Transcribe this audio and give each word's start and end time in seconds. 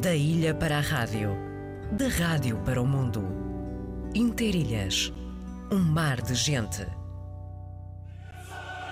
Da 0.00 0.14
ilha 0.14 0.54
para 0.54 0.78
a 0.78 0.80
rádio, 0.80 1.36
da 1.92 2.08
rádio 2.08 2.56
para 2.64 2.80
o 2.80 2.86
mundo. 2.86 3.28
Interilhas, 4.14 5.12
um 5.70 5.80
mar 5.80 6.22
de 6.22 6.34
gente. 6.34 6.86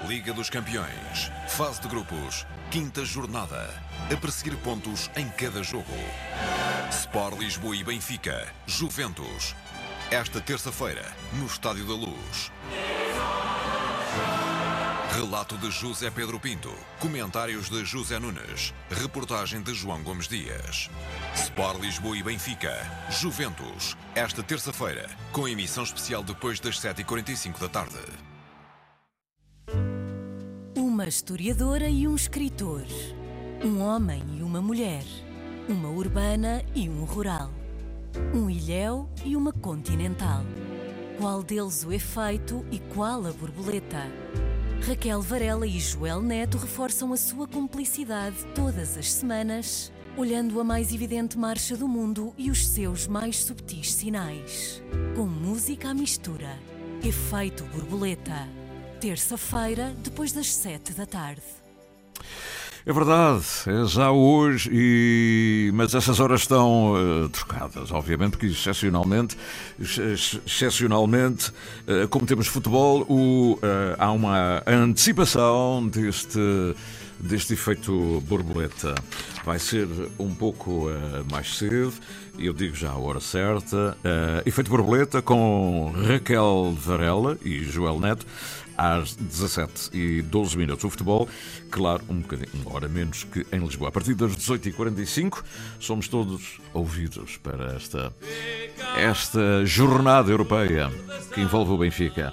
Liga 0.06 0.34
dos 0.34 0.50
Campeões, 0.50 1.32
fase 1.48 1.80
de 1.80 1.88
grupos, 1.88 2.46
quinta 2.70 3.02
jornada. 3.02 3.70
A 4.12 4.16
perseguir 4.16 4.54
pontos 4.58 5.10
em 5.16 5.26
cada 5.30 5.62
jogo. 5.62 5.86
Sport 6.90 7.38
Lisboa 7.38 7.74
e 7.74 7.82
Benfica, 7.82 8.46
Juventus. 8.66 9.56
Esta 10.10 10.38
terça-feira, 10.38 11.06
no 11.32 11.46
Estádio 11.46 11.86
da 11.86 11.94
Luz. 11.94 12.52
Relato 15.20 15.58
de 15.58 15.70
José 15.70 16.10
Pedro 16.10 16.40
Pinto. 16.40 16.72
Comentários 16.98 17.68
de 17.68 17.84
José 17.84 18.18
Nunes. 18.18 18.72
Reportagem 18.90 19.60
de 19.60 19.74
João 19.74 20.02
Gomes 20.02 20.26
Dias. 20.26 20.88
Sport 21.34 21.78
Lisboa 21.78 22.16
e 22.16 22.22
Benfica. 22.22 22.72
Juventus. 23.10 23.98
Esta 24.14 24.42
terça-feira, 24.42 25.10
com 25.30 25.46
emissão 25.46 25.84
especial 25.84 26.22
depois 26.22 26.58
das 26.58 26.80
7h45 26.80 27.58
da 27.58 27.68
tarde. 27.68 27.98
Uma 30.74 31.06
historiadora 31.06 31.90
e 31.90 32.08
um 32.08 32.16
escritor. 32.16 32.86
Um 33.62 33.82
homem 33.82 34.22
e 34.38 34.42
uma 34.42 34.62
mulher. 34.62 35.04
Uma 35.68 35.90
urbana 35.90 36.64
e 36.74 36.88
um 36.88 37.04
rural. 37.04 37.50
Um 38.34 38.48
ilhéu 38.48 39.06
e 39.22 39.36
uma 39.36 39.52
continental. 39.52 40.42
Qual 41.18 41.42
deles 41.42 41.84
o 41.84 41.92
efeito 41.92 42.64
e 42.70 42.78
qual 42.78 43.26
a 43.26 43.32
borboleta? 43.32 44.49
Raquel 44.82 45.20
Varela 45.20 45.66
e 45.66 45.78
Joel 45.78 46.22
Neto 46.22 46.56
reforçam 46.56 47.12
a 47.12 47.16
sua 47.16 47.46
cumplicidade 47.46 48.36
todas 48.54 48.96
as 48.96 49.12
semanas, 49.12 49.92
olhando 50.16 50.58
a 50.58 50.64
mais 50.64 50.92
evidente 50.92 51.36
marcha 51.36 51.76
do 51.76 51.86
mundo 51.86 52.34
e 52.36 52.50
os 52.50 52.66
seus 52.66 53.06
mais 53.06 53.36
subtis 53.44 53.92
sinais. 53.92 54.82
Com 55.14 55.26
música 55.26 55.90
à 55.90 55.94
mistura. 55.94 56.58
Efeito 57.04 57.64
borboleta. 57.64 58.48
Terça-feira, 59.00 59.94
depois 59.98 60.32
das 60.32 60.52
sete 60.52 60.92
da 60.92 61.06
tarde. 61.06 61.42
É 62.86 62.94
verdade, 62.94 63.44
é 63.66 63.84
já 63.84 64.10
hoje, 64.10 64.70
e... 64.72 65.70
mas 65.74 65.94
essas 65.94 66.18
horas 66.18 66.40
estão 66.40 66.94
uh, 66.94 67.28
trocadas, 67.28 67.92
obviamente, 67.92 68.30
porque 68.30 68.46
excepcionalmente, 68.46 69.36
excepcionalmente 69.78 71.50
uh, 71.50 72.08
como 72.08 72.24
temos 72.24 72.46
futebol, 72.46 73.02
o, 73.02 73.54
uh, 73.56 73.96
há 73.98 74.10
uma 74.10 74.62
antecipação 74.66 75.86
deste, 75.88 76.38
deste 77.18 77.52
efeito 77.52 78.22
borboleta. 78.26 78.94
Vai 79.44 79.58
ser 79.58 79.86
um 80.18 80.34
pouco 80.34 80.88
mais 81.30 81.58
cedo, 81.58 81.92
eu 82.46 82.52
digo 82.52 82.74
já 82.74 82.90
a 82.90 82.96
hora 82.96 83.20
certa. 83.20 83.96
efeito 84.46 84.70
borboleta 84.70 85.20
com 85.20 85.92
Raquel 86.06 86.74
Varela 86.78 87.36
e 87.44 87.62
Joel 87.64 88.00
Neto 88.00 88.26
às 88.80 89.14
17 89.14 89.90
e 89.92 90.22
12 90.22 90.56
minutos. 90.56 90.84
O 90.84 90.90
futebol, 90.90 91.28
claro, 91.70 92.02
um 92.08 92.20
bocadinho, 92.20 92.48
uma 92.54 92.74
hora 92.74 92.88
menos 92.88 93.24
que 93.24 93.46
em 93.52 93.58
Lisboa. 93.58 93.90
A 93.90 93.92
partir 93.92 94.14
das 94.14 94.34
18h45, 94.36 95.42
somos 95.78 96.08
todos 96.08 96.58
ouvidos 96.72 97.36
para 97.36 97.74
esta, 97.74 98.12
esta 98.96 99.64
jornada 99.66 100.30
europeia 100.30 100.90
que 101.34 101.42
envolve 101.42 101.72
o 101.72 101.78
Benfica. 101.78 102.32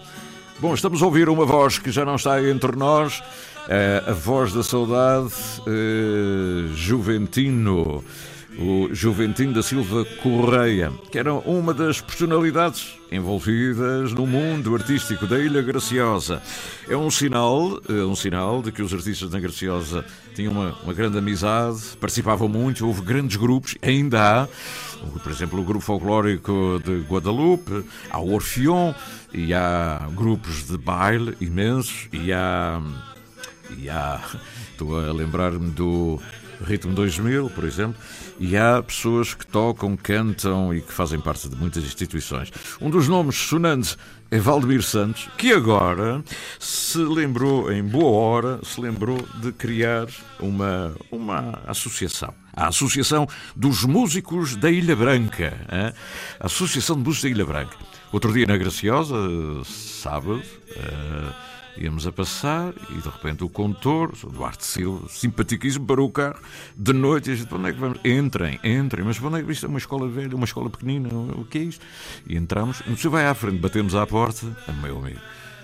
Bom, 0.60 0.74
estamos 0.74 1.02
a 1.02 1.06
ouvir 1.06 1.28
uma 1.28 1.46
voz 1.46 1.78
que 1.78 1.92
já 1.92 2.06
não 2.06 2.16
está 2.16 2.42
entre 2.42 2.76
nós, 2.78 3.22
é 3.68 4.04
a 4.08 4.14
voz 4.14 4.54
da 4.54 4.64
saudade, 4.64 5.34
é, 5.68 6.74
Juventino 6.74 8.04
o 8.60 8.90
Juventino 8.92 9.54
da 9.54 9.62
Silva 9.62 10.04
Correia, 10.22 10.92
que 11.12 11.20
era 11.20 11.34
uma 11.34 11.74
das 11.74 12.02
personalidades 12.02 12.96
envolvidas 13.12 14.12
no 14.12 14.26
mundo 14.26 14.74
artístico 14.74 15.28
da 15.28 15.40
Ilha 15.40 15.62
Graciosa. 15.62 16.42
É 16.90 16.98
um 16.98 17.10
sinal, 17.12 17.80
é 17.88 18.04
um 18.04 18.16
sinal 18.16 18.62
de 18.62 18.72
que 18.72 18.82
os 18.82 18.94
artistas 18.94 19.30
da 19.30 19.40
Graciosa 19.40 20.04
tinham 20.34 20.52
uma, 20.52 20.76
uma 20.84 20.94
grande 20.94 21.18
amizade, 21.18 21.80
participavam 22.00 22.48
muito, 22.48 22.86
houve 22.86 23.02
grandes 23.02 23.38
grupos, 23.38 23.76
ainda 23.82 24.44
há, 24.44 24.48
por 25.22 25.32
exemplo, 25.32 25.60
o 25.62 25.64
grupo 25.64 25.86
folclórico 25.86 26.82
de 26.84 27.02
Guadalupe, 27.02 27.86
há 28.10 28.20
o 28.20 28.34
Orfeon, 28.34 28.94
e 29.34 29.54
há 29.54 30.08
grupos 30.16 30.68
de 30.68 30.78
baile 30.78 31.38
imensos, 31.40 32.08
e 32.12 32.34
há. 32.34 32.82
E 33.78 33.90
há. 33.90 34.22
Estou 34.72 35.00
a 35.00 35.12
lembrar-me 35.12 35.72
do 35.72 36.20
Ritmo 36.64 36.94
2000, 36.94 37.50
por 37.52 37.64
exemplo, 37.64 37.96
e 38.40 38.58
há 38.58 38.82
pessoas 38.82 39.34
que 39.34 39.46
tocam, 39.46 39.96
cantam 39.96 40.74
e 40.74 40.82
que 40.82 40.92
fazem 40.92 41.20
parte 41.20 41.50
de 41.50 41.56
muitas 41.56 41.84
instituições. 41.84 42.52
Um 42.82 42.90
dos 42.90 43.08
nomes 43.08 43.36
sonantes 43.36 43.98
é 44.30 44.40
Valdemir 44.40 44.84
Santos, 44.84 45.30
que 45.38 45.54
agora 45.54 46.24
se 46.60 46.98
lembrou, 46.98 47.72
em 47.72 47.84
boa 47.84 48.12
hora, 48.12 48.60
se 48.64 48.80
lembrou 48.82 49.18
de 49.42 49.52
criar 49.52 50.08
uma, 50.40 50.94
uma 51.12 51.62
associação. 51.66 52.34
A 52.54 52.68
Associação 52.68 53.28
dos 53.56 53.84
Músicos 53.84 54.56
da 54.56 54.70
Ilha 54.70 54.96
Branca. 54.96 55.54
Hein? 55.72 55.94
A 56.40 56.46
Associação 56.48 56.98
de 56.98 57.04
Músicos 57.04 57.24
da 57.24 57.30
Ilha 57.30 57.46
Branca. 57.46 57.78
Outro 58.12 58.34
dia 58.34 58.46
na 58.46 58.58
Graciosa, 58.58 59.16
sábado, 59.64 60.42
uh, 60.42 61.34
Íamos 61.80 62.08
a 62.08 62.12
passar 62.12 62.74
e 62.90 62.96
de 62.96 63.08
repente 63.08 63.44
o 63.44 63.50
condutor, 63.50 64.12
o 64.24 64.30
Duarte 64.30 64.66
Silva, 64.66 65.08
simpaticíssimo, 65.10 65.86
parou 65.86 66.08
o 66.08 66.12
carro 66.12 66.40
de 66.76 66.92
noite 66.92 67.30
e 67.30 67.36
disse: 67.36 67.48
para 67.48 67.58
onde 67.58 67.70
é 67.70 67.74
que 67.74 67.80
vamos? 67.80 68.00
Entrem, 68.04 68.60
entrem, 68.64 69.06
mas 69.06 69.20
para 69.20 69.28
onde 69.28 69.40
é 69.40 69.44
que 69.44 69.52
isto 69.52 69.66
é 69.66 69.70
uma 69.70 69.78
escola 69.78 70.08
velha, 70.08 70.36
uma 70.36 70.46
escola 70.46 70.70
pequenina? 70.70 71.10
O 71.10 71.46
que 71.46 71.58
é 71.60 71.62
isto? 71.62 71.86
E 72.26 72.36
entramos, 72.36 72.82
o 72.82 72.98
senhor 72.98 73.12
vai 73.12 73.28
à 73.28 73.34
frente, 73.34 73.60
batemos 73.60 73.94
à 73.94 74.08
porta, 74.08 74.46
meu 74.82 74.98
amigo. 75.00 75.20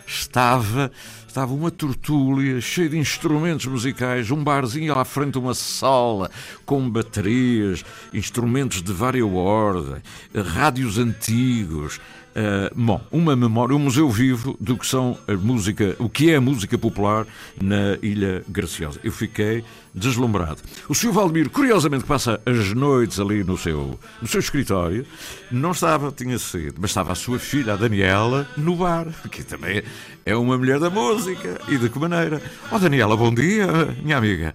Estava, 0.06 0.92
estava 1.34 1.52
uma 1.52 1.72
tortúlia 1.72 2.62
cheia 2.62 2.90
de 2.90 2.98
instrumentos 3.00 3.66
musicais, 3.66 4.30
um 4.30 4.44
barzinho 4.44 4.94
à 4.94 5.04
frente, 5.04 5.36
uma 5.36 5.56
sala 5.56 6.30
com 6.64 6.88
baterias, 6.88 7.84
instrumentos 8.14 8.84
de 8.84 8.94
várias 8.94 9.28
ordem, 9.28 10.00
rádios 10.32 11.00
antigos, 11.00 12.00
Uh, 12.34 12.74
bom, 12.76 13.00
uma 13.12 13.36
memória, 13.36 13.76
um 13.76 13.80
museu 13.80 14.10
vivo 14.10 14.58
do 14.60 14.76
que 14.76 14.88
são 14.88 15.16
a 15.28 15.34
música, 15.34 15.96
o 16.00 16.10
que 16.10 16.32
é 16.32 16.38
a 16.38 16.42
música 16.42 16.76
popular 16.80 17.28
na 17.62 17.96
Ilha 18.02 18.44
Graciosa. 18.50 19.00
Eu 19.04 19.12
fiquei 19.12 19.64
deslumbrado. 19.94 20.58
O 20.90 20.96
Sr. 20.96 21.12
Valdemiro, 21.12 21.52
curiosamente, 21.52 22.06
passa 22.06 22.42
as 22.44 22.74
noites 22.74 23.20
ali 23.20 23.44
no 23.44 23.56
seu, 23.56 24.00
no 24.20 24.28
seu 24.28 24.40
escritório, 24.40 25.06
não 25.52 25.72
estava, 25.72 26.12
tinha 26.12 26.40
saído, 26.40 26.78
mas 26.80 26.90
estava 26.90 27.12
a 27.12 27.16
sua 27.16 27.38
filha, 27.38 27.74
a 27.74 27.76
Daniela, 27.76 28.48
no 28.58 28.78
bar, 28.78 29.06
que 29.30 29.44
também 29.44 29.84
é 30.26 30.36
uma 30.36 30.58
mulher 30.58 30.80
da 30.80 30.90
música. 30.90 31.23
E 31.70 31.78
de 31.78 31.90
que 31.90 32.00
maneira? 32.00 32.42
Oh, 32.70 32.78
Daniela, 32.78 33.16
bom 33.16 33.34
dia, 33.34 33.66
minha 34.04 34.18
amiga. 34.18 34.54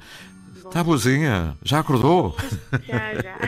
Está 0.56 0.84
boazinha? 0.84 1.56
Já 1.64 1.78
acordou? 1.78 2.36
Já, 2.86 3.14
já. 3.14 3.38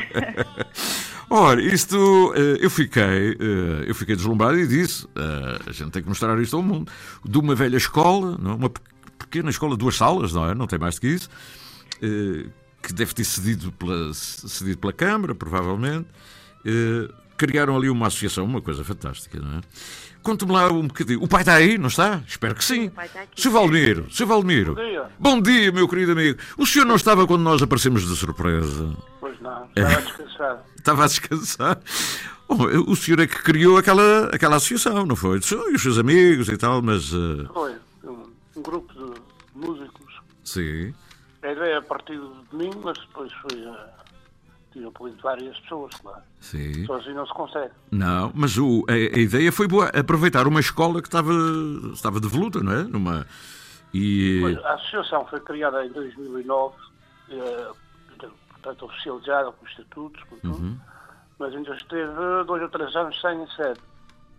Olha, 1.28 1.60
isto 1.60 2.32
eh, 2.34 2.64
eu 2.64 2.70
fiquei, 2.70 3.36
eh, 3.38 3.84
eu 3.86 3.94
fiquei 3.94 4.16
deslumbrado 4.16 4.58
e 4.58 4.66
disse: 4.66 5.06
eh, 5.14 5.58
a 5.66 5.70
gente 5.70 5.90
tem 5.90 6.02
que 6.02 6.08
mostrar 6.08 6.40
isto 6.40 6.56
ao 6.56 6.62
mundo. 6.62 6.90
De 7.22 7.38
uma 7.38 7.54
velha 7.54 7.76
escola, 7.76 8.36
uma 8.36 8.70
pequena 9.18 9.50
escola, 9.50 9.76
duas 9.76 9.96
salas, 9.96 10.32
não 10.32 10.48
é? 10.48 10.54
Não 10.54 10.66
tem 10.66 10.78
mais 10.78 10.94
do 10.94 11.02
que 11.02 11.08
isso, 11.08 11.28
que 12.82 12.92
deve 12.94 13.14
ter 13.14 13.24
cedido 13.24 13.70
pela, 13.72 14.14
cedido 14.14 14.78
pela 14.78 14.92
Câmara, 14.94 15.34
provavelmente. 15.34 16.08
Criaram 17.36 17.76
ali 17.76 17.88
uma 17.88 18.08
associação, 18.08 18.44
uma 18.44 18.60
coisa 18.60 18.82
fantástica, 18.82 19.38
não 19.38 19.58
é? 19.58 19.60
Conte-me 20.22 20.52
lá 20.52 20.70
um 20.70 20.86
bocadinho. 20.86 21.22
O 21.22 21.28
pai 21.28 21.40
está 21.40 21.54
aí, 21.54 21.78
não 21.78 21.88
está? 21.88 22.22
Espero 22.26 22.54
que 22.54 22.64
sim. 22.64 22.90
sim 23.34 23.42
Sr. 23.42 23.50
Valmiro, 23.50 24.06
Sr. 24.10 24.26
Valmiro. 24.26 24.74
Bom 24.74 24.82
dia. 24.82 25.10
Bom 25.18 25.40
dia, 25.40 25.72
meu 25.72 25.88
querido 25.88 26.12
amigo. 26.12 26.38
O 26.58 26.66
senhor 26.66 26.84
não 26.84 26.96
estava 26.96 27.26
quando 27.26 27.42
nós 27.42 27.62
aparecemos 27.62 28.06
de 28.06 28.14
surpresa? 28.14 28.94
Pois 29.18 29.40
não, 29.40 29.68
estava 29.74 29.96
a 29.96 30.00
descansar. 30.00 30.64
estava 30.76 31.04
a 31.04 31.06
descansar. 31.06 31.80
Bom, 32.48 32.64
o 32.88 32.96
senhor 32.96 33.20
é 33.20 33.26
que 33.26 33.42
criou 33.42 33.78
aquela, 33.78 34.26
aquela 34.26 34.56
associação, 34.56 35.06
não 35.06 35.16
foi? 35.16 35.38
E 35.38 35.74
os 35.74 35.82
seus 35.82 35.98
amigos 35.98 36.48
e 36.48 36.56
tal, 36.56 36.82
mas. 36.82 37.12
Uh... 37.12 37.48
Foi. 37.52 37.74
Um, 38.04 38.26
um, 38.56 38.62
grupo 38.62 38.92
de 38.92 39.20
músicos. 39.54 40.20
Sim. 40.44 40.92
A 41.42 41.52
ideia 41.52 41.78
a 41.78 41.82
partir 41.82 42.18
de 42.18 42.56
mim, 42.56 42.70
mas 42.82 42.98
depois 42.98 43.32
foi. 43.32 43.58
Uh 43.60 43.99
tinha 44.72 44.90
de 44.90 45.22
várias 45.22 45.58
pessoas, 45.60 45.94
claro. 45.96 46.22
Sim. 46.40 46.86
Sozinho 46.86 47.16
não 47.16 47.26
se 47.26 47.34
consegue. 47.34 47.72
Não, 47.90 48.30
mas 48.34 48.56
o, 48.56 48.84
a, 48.88 48.92
a, 48.92 49.18
ideia 49.18 49.50
foi 49.50 49.66
boa, 49.66 49.86
aproveitar 49.88 50.46
uma 50.46 50.60
escola 50.60 51.00
que 51.02 51.08
estava, 51.08 51.32
estava 51.92 52.20
de 52.20 52.28
voluta, 52.28 52.60
não 52.60 52.72
é? 52.72 52.84
Numa, 52.84 53.26
e... 53.92 54.38
Pois, 54.40 54.64
a 54.64 54.74
associação 54.74 55.26
foi 55.26 55.40
criada 55.40 55.84
em 55.84 55.90
2009, 55.90 56.74
eh, 57.30 57.70
portanto 58.50 58.84
oficializada 58.84 59.52
com 59.52 59.66
estatutos, 59.66 60.22
com 60.24 60.36
tudo, 60.36 60.58
uhum. 60.58 60.78
mas 61.38 61.54
ainda 61.54 61.74
esteve 61.74 62.44
dois 62.46 62.62
ou 62.62 62.68
três 62.68 62.94
anos 62.94 63.20
sem 63.20 63.46
sede. 63.48 63.80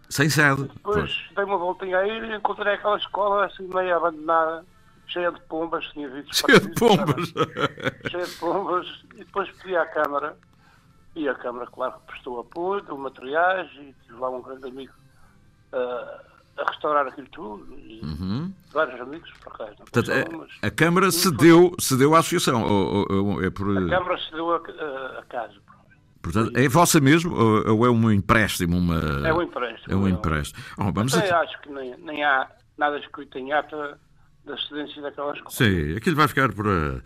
Sem 0.09 0.29
sede? 0.29 0.63
depois 0.63 0.97
pois. 0.97 1.29
dei 1.35 1.45
uma 1.45 1.57
voltinha 1.57 1.97
aí 1.97 2.19
e 2.19 2.35
encontrei 2.35 2.73
aquela 2.73 2.97
escola 2.97 3.45
assim 3.45 3.67
meio 3.67 3.95
abandonada 3.95 4.65
cheia 5.11 5.31
de 5.31 5.41
pombas, 5.41 5.85
tinha 5.87 6.09
visto 6.09 6.35
cheia 6.35 6.59
de 6.59 6.73
pombas. 6.75 7.33
cheia 8.09 8.25
de 8.25 8.35
pombas, 8.37 8.87
e 9.15 9.19
depois 9.19 9.49
pedi 9.57 9.75
à 9.75 9.85
Câmara 9.85 10.37
E 11.15 11.27
a 11.27 11.35
Câmara, 11.35 11.67
claro, 11.67 11.95
prestou 12.07 12.39
apoio, 12.39 12.81
deu 12.81 12.97
materiais 12.97 13.69
e 13.73 13.93
tive 14.05 14.19
lá 14.19 14.29
um 14.29 14.41
grande 14.41 14.67
amigo 14.67 14.93
uh, 15.73 16.31
a 16.57 16.69
restaurar 16.69 17.07
aquilo 17.07 17.27
tudo. 17.27 17.73
E 17.77 18.01
uhum. 18.03 18.53
vários 18.71 18.99
amigos, 19.01 19.29
por 19.43 19.53
acaso. 19.53 19.75
Portanto, 19.77 20.11
a, 20.11 20.67
a, 20.67 20.71
Câmara 20.71 21.11
cedeu, 21.11 21.73
cedeu 21.79 22.15
à 22.15 22.19
Associação? 22.19 22.63
Ou, 22.63 23.05
ou, 23.09 23.43
é 23.43 23.49
por... 23.49 23.77
A 23.77 23.89
Câmara 23.89 24.17
cedeu 24.17 24.51
a, 24.53 24.57
a, 25.19 25.23
casa. 25.25 25.55
Portanto, 26.21 26.51
é 26.55 26.67
vossa 26.69 26.99
mesmo 26.99 27.35
ou, 27.35 27.85
é 27.85 27.89
um 27.89 28.11
empréstimo? 28.11 28.77
Uma... 28.77 29.27
É 29.27 29.33
um 29.33 29.41
empréstimo. 29.41 29.93
É 29.93 29.95
um 29.95 30.07
empréstimo. 30.07 30.63
Oh, 30.77 30.91
vamos 30.93 31.13
Até 31.15 31.33
a... 31.33 31.39
acho 31.39 31.59
que 31.61 31.69
nem, 31.69 31.97
nem 31.97 32.23
há 32.23 32.47
nada 32.77 32.99
escrito 32.99 33.37
em 33.37 33.51
ata 33.51 33.99
da 34.45 34.57
cedência 34.57 35.01
daquela 35.01 35.33
escola. 35.33 35.51
Sim, 35.51 35.95
aquilo 35.95 36.15
vai 36.15 36.27
ficar 36.27 36.51
para, 36.51 37.01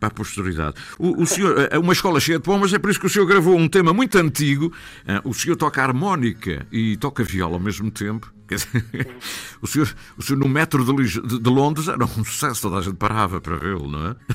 para 0.00 0.08
a 0.08 0.10
posteridade. 0.10 0.76
O, 0.98 1.22
o 1.22 1.26
senhor, 1.26 1.68
é 1.70 1.78
uma 1.78 1.92
escola 1.92 2.18
cheia 2.18 2.38
de 2.38 2.44
pombas, 2.44 2.72
é 2.72 2.78
por 2.78 2.90
isso 2.90 2.98
que 2.98 3.06
o 3.06 3.10
senhor 3.10 3.26
gravou 3.26 3.56
um 3.56 3.68
tema 3.68 3.92
muito 3.92 4.16
antigo. 4.18 4.72
Eh, 5.06 5.20
o 5.24 5.34
senhor 5.34 5.56
toca 5.56 5.82
harmónica 5.82 6.66
e 6.72 6.96
toca 6.96 7.22
viola 7.22 7.54
ao 7.54 7.60
mesmo 7.60 7.90
tempo. 7.90 8.32
o, 9.60 9.66
senhor, 9.66 9.94
o 10.16 10.22
senhor 10.22 10.38
no 10.38 10.48
metro 10.48 10.82
de, 10.82 11.20
de, 11.20 11.50
Londres 11.50 11.86
era 11.86 12.02
um 12.02 12.24
sucesso, 12.24 12.62
toda 12.62 12.78
a 12.78 12.80
gente 12.80 12.96
parava 12.96 13.42
para 13.42 13.56
vê-lo, 13.56 13.88
não 13.88 14.08
é? 14.08 14.16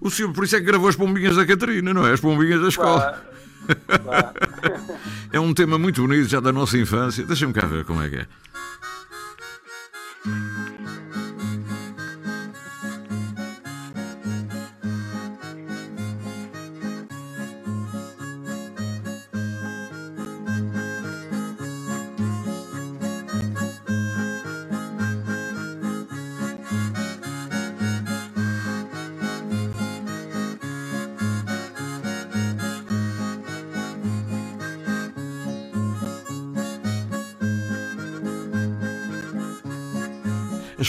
O 0.00 0.10
senhor, 0.10 0.32
por 0.32 0.42
isso 0.42 0.56
é 0.56 0.58
que 0.58 0.66
gravou 0.66 0.88
as 0.88 0.96
pombinhas 0.96 1.36
da 1.36 1.46
Catarina, 1.46 1.94
não 1.94 2.04
é? 2.04 2.12
As 2.12 2.20
pombinhas 2.20 2.60
da 2.60 2.66
escola. 2.66 3.22
é 5.32 5.38
um 5.38 5.54
tema 5.54 5.78
muito 5.78 6.02
bonito, 6.02 6.28
já 6.28 6.40
da 6.40 6.50
nossa 6.50 6.76
infância. 6.76 7.24
Deixa-me 7.24 7.52
cá 7.52 7.66
ver 7.66 7.84
como 7.84 8.02
é 8.02 8.08
que 8.08 8.16
é. 8.16 8.26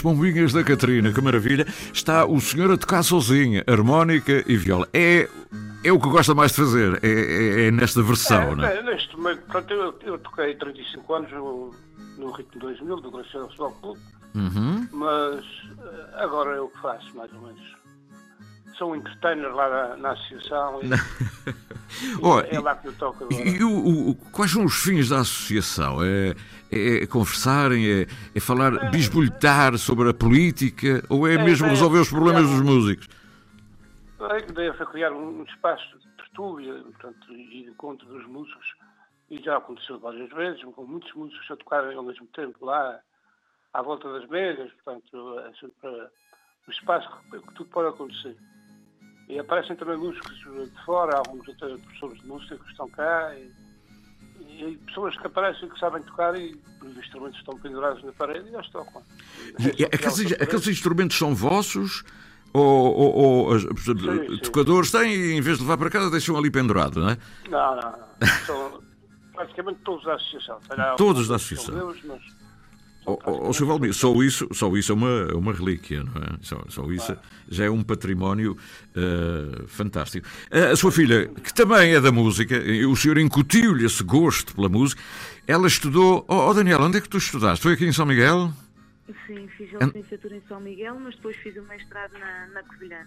Bombinhas 0.04 0.52
da 0.52 0.64
Catarina, 0.64 1.14
que 1.14 1.22
maravilha. 1.22 1.66
Está 1.94 2.26
o 2.26 2.40
senhor 2.42 2.70
a 2.72 2.78
tocar 2.78 3.02
sozinho, 3.04 3.64
harmónica 3.66 4.44
e 4.46 4.58
viola. 4.58 4.88
É, 4.94 5.30
é 5.84 5.92
o 5.92 6.00
que 6.00 6.10
gosta 6.10 6.36
mais 6.36 6.52
de 6.52 6.58
fazer, 6.58 7.00
é, 7.02 7.08
é, 7.08 7.68
é 7.68 7.72
nesta 7.72 8.04
versão, 8.04 8.42
é, 8.42 8.56
não 8.56 8.66
é? 8.66 8.78
é 8.78 8.84
neste 8.84 9.16
momento, 9.16 9.42
eu, 9.70 10.00
eu 10.04 10.18
toquei 10.20 10.54
35 10.56 11.14
anos 11.14 11.32
no, 11.32 11.72
no 12.18 12.32
Ritmo 12.32 12.60
2000, 12.60 12.98
do 12.98 13.12
Graciano 13.12 13.48
Futebol 13.48 13.72
Clube, 13.82 14.00
uhum. 14.36 14.88
mas 14.92 15.46
eh, 15.80 16.24
agora 16.24 16.58
é 16.58 16.60
o 16.60 16.68
que 16.68 16.82
faço, 16.82 17.16
mais 17.16 17.32
ou 17.34 17.42
menos. 17.42 17.83
Sou 18.78 18.92
um 18.92 18.96
entertainer 18.96 19.54
lá 19.54 19.70
na, 19.70 19.98
na 19.98 20.12
associação 20.12 20.80
e, 20.82 20.90
oh, 22.22 22.40
é 22.40 22.60
lá 22.60 22.76
que 22.76 22.88
eu 22.88 22.94
toco 22.94 23.26
agora. 23.26 23.48
E, 23.48 23.64
o, 23.64 24.10
o, 24.10 24.16
quais 24.32 24.52
são 24.52 24.66
os 24.66 24.76
fins 24.76 25.10
da 25.10 25.20
associação? 25.20 26.04
É, 26.04 26.34
é, 26.72 27.04
é 27.04 27.08
conversarem, 27.08 27.86
é, 27.86 28.08
é 28.34 28.40
falar, 28.40 28.74
é. 28.74 28.90
bisbolhar 28.90 29.78
sobre 29.78 30.10
a 30.10 30.14
política 30.14 31.04
ou 31.10 31.28
é, 31.28 31.36
é 31.36 31.38
mesmo 31.38 31.68
resolver 31.68 32.00
os 32.00 32.10
problemas 32.10 32.50
dos 32.50 32.62
músicos? 32.62 33.08
A 34.20 34.38
ideia 34.38 34.74
foi 34.74 34.86
criar 34.88 35.12
um 35.12 35.44
espaço 35.44 36.00
de 36.00 36.08
tertúlia 36.18 36.74
portanto, 36.74 37.32
e 37.32 37.64
de 37.64 37.70
encontro 37.70 38.08
dos 38.08 38.26
músicos 38.26 38.74
e 39.30 39.42
já 39.42 39.58
aconteceu 39.58 40.00
várias 40.00 40.30
vezes, 40.32 40.64
com 40.64 40.86
muitos 40.86 41.12
músicos 41.14 41.50
a 41.50 41.56
tocarem 41.58 41.98
ao 41.98 42.04
mesmo 42.04 42.28
tempo 42.28 42.66
lá, 42.66 43.00
à 43.74 43.82
volta 43.82 44.12
das 44.14 44.30
mesas, 44.30 44.72
portanto, 44.74 45.40
é 45.40 45.54
sempre 45.60 45.90
um 46.68 46.72
espaço 46.72 47.10
que 47.32 47.40
tudo 47.56 47.70
pode 47.72 47.90
acontecer. 47.90 48.38
E 49.28 49.40
aparecem 49.40 49.76
também 49.76 49.98
músicos 49.98 50.34
de 50.36 50.86
fora, 50.86 51.18
alguns 51.18 51.48
até 51.50 51.68
professores 51.78 52.22
de 52.22 52.28
música 52.28 52.58
que 52.58 52.72
estão 52.72 52.90
cá. 52.90 53.34
E, 53.36 53.52
e 54.50 54.78
pessoas 54.86 55.18
que 55.18 55.26
aparecem 55.26 55.70
que 55.70 55.80
sabem 55.80 56.04
tocar 56.04 56.36
e 56.40 56.60
os 56.82 56.98
instrumentos 56.98 57.40
estão 57.40 57.58
pendurados 57.58 58.04
na 58.04 58.12
parede 58.12 58.50
e 58.50 58.56
eles 58.56 58.70
tocam. 58.70 59.02
E, 59.60 59.86
aqueles, 59.86 60.34
aqueles 60.34 60.68
instrumentos 60.68 61.18
são 61.18 61.34
vossos? 61.34 62.04
Ou, 62.54 62.64
ou, 62.64 63.16
ou 63.16 63.56
os 63.56 63.64
sim, 63.64 64.38
tocadores 64.44 64.92
sim. 64.92 65.00
têm 65.00 65.12
e 65.12 65.34
em 65.34 65.42
vez 65.42 65.58
de 65.58 65.64
levar 65.64 65.76
para 65.76 65.90
casa 65.90 66.12
deixam 66.12 66.38
ali 66.38 66.52
pendurado, 66.52 67.02
não 67.02 67.10
é? 67.10 67.18
Não, 67.50 67.76
não. 67.76 67.82
não. 67.82 68.28
São 68.46 68.84
praticamente 69.34 69.80
todos 69.84 70.06
da 70.06 70.14
associação. 70.14 70.60
Todos 70.96 71.28
da 71.28 71.38
associação. 71.38 71.96
Mas 72.06 72.22
Oh, 73.06 73.20
oh, 73.26 73.50
oh. 73.50 73.66
Valmir, 73.66 73.94
só 73.94 74.14
isso, 74.22 74.48
só 74.52 74.76
isso 74.76 74.92
é 74.92 74.96
uma, 74.96 75.28
é 75.30 75.34
uma 75.34 75.54
relíquia, 75.54 76.04
não 76.04 76.22
é? 76.22 76.38
Só, 76.42 76.64
só 76.70 76.92
isso 76.92 77.18
já 77.50 77.66
é 77.66 77.70
um 77.70 77.84
património 77.84 78.58
uh, 78.96 79.68
fantástico. 79.68 80.28
A 80.52 80.76
sua 80.76 80.92
filha, 80.92 81.28
que 81.28 81.54
também 81.54 81.94
é 81.94 82.02
da 82.02 82.12
música, 82.12 82.56
o 82.90 82.96
senhor 82.96 83.18
incutiu-lhe 83.18 83.86
esse 83.86 84.04
gosto 84.04 84.56
pela 84.56 84.70
música, 84.70 85.02
ela 85.46 85.68
estudou. 85.68 86.26
Oh, 86.28 86.50
oh 86.50 86.54
Daniel, 86.54 86.82
onde 86.82 86.98
é 86.98 87.02
que 87.02 87.10
tu 87.10 87.18
estudaste? 87.18 87.64
Foi 87.64 87.74
aqui 87.74 87.86
em 87.86 87.94
São 87.94 88.06
Miguel? 88.06 88.54
Sim, 89.28 89.50
fiz 89.58 89.70
a 89.76 89.86
licenciatura 89.86 90.38
em 90.38 90.42
São 90.48 90.62
Miguel, 90.62 90.98
mas 90.98 91.16
depois 91.16 91.36
fiz 91.38 91.58
o 91.58 91.64
mestrado 91.64 92.14
na, 92.14 92.48
na 92.54 92.64
Covilhã. 92.64 93.00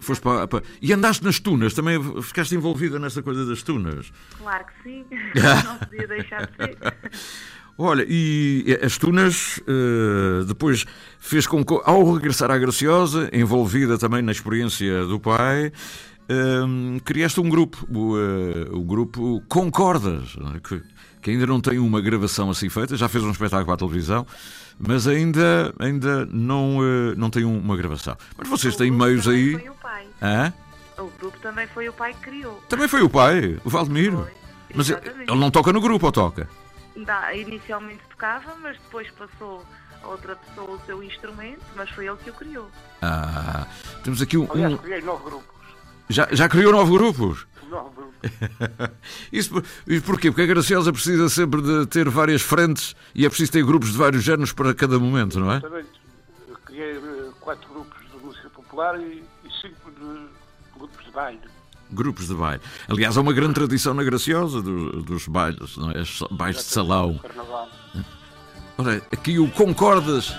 Foste 0.00 0.22
para, 0.22 0.46
para, 0.46 0.64
E 0.80 0.92
andaste 0.92 1.24
nas 1.24 1.40
tunas, 1.40 1.74
também 1.74 2.00
ficaste 2.22 2.54
envolvida 2.54 3.00
nessa 3.00 3.20
coisa 3.20 3.44
das 3.44 3.60
tunas? 3.62 4.12
Claro 4.38 4.64
que 4.66 4.82
sim, 4.84 5.04
não 5.64 5.76
podia 5.78 6.06
deixar 6.06 6.46
de 6.46 6.56
ser. 6.56 6.78
Olha, 7.82 8.04
e 8.06 8.78
as 8.82 8.98
Tunas 8.98 9.56
uh, 9.60 10.44
depois 10.44 10.84
fez 11.18 11.46
com 11.46 11.64
que, 11.64 11.80
ao 11.82 12.12
regressar 12.12 12.50
à 12.50 12.58
Graciosa, 12.58 13.30
envolvida 13.32 13.96
também 13.96 14.20
na 14.20 14.32
experiência 14.32 15.06
do 15.06 15.18
pai, 15.18 15.68
uh, 16.28 17.00
criaste 17.02 17.40
um 17.40 17.48
grupo, 17.48 17.78
o, 17.90 18.76
o 18.76 18.84
grupo 18.84 19.42
Concordas, 19.48 20.36
é? 20.54 20.78
que, 21.22 21.30
ainda 21.30 21.46
não 21.46 21.58
tem 21.58 21.78
uma 21.78 22.02
gravação 22.02 22.50
assim 22.50 22.68
feita, 22.68 22.98
já 22.98 23.08
fez 23.08 23.24
um 23.24 23.30
espetáculo 23.30 23.72
à 23.72 23.78
televisão, 23.78 24.26
mas 24.78 25.08
ainda, 25.08 25.72
ainda 25.78 26.26
não, 26.26 26.80
não 27.16 27.30
tem 27.30 27.44
uma 27.44 27.78
gravação. 27.78 28.14
Mas 28.36 28.46
vocês 28.46 28.76
têm 28.76 28.90
meios 28.90 29.26
aí. 29.26 29.52
Foi 29.52 29.68
o 29.70 29.74
pai. 29.74 30.06
Hã? 30.20 30.52
O 30.98 31.10
grupo 31.18 31.38
também 31.40 31.66
foi 31.66 31.88
o 31.88 31.94
pai 31.94 32.12
que 32.12 32.20
criou. 32.20 32.62
Também 32.68 32.88
foi 32.88 33.00
o 33.00 33.08
pai, 33.08 33.58
o 33.64 33.70
Valdemiro. 33.70 34.28
Mas 34.74 34.90
ele, 34.90 35.00
ele 35.26 35.40
não 35.40 35.50
toca 35.50 35.72
no 35.72 35.80
grupo 35.80 36.04
ou 36.04 36.12
toca? 36.12 36.46
Da, 37.04 37.34
inicialmente 37.34 38.02
tocava, 38.10 38.54
mas 38.56 38.76
depois 38.78 39.10
passou 39.12 39.64
a 40.02 40.08
outra 40.08 40.36
pessoa 40.36 40.70
o 40.70 40.80
seu 40.86 41.02
instrumento, 41.02 41.62
mas 41.76 41.90
foi 41.90 42.06
ele 42.06 42.16
que 42.18 42.30
o 42.30 42.34
criou. 42.34 42.70
Ah, 43.02 43.66
temos 44.02 44.22
aqui 44.22 44.36
um. 44.36 44.50
Aliás, 44.50 44.80
criei 44.80 45.02
nove 45.02 45.24
grupos. 45.24 45.60
Já, 46.08 46.28
já 46.32 46.48
criou 46.48 46.72
nove 46.72 46.90
grupos? 46.90 47.46
Nove 47.68 47.90
grupos. 47.94 48.30
Isso, 49.32 49.62
e 49.86 50.00
porquê? 50.00 50.30
Porque 50.30 50.42
a 50.42 50.46
Graciosa 50.46 50.92
precisa 50.92 51.28
sempre 51.28 51.62
de 51.62 51.86
ter 51.86 52.08
várias 52.08 52.42
frentes 52.42 52.96
e 53.14 53.24
é 53.24 53.28
preciso 53.28 53.52
ter 53.52 53.64
grupos 53.64 53.92
de 53.92 53.98
vários 53.98 54.22
géneros 54.22 54.52
para 54.52 54.74
cada 54.74 54.98
momento, 54.98 55.38
não 55.38 55.52
é? 55.52 55.56
Exatamente. 55.56 56.00
Eu 56.48 56.56
criei 56.64 56.96
eh, 56.96 57.30
quatro 57.40 57.68
grupos 57.72 58.10
de 58.10 58.24
música 58.24 58.50
popular 58.50 59.00
e, 59.00 59.24
e 59.44 59.50
cinco 59.60 59.90
de 59.90 60.28
grupos 60.76 61.04
de 61.04 61.10
baile 61.12 61.49
grupos 61.92 62.28
de 62.28 62.34
baile. 62.34 62.62
Aliás, 62.88 63.16
há 63.16 63.20
uma 63.20 63.32
grande 63.32 63.54
tradição 63.54 63.94
na 63.94 64.02
Graciosa 64.02 64.62
dos, 64.62 65.04
dos 65.04 65.28
bailes, 65.28 65.76
não 65.76 65.90
é? 65.90 66.02
bailes 66.30 66.56
de 66.58 66.72
salão. 66.72 67.20
Ora, 68.78 69.02
aqui 69.12 69.38
o 69.38 69.50
Concordas 69.50 70.32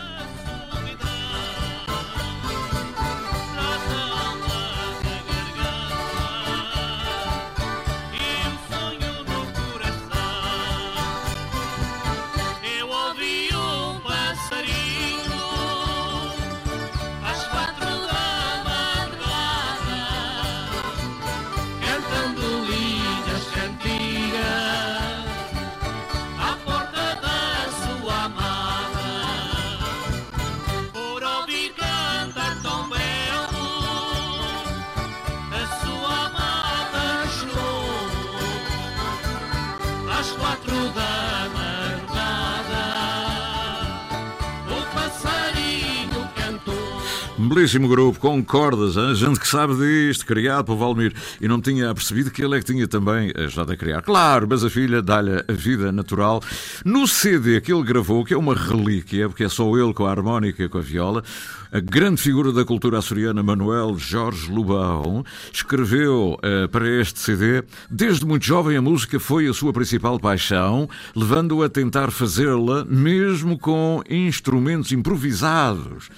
belíssimo 47.53 47.89
grupo, 47.89 48.17
com 48.17 48.41
cordas, 48.41 48.95
hein? 48.95 49.13
gente 49.13 49.37
que 49.37 49.45
sabe 49.45 49.75
disto, 49.75 50.25
criado 50.25 50.63
por 50.63 50.77
Valmir, 50.77 51.13
e 51.41 51.49
não 51.49 51.59
tinha 51.59 51.93
percebido 51.93 52.31
que 52.31 52.41
ele 52.41 52.55
é 52.55 52.59
que 52.59 52.65
tinha 52.65 52.87
também 52.87 53.29
ajudado 53.35 53.73
a 53.73 53.75
criar. 53.75 54.01
Claro, 54.01 54.47
mas 54.49 54.63
a 54.63 54.69
filha 54.69 55.01
dá-lhe 55.01 55.43
a 55.45 55.51
vida 55.51 55.91
natural. 55.91 56.41
No 56.85 57.05
CD 57.05 57.59
que 57.59 57.73
ele 57.73 57.83
gravou, 57.83 58.23
que 58.23 58.33
é 58.33 58.37
uma 58.37 58.55
relíquia, 58.55 59.27
porque 59.27 59.43
é 59.43 59.49
só 59.49 59.67
ele 59.77 59.93
com 59.93 60.05
a 60.05 60.11
harmónica 60.11 60.63
e 60.63 60.69
com 60.69 60.77
a 60.77 60.81
viola, 60.81 61.23
a 61.71 61.79
grande 61.79 62.21
figura 62.21 62.51
da 62.51 62.65
cultura 62.65 62.97
açoriana, 62.97 63.41
Manuel 63.41 63.97
Jorge 63.97 64.51
Lubão, 64.51 65.23
escreveu 65.53 66.37
uh, 66.37 66.67
para 66.67 66.89
este 66.99 67.17
CD: 67.19 67.63
Desde 67.89 68.25
muito 68.25 68.45
jovem, 68.45 68.75
a 68.75 68.81
música 68.81 69.17
foi 69.21 69.47
a 69.47 69.53
sua 69.53 69.71
principal 69.71 70.19
paixão, 70.19 70.89
levando-o 71.15 71.63
a 71.63 71.69
tentar 71.69 72.11
fazê-la 72.11 72.83
mesmo 72.83 73.57
com 73.57 74.03
instrumentos 74.09 74.91
improvisados. 74.91 76.09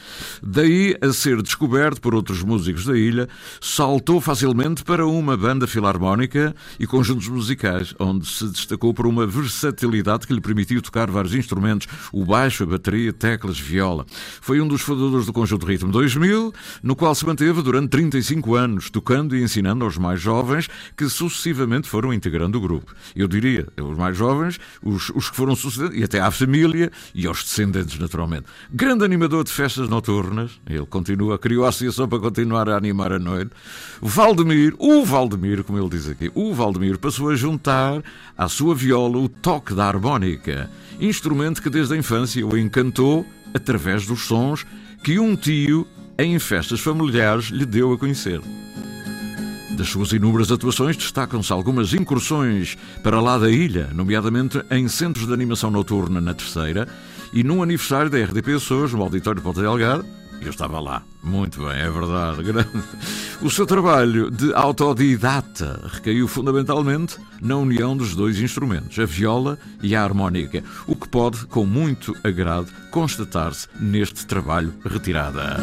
Daí 0.41 0.97
a 0.99 1.13
ser 1.13 1.39
descoberto 1.43 2.01
por 2.01 2.15
outros 2.15 2.41
músicos 2.41 2.85
da 2.85 2.97
ilha, 2.97 3.29
saltou 3.61 4.19
facilmente 4.19 4.83
para 4.83 5.05
uma 5.05 5.37
banda 5.37 5.67
filarmónica 5.67 6.55
e 6.79 6.87
conjuntos 6.87 7.27
musicais, 7.27 7.93
onde 7.99 8.25
se 8.25 8.49
destacou 8.49 8.91
por 8.91 9.05
uma 9.05 9.27
versatilidade 9.27 10.25
que 10.25 10.33
lhe 10.33 10.41
permitiu 10.41 10.81
tocar 10.81 11.11
vários 11.11 11.35
instrumentos: 11.35 11.87
o 12.11 12.25
baixo, 12.25 12.63
a 12.63 12.65
bateria, 12.65 13.13
teclas, 13.13 13.59
viola. 13.59 14.03
Foi 14.41 14.59
um 14.59 14.67
dos 14.67 14.81
fundadores 14.81 15.27
do 15.27 15.42
Conjunto 15.43 15.65
Ritmo 15.65 15.91
2000, 15.91 16.53
no 16.81 16.95
qual 16.95 17.13
se 17.13 17.25
manteve 17.25 17.61
durante 17.61 17.89
35 17.89 18.55
anos, 18.55 18.89
tocando 18.89 19.35
e 19.35 19.43
ensinando 19.43 19.83
aos 19.83 19.97
mais 19.97 20.21
jovens 20.21 20.69
que 20.95 21.09
sucessivamente 21.09 21.89
foram 21.89 22.13
integrando 22.13 22.57
o 22.57 22.61
grupo. 22.61 22.95
Eu 23.13 23.27
diria, 23.27 23.67
os 23.77 23.97
mais 23.97 24.15
jovens, 24.15 24.57
os, 24.81 25.09
os 25.09 25.29
que 25.29 25.35
foram 25.35 25.53
sucedendo, 25.53 25.97
e 25.97 26.01
até 26.01 26.21
à 26.21 26.31
família 26.31 26.89
e 27.13 27.27
aos 27.27 27.43
descendentes, 27.43 27.99
naturalmente. 27.99 28.45
Grande 28.71 29.03
animador 29.03 29.43
de 29.43 29.51
festas 29.51 29.89
noturnas, 29.89 30.51
ele 30.65 30.85
continua, 30.85 31.37
criou 31.37 31.65
a 31.65 31.69
associação 31.69 32.07
para 32.07 32.19
continuar 32.19 32.69
a 32.69 32.77
animar 32.77 33.11
a 33.11 33.19
noite. 33.19 33.51
Valdemir, 34.01 34.73
o 34.79 35.03
Valdemir, 35.03 35.61
como 35.65 35.77
ele 35.77 35.89
diz 35.89 36.07
aqui, 36.07 36.31
o 36.33 36.53
Valdemir 36.53 36.97
passou 36.97 37.29
a 37.29 37.35
juntar 37.35 38.01
à 38.37 38.47
sua 38.47 38.73
viola 38.73 39.17
o 39.17 39.27
toque 39.27 39.73
da 39.73 39.87
harmónica, 39.87 40.71
instrumento 41.01 41.61
que 41.61 41.69
desde 41.69 41.95
a 41.95 41.97
infância 41.97 42.47
o 42.47 42.57
encantou 42.57 43.25
através 43.53 44.05
dos 44.05 44.21
sons 44.21 44.65
que 45.03 45.19
um 45.19 45.35
tio, 45.35 45.85
em 46.17 46.39
festas 46.39 46.79
familiares, 46.79 47.47
lhe 47.47 47.65
deu 47.65 47.91
a 47.91 47.97
conhecer. 47.97 48.39
Das 49.77 49.89
suas 49.89 50.13
inúmeras 50.13 50.49
atuações 50.49 50.95
destacam-se 50.95 51.51
algumas 51.51 51.93
incursões 51.93 52.77
para 53.03 53.19
lá 53.19 53.37
da 53.37 53.51
ilha, 53.51 53.89
nomeadamente 53.93 54.63
em 54.71 54.87
centros 54.87 55.27
de 55.27 55.33
animação 55.33 55.69
noturna 55.69 56.21
na 56.21 56.33
Terceira 56.33 56.87
e 57.33 57.43
num 57.43 57.61
aniversário 57.61 58.09
da 58.09 58.17
RDP 58.17 58.53
Açores, 58.53 58.93
no 58.93 59.01
Auditório 59.01 59.41
de 59.41 59.43
Ponta 59.43 59.61
Delgado, 59.61 60.05
eu 60.47 60.51
estava 60.51 60.79
lá. 60.79 61.03
Muito 61.23 61.59
bem, 61.65 61.79
é 61.79 61.89
verdade. 61.89 62.41
O 63.41 63.49
seu 63.49 63.65
trabalho 63.65 64.31
de 64.31 64.53
autodidata 64.53 65.89
recaiu 65.91 66.27
fundamentalmente 66.27 67.17
na 67.41 67.57
união 67.57 67.95
dos 67.95 68.15
dois 68.15 68.39
instrumentos, 68.39 68.97
a 68.99 69.05
viola 69.05 69.57
e 69.81 69.95
a 69.95 70.03
harmónica, 70.03 70.63
o 70.87 70.95
que 70.95 71.07
pode, 71.07 71.45
com 71.47 71.65
muito 71.65 72.15
agrado, 72.23 72.71
constatar-se 72.91 73.67
neste 73.79 74.25
trabalho 74.25 74.73
retirada. 74.85 75.57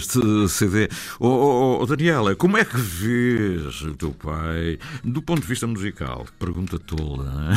Este 0.00 0.48
CD. 0.48 0.88
Oh, 1.18 1.28
oh, 1.28 1.78
oh, 1.82 1.86
Daniela, 1.86 2.34
como 2.34 2.56
é 2.56 2.64
que 2.64 2.76
vês 2.76 3.82
o 3.82 3.94
teu 3.94 4.12
pai 4.12 4.78
do 5.04 5.22
ponto 5.22 5.42
de 5.42 5.46
vista 5.46 5.66
musical? 5.66 6.26
Pergunta 6.38 6.78
tola. 6.78 7.50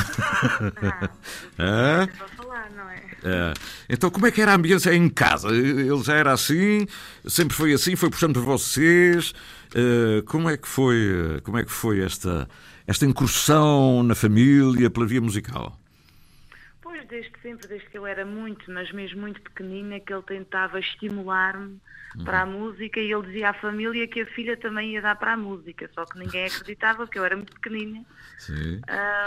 Ah, 1.57 2.07
é? 2.07 2.35
falar, 2.35 2.69
não 2.75 2.89
é? 2.89 3.01
é? 3.23 3.53
Então, 3.89 4.09
como 4.09 4.27
é 4.27 4.31
que 4.31 4.41
era 4.41 4.51
a 4.51 4.55
ambiência 4.55 4.93
em 4.93 5.07
casa? 5.07 5.49
Ele 5.49 6.03
já 6.03 6.15
era 6.15 6.33
assim? 6.33 6.85
Sempre 7.25 7.55
foi 7.55 7.73
assim? 7.73 7.95
Foi 7.95 8.09
puxando 8.09 8.33
para 8.33 8.41
vocês? 8.41 9.33
Uh, 9.75 10.23
como 10.25 10.49
é 10.49 10.57
que 10.57 10.67
foi, 10.67 11.39
como 11.43 11.57
é 11.57 11.63
que 11.63 11.71
foi 11.71 12.01
esta, 12.01 12.47
esta 12.85 13.05
incursão 13.05 14.03
na 14.03 14.15
família 14.15 14.89
pela 14.89 15.05
via 15.05 15.21
musical? 15.21 15.79
Desde 17.07 17.31
sempre, 17.41 17.67
desde 17.67 17.87
que 17.89 17.97
eu 17.97 18.05
era 18.05 18.25
muito, 18.25 18.71
mas 18.71 18.91
mesmo 18.91 19.21
muito 19.21 19.41
pequenina, 19.41 19.99
que 19.99 20.13
ele 20.13 20.23
tentava 20.23 20.79
estimular-me 20.79 21.79
uhum. 22.15 22.23
para 22.23 22.41
a 22.41 22.45
música 22.45 22.99
e 22.99 23.11
ele 23.11 23.25
dizia 23.27 23.49
à 23.49 23.53
família 23.53 24.07
que 24.07 24.21
a 24.21 24.25
filha 24.25 24.57
também 24.57 24.91
ia 24.91 25.01
dar 25.01 25.15
para 25.15 25.33
a 25.33 25.37
música, 25.37 25.89
só 25.93 26.05
que 26.05 26.17
ninguém 26.17 26.45
acreditava, 26.45 27.05
porque 27.05 27.19
eu 27.19 27.25
era 27.25 27.35
muito 27.35 27.53
pequenina. 27.53 28.03
Sim. 28.37 28.81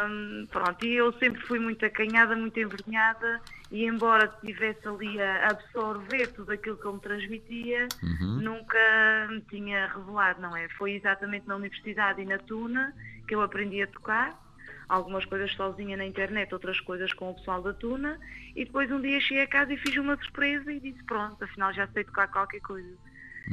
Um, 0.08 0.46
pronto, 0.46 0.84
e 0.84 0.94
eu 0.94 1.12
sempre 1.14 1.40
fui 1.42 1.58
muito 1.58 1.84
acanhada, 1.84 2.36
muito 2.36 2.58
envergonhada 2.58 3.40
e 3.70 3.84
embora 3.84 4.24
estivesse 4.26 4.86
ali 4.86 5.20
a 5.20 5.50
absorver 5.50 6.28
tudo 6.28 6.52
aquilo 6.52 6.76
que 6.76 6.86
ele 6.86 6.94
me 6.94 7.00
transmitia, 7.00 7.88
uhum. 8.02 8.40
nunca 8.40 9.28
me 9.30 9.40
tinha 9.42 9.86
revelado, 9.88 10.40
não 10.40 10.56
é? 10.56 10.68
Foi 10.70 10.92
exatamente 10.92 11.46
na 11.46 11.56
universidade 11.56 12.20
e 12.20 12.24
na 12.24 12.38
Tuna 12.38 12.94
que 13.26 13.34
eu 13.34 13.40
aprendi 13.40 13.82
a 13.82 13.86
tocar 13.88 14.45
algumas 14.88 15.24
coisas 15.24 15.52
sozinha 15.54 15.96
na 15.96 16.06
internet, 16.06 16.52
outras 16.52 16.80
coisas 16.80 17.12
com 17.12 17.30
o 17.30 17.34
pessoal 17.34 17.62
da 17.62 17.72
Tuna, 17.72 18.18
e 18.54 18.64
depois 18.64 18.90
um 18.90 19.00
dia 19.00 19.20
cheguei 19.20 19.42
a 19.42 19.46
casa 19.46 19.72
e 19.72 19.76
fiz 19.76 19.96
uma 19.96 20.16
surpresa 20.16 20.72
e 20.72 20.80
disse, 20.80 21.02
pronto, 21.04 21.42
afinal 21.42 21.72
já 21.72 21.86
sei 21.88 22.04
tocar 22.04 22.28
qualquer 22.28 22.60
coisa. 22.60 22.96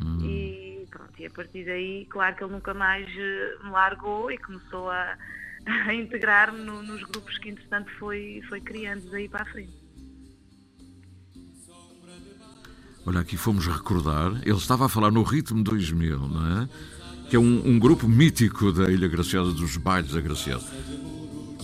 Hum. 0.01 0.19
E 0.23 0.87
pronto, 0.89 1.13
e 1.19 1.25
a 1.25 1.29
partir 1.29 1.65
daí, 1.65 2.05
claro 2.09 2.35
que 2.35 2.43
ele 2.43 2.53
nunca 2.53 2.73
mais 2.73 3.07
eh, 3.17 3.57
me 3.63 3.71
largou 3.71 4.31
e 4.31 4.37
começou 4.37 4.89
a, 4.89 5.17
a 5.87 5.93
integrar-me 5.93 6.59
no, 6.59 6.83
nos 6.83 7.03
grupos 7.03 7.37
que 7.37 7.49
entretanto 7.49 7.91
foi, 7.97 8.41
foi 8.47 8.61
criando 8.61 9.09
daí 9.09 9.27
para 9.27 9.43
a 9.43 9.45
frente. 9.45 9.83
Olha, 13.05 13.19
aqui 13.19 13.35
fomos 13.35 13.67
recordar, 13.67 14.31
ele 14.43 14.51
estava 14.51 14.85
a 14.85 14.89
falar 14.89 15.11
no 15.11 15.23
Ritmo 15.23 15.61
2000, 15.61 16.19
não 16.19 16.61
é? 16.61 16.69
Que 17.29 17.35
é 17.35 17.39
um, 17.39 17.67
um 17.67 17.77
grupo 17.77 18.07
mítico 18.07 18.71
da 18.71 18.89
Ilha 18.89 19.09
Graciosa, 19.09 19.51
dos 19.51 19.75
bailes 19.75 20.11
da 20.11 20.21
Graciosa. 20.21 20.71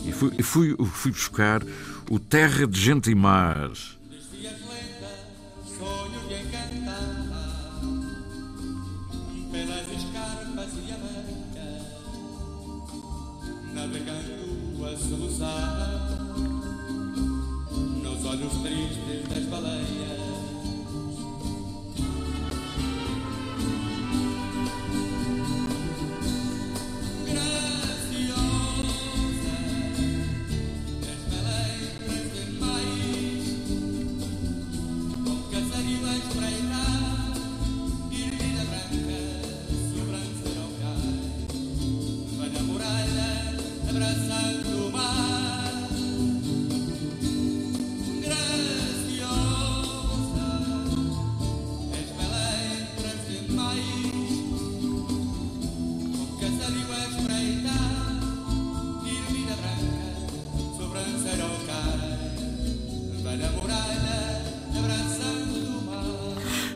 E 0.06 0.12
fui, 0.12 0.32
fui, 0.42 0.76
fui 0.92 1.12
buscar 1.12 1.62
o 2.10 2.20
Terra 2.20 2.66
de 2.66 2.80
Gente 2.80 3.12
e 3.12 3.16
Mar. 3.16 3.72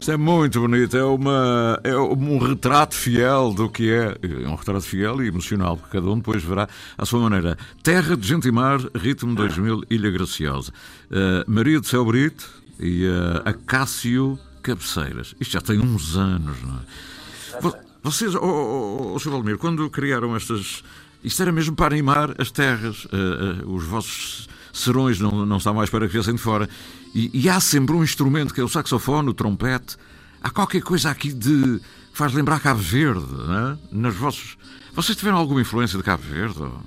Isto 0.03 0.11
é 0.11 0.17
muito 0.17 0.59
bonito, 0.59 0.97
é, 0.97 1.03
uma, 1.05 1.79
é 1.81 1.95
um 1.95 2.37
retrato 2.37 2.93
fiel 2.93 3.53
do 3.53 3.69
que 3.69 3.89
é. 3.89 4.17
É 4.43 4.49
um 4.49 4.55
retrato 4.55 4.81
fiel 4.81 5.23
e 5.23 5.29
emocional, 5.29 5.77
porque 5.77 5.97
cada 5.97 6.11
um 6.11 6.17
depois 6.17 6.43
verá 6.43 6.67
à 6.97 7.05
sua 7.05 7.21
maneira. 7.21 7.57
Terra 7.81 8.17
de 8.17 8.27
Gente 8.27 8.49
e 8.49 8.51
Mar, 8.51 8.81
Ritmo 8.93 9.33
2000, 9.33 9.83
Ilha 9.89 10.11
Graciosa. 10.11 10.73
Uh, 11.09 11.49
Maria 11.49 11.79
do 11.79 11.87
Céu 11.87 12.03
Brito 12.03 12.49
e 12.77 13.05
uh, 13.05 13.47
Acácio 13.47 14.37
Cabeceiras. 14.61 15.35
Isto 15.39 15.53
já 15.53 15.61
tem 15.61 15.79
uns 15.79 16.17
anos, 16.17 16.57
não 16.61 16.75
é? 16.75 17.73
Vocês, 18.03 18.35
oh, 18.35 18.41
oh, 18.43 19.13
oh, 19.13 19.19
Sr. 19.19 19.29
Valmir, 19.29 19.57
quando 19.57 19.89
criaram 19.89 20.35
estas. 20.35 20.83
Isto 21.23 21.43
era 21.43 21.51
mesmo 21.53 21.77
para 21.77 21.93
animar 21.93 22.35
as 22.39 22.51
terras, 22.51 23.05
uh, 23.05 23.63
uh, 23.65 23.73
os 23.73 23.85
vossos 23.85 24.49
serões 24.73 25.17
não, 25.17 25.45
não 25.45 25.55
estão 25.55 25.73
mais 25.73 25.89
para 25.89 26.07
que 26.07 26.11
viessem 26.11 26.35
de 26.35 26.41
fora. 26.41 26.67
E, 27.13 27.29
e, 27.33 27.49
há 27.49 27.59
sempre 27.59 27.95
um 27.95 28.03
instrumento 28.03 28.53
que 28.53 28.61
é 28.61 28.63
o 28.63 28.67
saxofone, 28.67 29.29
o 29.29 29.33
trompete. 29.33 29.97
Há 30.41 30.49
qualquer 30.49 30.81
coisa 30.81 31.11
aqui 31.11 31.31
de. 31.31 31.79
que 31.79 32.17
faz 32.17 32.33
lembrar 32.33 32.59
Cabo 32.59 32.81
Verde, 32.81 33.25
não 33.31 33.71
é? 33.71 33.77
Nos 33.91 34.15
vossos. 34.15 34.57
Vocês 34.93 35.17
tiveram 35.17 35.37
alguma 35.37 35.61
influência 35.61 35.97
de 35.97 36.03
Cabo 36.03 36.23
Verde? 36.23 36.61
Ou, 36.61 36.81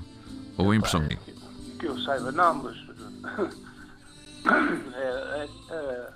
ou 0.59 0.71
a 0.73 0.77
impressão 0.77 1.01
minha? 1.01 1.19
Que 1.79 1.87
eu 1.87 1.99
saiba, 2.01 2.33
não, 2.33 2.55
mas. 2.55 2.77
é, 4.95 4.99
é, 4.99 5.49
é, 5.71 6.13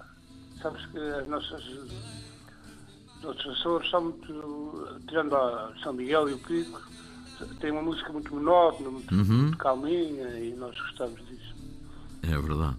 sabes 0.61 0.85
que 0.87 0.99
as 0.99 1.29
nossas 1.29 1.62
os 3.23 3.47
Açores 3.47 3.90
são 3.90 4.05
muito, 4.05 5.00
tirando 5.07 5.37
a 5.37 5.73
São 5.83 5.93
Miguel 5.93 6.31
e 6.31 6.33
o 6.35 6.38
Pico, 6.38 6.81
tem 7.61 7.71
uma 7.71 7.83
música 7.83 8.12
muito 8.12 8.35
monótona, 8.35 8.90
muito, 8.90 9.14
uhum. 9.14 9.25
muito 9.25 9.59
calminha 9.59 10.29
e 10.38 10.55
nós 10.57 10.79
gostamos 10.79 11.21
disso. 11.26 11.55
É 12.23 12.38
verdade. 12.38 12.76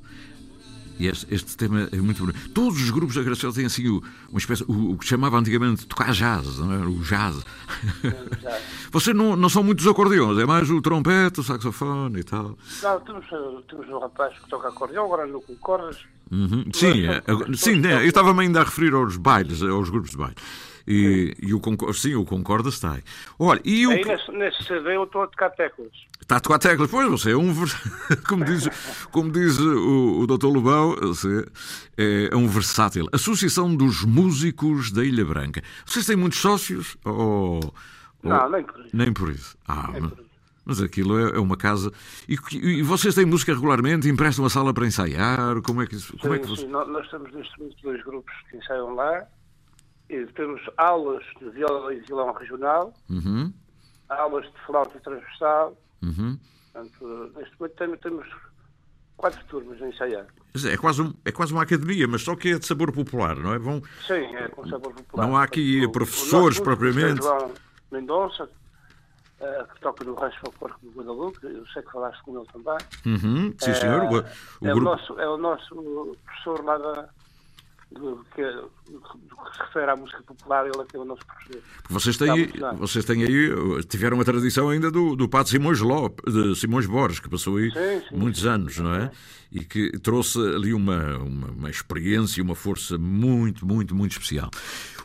E 1.02 1.08
este, 1.08 1.34
este, 1.34 1.58
tema 1.58 1.90
é 1.92 1.96
muito 1.96 2.24
bonito. 2.24 2.50
Todos 2.52 2.80
os 2.80 2.92
grupos 2.92 3.16
da 3.16 3.24
Graciosa 3.24 3.56
têm 3.56 3.66
assim 3.66 3.88
o, 3.88 4.04
uma 4.30 4.38
espécie, 4.38 4.64
o, 4.68 4.92
o, 4.92 4.98
que 5.00 5.04
chamava 5.04 5.36
antigamente 5.36 5.88
tocar 5.88 6.12
jazz, 6.12 6.60
não 6.60 6.72
é? 6.72 6.78
o 6.78 7.00
jazz. 7.00 7.44
É, 8.04 8.62
Vocês 8.92 9.16
não, 9.16 9.36
não 9.36 9.50
são 9.50 9.64
muitos 9.64 9.88
acordeões, 9.88 10.38
é 10.38 10.46
mais 10.46 10.70
o 10.70 10.80
trompete, 10.80 11.40
o 11.40 11.44
saxofone 11.44 12.20
e 12.20 12.24
tal. 12.24 12.56
Não, 12.84 13.00
temos, 13.00 13.26
temos 13.68 13.90
um 13.90 13.98
rapaz 13.98 14.38
que 14.38 14.48
toca 14.48 14.68
acordeão, 14.68 15.06
agora 15.06 15.26
não 15.26 15.42
com 15.42 15.56
cordas. 15.56 15.98
Uhum. 16.32 16.66
Sim, 16.72 17.08
é, 17.08 17.24
sim 17.56 17.78
né? 17.78 18.04
eu 18.04 18.08
estava-me 18.08 18.42
ainda 18.42 18.62
a 18.62 18.64
referir 18.64 18.94
aos 18.94 19.18
bailes, 19.18 19.64
aos 19.64 19.90
grupos 19.90 20.12
de 20.12 20.18
baile. 20.18 20.36
E, 20.88 21.36
e 21.42 21.54
o, 21.54 21.60
Concorda, 21.60 21.94
sim, 21.94 22.16
o 22.16 22.26
Concorda 22.26 22.70
está 22.70 22.94
aí. 22.94 23.04
Olha, 23.38 23.62
e 23.64 23.86
o... 23.88 23.92
Aí 23.92 24.04
nesse, 24.04 24.32
nesse 24.32 24.64
CD 24.64 24.96
eu 24.96 25.04
estou 25.04 25.24
a 25.24 25.28
tocar 25.28 25.50
teclas. 25.52 25.92
Está 26.22 26.38
a 26.38 26.40
tocar 26.40 26.60
teclas, 26.60 26.90
pois 26.90 27.10
você 27.10 27.32
é 27.32 27.38
um. 27.38 27.54
Como 28.28 28.46
diz, 28.46 28.68
como 29.12 29.32
diz 29.32 29.60
o, 29.60 30.22
o 30.22 30.28
Dr. 30.28 30.48
Lobão, 30.48 30.96
você 30.96 31.46
é, 31.98 32.30
é 32.32 32.36
um 32.36 32.48
versátil. 32.48 33.08
Associação 33.12 33.76
dos 33.76 34.04
Músicos 34.06 34.92
da 34.92 35.04
Ilha 35.04 35.26
Branca. 35.26 35.62
Vocês 35.86 36.06
têm 36.06 36.16
muitos 36.16 36.40
sócios? 36.40 36.98
Ou, 37.04 37.62
ou... 37.64 37.74
Não, 38.24 38.50
nem 38.50 38.64
por 38.64 38.80
isso. 38.80 38.90
Nem 38.96 39.14
por 39.14 39.30
isso. 39.30 39.58
Ah, 39.68 39.90
nem 39.92 40.02
mas, 40.02 40.12
por 40.12 40.20
isso. 40.22 40.30
mas 40.66 40.82
aquilo 40.82 41.20
é, 41.20 41.36
é 41.36 41.40
uma 41.40 41.58
casa. 41.58 41.92
E, 42.30 42.38
e, 42.56 42.82
vocês 42.82 43.16
têm 43.16 43.26
música 43.26 43.54
regularmente? 43.54 44.08
Emprestam 44.08 44.46
a 44.46 44.50
sala 44.50 44.74
para 44.74 44.86
ensaiar? 44.86 45.62
Como 45.62 45.82
é 45.82 45.88
que 45.88 45.96
isso. 45.96 46.16
Como 46.18 46.34
sim, 46.34 46.40
é 46.40 46.44
que 46.44 46.48
você... 46.48 46.62
sim. 46.62 46.68
Nós 46.68 47.10
temos 47.10 47.34
neste 47.34 47.60
momento 47.60 47.76
dois 47.84 48.04
grupos 48.04 48.34
que 48.50 48.58
ensaiam 48.58 48.96
lá 48.96 49.28
temos 50.36 50.62
aulas 50.78 51.24
de 51.40 51.50
viola 51.50 51.94
e 51.94 52.00
violão 52.02 52.34
regional, 52.34 52.94
uhum. 53.10 53.54
aulas 54.10 54.46
de 54.46 54.60
flauta 54.66 55.00
transversal. 55.00 55.78
Uhum. 56.02 56.38
Portanto, 56.72 57.32
neste 57.36 57.60
momento 57.60 57.98
temos, 58.02 58.28
quatro 59.18 59.44
turmas 59.46 59.82
a 59.82 59.88
ensaiar. 59.88 60.26
É 60.66 60.78
quase, 60.78 61.02
um, 61.02 61.14
é 61.24 61.32
quase 61.32 61.54
uma 61.54 61.64
academia, 61.64 62.08
mas 62.08 62.24
só 62.24 62.36
que 62.36 62.54
é 62.54 62.60
de 62.60 62.66
sabor 62.66 62.92
popular, 62.92 63.38
não 63.38 63.54
é? 63.54 63.60
Vão... 63.60 63.82
Sim, 64.06 64.36
é 64.36 64.48
com 64.50 64.68
sabor 64.68 64.94
popular. 64.94 65.28
Não 65.28 65.38
há 65.38 65.44
aqui 65.44 65.86
o, 65.86 65.92
professores 65.92 66.58
o 66.58 66.64
propriamente. 66.64 67.22
João 67.22 67.54
Mendonça, 67.92 68.44
uh, 68.46 69.74
que 69.74 69.82
toca 69.82 70.04
no 70.04 70.16
Rancho 70.16 70.40
Folclórico 70.42 70.80
do 70.86 70.92
Guadalupe, 70.92 71.40
eu 71.44 71.66
sei 71.68 71.82
que 71.84 71.92
falaste 71.92 72.22
com 72.24 72.38
ele 72.38 72.48
também. 72.52 72.78
Uhum, 73.06 73.54
sim, 73.60 73.74
senhor. 73.74 74.04
Uh, 74.04 74.26
o, 74.62 74.68
é, 74.68 74.74
grupo... 74.74 74.80
o 74.80 74.82
nosso, 74.82 75.20
é 75.20 75.30
o 75.30 75.38
nosso 75.38 76.18
professor 76.26 76.66
lá 76.66 76.78
da, 76.78 77.10
do 77.92 78.26
que, 78.34 78.42
do 78.90 79.02
que 79.02 79.54
se 79.54 79.64
refere 79.64 79.92
à 79.92 79.96
música 79.96 80.24
popular, 80.24 80.66
ele 80.66 80.82
é 80.82 80.86
que 80.86 80.96
é 80.96 81.00
o 81.00 81.06
nosso 81.06 81.26
professor. 81.26 81.62
Vocês 81.90 82.18
têm, 82.18 82.32
aí, 82.32 82.52
vocês 82.78 83.06
têm 83.06 83.24
aí, 83.24 83.84
tiveram 83.84 84.18
uma 84.18 84.24
tradição 84.24 84.70
ainda 84.70 84.90
do, 84.90 85.16
do 85.16 85.28
Padre 85.28 85.52
Simões 85.52 85.80
Lopes, 85.82 86.34
de 86.34 86.56
Simões 86.56 86.86
Borges, 86.86 87.20
que 87.20 87.30
passou 87.30 87.58
aí 87.58 87.70
sim, 87.72 88.08
sim, 88.10 88.16
muitos 88.16 88.42
sim, 88.42 88.48
anos, 88.48 88.78
não 88.78 88.94
é? 88.94 89.12
E 89.52 89.66
que 89.66 89.92
trouxe 90.00 90.40
ali 90.40 90.74
uma, 90.74 91.18
uma, 91.18 91.48
uma 91.52 91.70
experiência, 91.70 92.42
uma 92.42 92.56
força 92.56 92.98
muito, 92.98 93.66
muito, 93.66 93.94
muito 93.94 94.14
especial. 94.14 94.50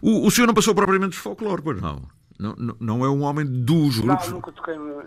O, 0.00 0.26
o 0.26 0.30
senhor 0.30 0.46
não 0.46 0.54
passou 0.54 0.74
propriamente 0.74 1.12
de 1.12 1.18
folclore, 1.18 1.62
pois 1.62 1.80
não? 1.82 2.02
Não, 2.38 2.54
não, 2.56 2.76
não 2.78 3.04
é 3.04 3.10
um 3.10 3.22
homem 3.22 3.44
dos 3.44 3.98
grupos? 3.98 4.26
Não, 4.28 4.34
nunca 4.34 4.52
toquei 4.52 4.76
nos 4.76 5.04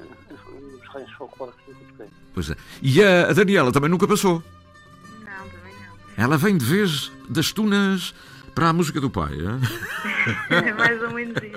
reinos 0.93 1.13
folclóricos, 1.13 1.61
nunca 1.67 1.85
toquei. 1.91 2.07
Pois 2.33 2.49
é. 2.49 2.55
E 2.81 3.01
a, 3.03 3.29
a 3.29 3.33
Daniela 3.33 3.71
também 3.71 3.89
nunca 3.89 4.07
passou? 4.07 4.43
Ela 6.19 6.37
vem 6.37 6.57
de 6.57 6.65
vez 6.65 7.09
das 7.29 7.53
tunas 7.53 8.13
para 8.53 8.67
a 8.67 8.73
música 8.73 8.99
do 8.99 9.09
pai, 9.09 9.37
é? 9.39 9.55
é 10.67 10.73
mais 10.73 11.01
ou 11.01 11.13
menos 11.13 11.37
isso. 11.37 11.55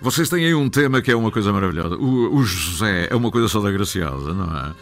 Vocês 0.00 0.30
têm 0.30 0.46
aí 0.46 0.54
um 0.54 0.70
tema 0.70 1.02
que 1.02 1.12
é 1.12 1.14
uma 1.14 1.30
coisa 1.30 1.52
maravilhosa. 1.52 1.96
O, 1.96 2.34
o 2.34 2.42
José 2.42 3.06
é 3.10 3.14
uma 3.14 3.30
coisa 3.30 3.46
só 3.46 3.60
da 3.60 3.70
graciosa, 3.70 4.32
não 4.32 4.46
é? 4.56 4.74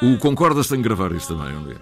O 0.00 0.18
Concordas 0.18 0.68
tem 0.68 0.78
que 0.78 0.84
gravar 0.84 1.10
isto 1.10 1.36
também 1.36 1.56
um 1.56 1.64
dia. 1.64 1.80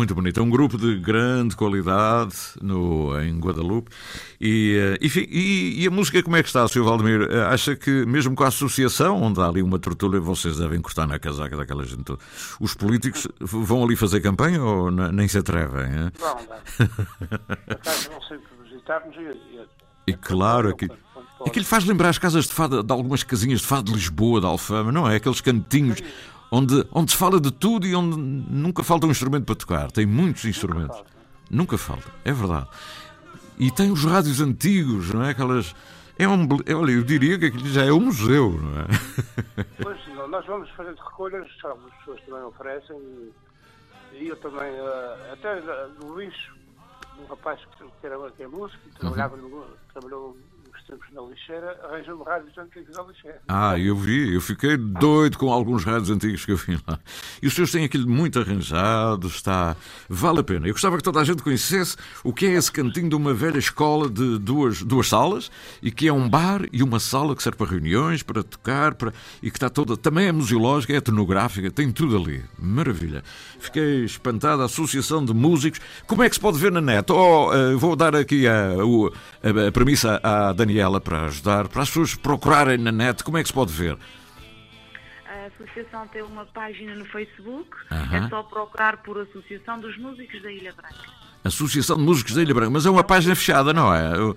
Muito 0.00 0.14
bonito. 0.14 0.40
É 0.40 0.42
um 0.42 0.48
grupo 0.48 0.78
de 0.78 0.96
grande 0.96 1.54
qualidade 1.54 2.34
no, 2.62 3.20
em 3.20 3.38
Guadalupe. 3.38 3.90
E, 4.40 4.78
eh, 4.78 4.98
enfim, 5.04 5.26
e, 5.28 5.82
e, 5.82 5.86
a 5.86 5.90
música 5.90 6.22
como 6.22 6.36
é 6.36 6.42
que 6.42 6.48
está, 6.48 6.66
Sr. 6.66 6.82
Valdemir? 6.82 7.28
Eh, 7.30 7.42
acha 7.42 7.76
que, 7.76 8.06
mesmo 8.06 8.34
com 8.34 8.42
a 8.42 8.48
associação, 8.48 9.20
onde 9.20 9.38
há 9.40 9.46
ali 9.46 9.62
uma 9.62 9.78
tortura, 9.78 10.18
vocês 10.18 10.56
devem 10.56 10.80
cortar 10.80 11.06
na 11.06 11.18
casaca 11.18 11.54
daquela 11.54 11.84
gente 11.84 12.04
toda. 12.04 12.18
Os 12.58 12.72
políticos 12.72 13.28
vão 13.40 13.84
ali 13.84 13.94
fazer 13.94 14.20
campanha 14.20 14.62
ou 14.62 14.90
nem 14.90 15.28
se 15.28 15.36
atrevem? 15.36 15.84
Hein? 15.84 16.10
Não, 16.18 16.34
não. 16.34 16.46
vão 18.10 18.22
sempre 18.22 18.46
visitar-nos 18.48 18.59
e, 20.06 20.10
e 20.10 20.14
claro, 20.14 20.70
aquilo, 20.70 20.96
aquilo 21.46 21.64
faz 21.64 21.84
lembrar 21.84 22.08
as 22.08 22.18
casas 22.18 22.46
de 22.46 22.52
fado, 22.52 22.82
de 22.82 22.92
algumas 22.92 23.22
casinhas 23.22 23.60
de 23.60 23.66
fado 23.66 23.84
de 23.84 23.92
Lisboa, 23.92 24.40
de 24.40 24.46
Alfama, 24.46 24.90
não 24.90 25.08
é? 25.08 25.16
Aqueles 25.16 25.40
cantinhos 25.40 26.02
onde, 26.50 26.84
onde 26.92 27.12
se 27.12 27.16
fala 27.16 27.40
de 27.40 27.50
tudo 27.50 27.86
e 27.86 27.94
onde 27.94 28.16
nunca 28.16 28.82
falta 28.82 29.06
um 29.06 29.10
instrumento 29.10 29.44
para 29.44 29.54
tocar. 29.54 29.90
Tem 29.90 30.04
muitos 30.04 30.44
instrumentos. 30.44 30.96
Nunca 31.50 31.78
falta, 31.78 32.04
nunca 32.04 32.08
falta. 32.08 32.10
é 32.24 32.32
verdade. 32.32 32.68
E 33.58 33.70
tem 33.70 33.90
os 33.90 34.04
rádios 34.04 34.40
antigos, 34.40 35.12
não 35.12 35.22
é? 35.22 35.30
Aquelas. 35.30 35.74
É 36.18 36.28
um, 36.28 36.46
olha, 36.76 36.92
eu 36.92 37.02
diria 37.02 37.38
que 37.38 37.46
aquilo 37.46 37.66
já 37.68 37.84
é 37.84 37.92
um 37.92 38.00
museu, 38.00 38.52
não 38.52 38.80
é? 38.80 38.86
Pois, 39.82 39.98
nós 40.28 40.44
vamos 40.44 40.68
fazendo 40.70 40.98
recolhas, 40.98 41.46
as 41.46 41.94
pessoas 41.98 42.20
também 42.26 42.42
oferecem, 42.42 42.96
e 44.12 44.28
eu 44.28 44.36
também, 44.36 44.68
eh, 44.68 45.32
até 45.32 45.60
do 45.98 46.20
lixo, 46.20 46.54
um 47.20 47.26
rapaz 47.26 47.60
que 48.00 48.06
era, 48.06 48.30
que 48.30 48.42
é 48.42 48.48
músico, 48.48 48.88
trabalhava 48.98 49.36
uhum. 49.36 49.48
no, 49.48 49.66
trabalhou 49.92 50.36
tempos 50.90 51.06
na 51.12 51.22
lixeira, 51.22 51.78
arranjam-me 51.84 52.24
rádios 52.24 52.58
antigos 52.58 52.96
na 52.96 53.02
lixeira. 53.04 53.40
Ah, 53.48 53.78
eu 53.78 53.94
vi, 53.94 54.34
eu 54.34 54.40
fiquei 54.40 54.76
doido 54.76 55.38
com 55.38 55.52
alguns 55.52 55.84
rádios 55.84 56.10
antigos 56.10 56.44
que 56.44 56.52
eu 56.52 56.56
vi 56.56 56.78
lá. 56.86 56.98
E 57.40 57.46
os 57.46 57.54
senhores 57.54 57.72
têm 57.72 57.84
aquilo 57.84 58.08
muito 58.08 58.40
arranjado, 58.40 59.28
está. 59.28 59.76
Vale 60.08 60.40
a 60.40 60.42
pena. 60.42 60.66
Eu 60.66 60.72
gostava 60.72 60.96
que 60.96 61.02
toda 61.02 61.20
a 61.20 61.24
gente 61.24 61.42
conhecesse 61.42 61.96
o 62.24 62.32
que 62.32 62.46
é 62.46 62.54
esse 62.54 62.72
cantinho 62.72 63.08
de 63.08 63.14
uma 63.14 63.32
velha 63.32 63.58
escola 63.58 64.08
de 64.08 64.38
duas, 64.38 64.82
duas 64.82 65.08
salas 65.08 65.50
e 65.80 65.90
que 65.90 66.08
é 66.08 66.12
um 66.12 66.28
bar 66.28 66.62
e 66.72 66.82
uma 66.82 66.98
sala 66.98 67.36
que 67.36 67.42
serve 67.42 67.58
para 67.58 67.70
reuniões, 67.70 68.22
para 68.22 68.42
tocar, 68.42 68.94
para... 68.94 69.12
e 69.42 69.50
que 69.50 69.56
está 69.56 69.70
toda. 69.70 69.96
Também 69.96 70.26
é 70.26 70.32
museológica, 70.32 70.92
é 70.92 70.96
etnográfica, 70.96 71.70
tem 71.70 71.92
tudo 71.92 72.16
ali. 72.16 72.42
Maravilha. 72.58 73.22
Fiquei 73.58 74.04
espantado. 74.04 74.62
A 74.62 74.64
Associação 74.64 75.24
de 75.24 75.32
Músicos. 75.32 75.80
Como 76.06 76.22
é 76.22 76.28
que 76.28 76.34
se 76.34 76.40
pode 76.40 76.58
ver 76.58 76.72
na 76.72 76.80
net? 76.80 77.12
Oh, 77.12 77.50
uh, 77.50 77.78
vou 77.78 77.94
dar 77.94 78.16
aqui 78.16 78.48
a, 78.48 78.72
a, 78.74 79.68
a 79.68 79.72
premissa 79.72 80.20
à 80.22 80.52
Daniela 80.52 80.79
ela 80.80 81.00
para 81.00 81.26
ajudar, 81.26 81.68
para 81.68 81.82
as 81.82 81.88
pessoas 81.88 82.14
procurarem 82.14 82.78
na 82.78 82.90
net, 82.90 83.22
como 83.22 83.38
é 83.38 83.42
que 83.42 83.48
se 83.48 83.54
pode 83.54 83.72
ver? 83.72 83.96
A 85.26 85.46
associação 85.46 86.08
tem 86.08 86.22
uma 86.22 86.44
página 86.46 86.94
no 86.94 87.04
Facebook, 87.04 87.76
é 87.90 88.28
só 88.28 88.42
procurar 88.42 88.96
por 88.98 89.18
Associação 89.18 89.78
dos 89.78 89.96
Músicos 89.96 90.42
da 90.42 90.50
Ilha 90.50 90.72
Branca. 90.72 91.20
Associação 91.44 91.96
de 91.96 92.02
Músicos 92.02 92.34
da 92.34 92.42
Ilha 92.42 92.54
Branca, 92.54 92.70
mas 92.70 92.86
é 92.86 92.90
uma 92.90 93.04
página 93.04 93.34
fechada, 93.34 93.72
não 93.72 93.94
é? 93.94 94.16
Eu... 94.16 94.36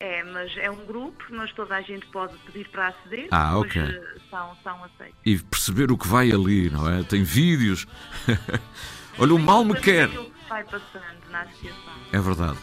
É, 0.00 0.24
mas 0.24 0.56
é 0.56 0.70
um 0.70 0.86
grupo, 0.86 1.22
mas 1.28 1.52
toda 1.52 1.76
a 1.76 1.82
gente 1.82 2.06
pode 2.06 2.34
pedir 2.38 2.66
para 2.68 2.88
aceder. 2.88 3.28
Ah, 3.30 3.58
ok. 3.58 3.82
Eh, 3.82 4.16
são, 4.30 4.56
são 4.62 4.84
aceitos. 4.84 5.18
E 5.26 5.36
perceber 5.38 5.92
o 5.92 5.98
que 5.98 6.08
vai 6.08 6.32
ali, 6.32 6.70
não 6.70 6.88
é? 6.88 7.02
Tem 7.02 7.22
vídeos. 7.22 7.86
Olha, 9.18 9.34
o 9.34 9.38
mal 9.38 9.62
me 9.62 9.78
quer. 9.78 10.08
Vai 10.50 10.64
passando 10.64 11.30
na 11.30 11.42
associação. 11.42 11.92
É 12.12 12.18
verdade. 12.18 12.58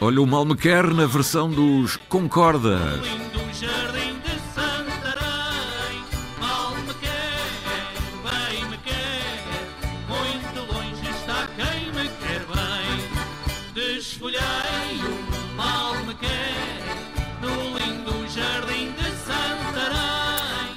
Olha, 0.00 0.22
o 0.22 0.26
mal 0.26 0.44
me 0.44 0.56
quer 0.56 0.86
na 0.86 1.04
versão 1.04 1.50
dos 1.50 1.96
Concordas. 2.08 3.00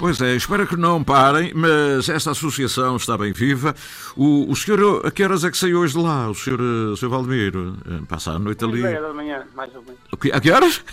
Pois 0.04 0.20
é, 0.20 0.36
espero 0.36 0.68
que 0.68 0.76
não 0.76 1.02
parem, 1.02 1.54
mas 1.56 2.10
esta 2.10 2.32
associação 2.32 2.98
está 2.98 3.18
bem 3.18 3.32
viva. 3.32 3.74
O, 4.18 4.52
o 4.52 4.54
senhor, 4.54 5.08
a 5.08 5.10
que 5.10 5.24
horas 5.24 5.46
é 5.46 5.50
que 5.50 5.58
saiu 5.58 5.80
hoje 5.80 5.94
de 5.94 6.00
lá? 6.00 6.30
O 6.30 6.36
senhor, 6.36 6.60
o 6.60 6.98
senhor 6.98 7.10
Valdemiro? 7.10 7.78
Passa 8.10 8.32
a 8.32 8.38
noite 8.38 8.66
ali. 8.66 8.82
Uma 8.82 8.90
e 8.90 8.92
meia 8.92 9.02
da 9.02 9.14
manhã, 9.14 9.44
mais 9.56 9.74
ou 9.74 9.82
menos. 9.82 10.02
A 10.34 10.42
que 10.42 10.52
horas? 10.52 10.84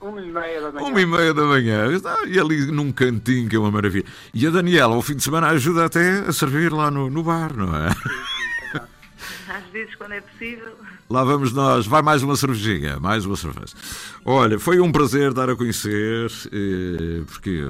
Uma 0.00 0.22
e 0.22 0.30
meia 0.30 0.60
da 0.60 0.70
manhã. 0.70 0.86
Uma 0.86 1.00
e 1.00 1.06
meia 1.06 1.34
da 1.34 1.42
manhã. 1.42 1.86
E 2.28 2.38
ali 2.38 2.70
num 2.70 2.92
cantinho, 2.92 3.48
que 3.48 3.56
é 3.56 3.58
uma 3.58 3.72
maravilha. 3.72 4.06
E 4.32 4.46
a 4.46 4.50
Daniela, 4.50 4.94
ao 4.94 5.02
fim 5.02 5.16
de 5.16 5.24
semana, 5.24 5.48
ajuda 5.48 5.86
até 5.86 6.20
a 6.20 6.32
servir 6.32 6.72
lá 6.72 6.92
no, 6.92 7.10
no 7.10 7.24
bar, 7.24 7.52
não 7.56 7.74
é? 7.74 7.88
Às 9.50 9.64
vezes, 9.72 9.96
quando 9.96 10.12
é 10.12 10.20
possível. 10.20 10.76
Lá 11.10 11.24
vamos 11.24 11.52
nós. 11.52 11.86
Vai 11.86 12.02
mais 12.02 12.22
uma 12.22 12.36
cervejinha, 12.36 13.00
mais 13.00 13.24
uma 13.24 13.36
cerveja. 13.36 13.74
Olha, 14.24 14.58
foi 14.58 14.78
um 14.78 14.92
prazer 14.92 15.32
dar 15.32 15.48
a 15.48 15.56
conhecer, 15.56 16.30
eh, 16.52 17.22
porque 17.26 17.66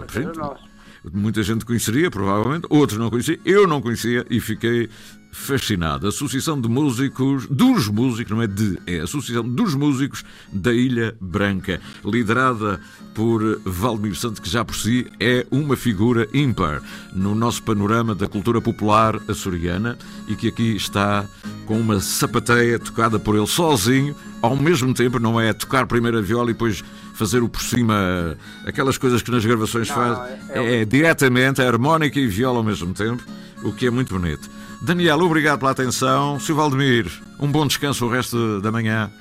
muita 1.12 1.42
gente 1.44 1.64
conheceria, 1.64 2.10
provavelmente, 2.10 2.66
outros 2.68 2.98
não 2.98 3.08
conheciam, 3.08 3.38
eu 3.44 3.66
não 3.66 3.80
conhecia 3.80 4.26
e 4.28 4.40
fiquei 4.40 4.88
fascinado. 5.30 6.06
Associação 6.06 6.60
de 6.60 6.68
Músicos, 6.68 7.46
dos 7.46 7.88
músicos, 7.88 8.30
não 8.30 8.42
é 8.42 8.46
de, 8.46 8.78
é 8.86 9.00
a 9.00 9.04
Associação 9.04 9.48
dos 9.48 9.74
Músicos 9.74 10.24
da 10.52 10.72
Ilha 10.72 11.16
Branca, 11.20 11.80
liderada 12.04 12.80
por 13.14 13.60
Valdemir 13.64 14.14
Santos, 14.16 14.40
que 14.40 14.48
já 14.48 14.64
por 14.64 14.76
si 14.76 15.06
é 15.18 15.46
uma 15.50 15.76
figura 15.76 16.28
ímpar 16.32 16.82
no 17.12 17.34
nosso 17.34 17.62
panorama 17.62 18.14
da 18.14 18.28
cultura 18.28 18.60
popular 18.60 19.20
açoriana 19.28 19.98
e 20.28 20.36
que 20.36 20.48
aqui 20.48 20.76
está 20.76 21.26
com 21.66 21.78
uma 21.78 22.00
sapateia 22.00 22.78
tocada 22.78 23.18
por 23.18 23.36
ele 23.36 23.46
sozinho, 23.46 24.14
ao 24.40 24.56
mesmo 24.56 24.94
tempo, 24.94 25.18
não 25.18 25.40
é 25.40 25.52
tocar 25.52 25.86
primeiro 25.86 26.18
a 26.18 26.22
viola 26.22 26.50
e 26.50 26.52
depois 26.52 26.84
fazer 27.14 27.42
o 27.42 27.48
por 27.48 27.60
cima, 27.60 28.36
aquelas 28.64 28.96
coisas 28.96 29.20
que 29.20 29.30
nas 29.30 29.44
gravações 29.44 29.88
não, 29.88 29.96
faz, 29.96 30.18
é, 30.50 30.58
é, 30.60 30.82
é 30.82 30.84
diretamente 30.84 31.60
a 31.60 31.66
harmónica 31.66 32.20
e 32.20 32.26
viola 32.28 32.58
ao 32.58 32.64
mesmo 32.64 32.94
tempo, 32.94 33.22
o 33.64 33.72
que 33.72 33.86
é 33.86 33.90
muito 33.90 34.14
bonito. 34.14 34.48
Daniel, 34.80 35.20
obrigado 35.20 35.58
pela 35.58 35.72
atenção. 35.72 36.38
Sr. 36.38 36.54
Valdemir, 36.54 37.10
um 37.38 37.50
bom 37.50 37.66
descanso 37.66 38.06
o 38.06 38.10
resto 38.10 38.60
da 38.60 38.70
manhã. 38.70 39.10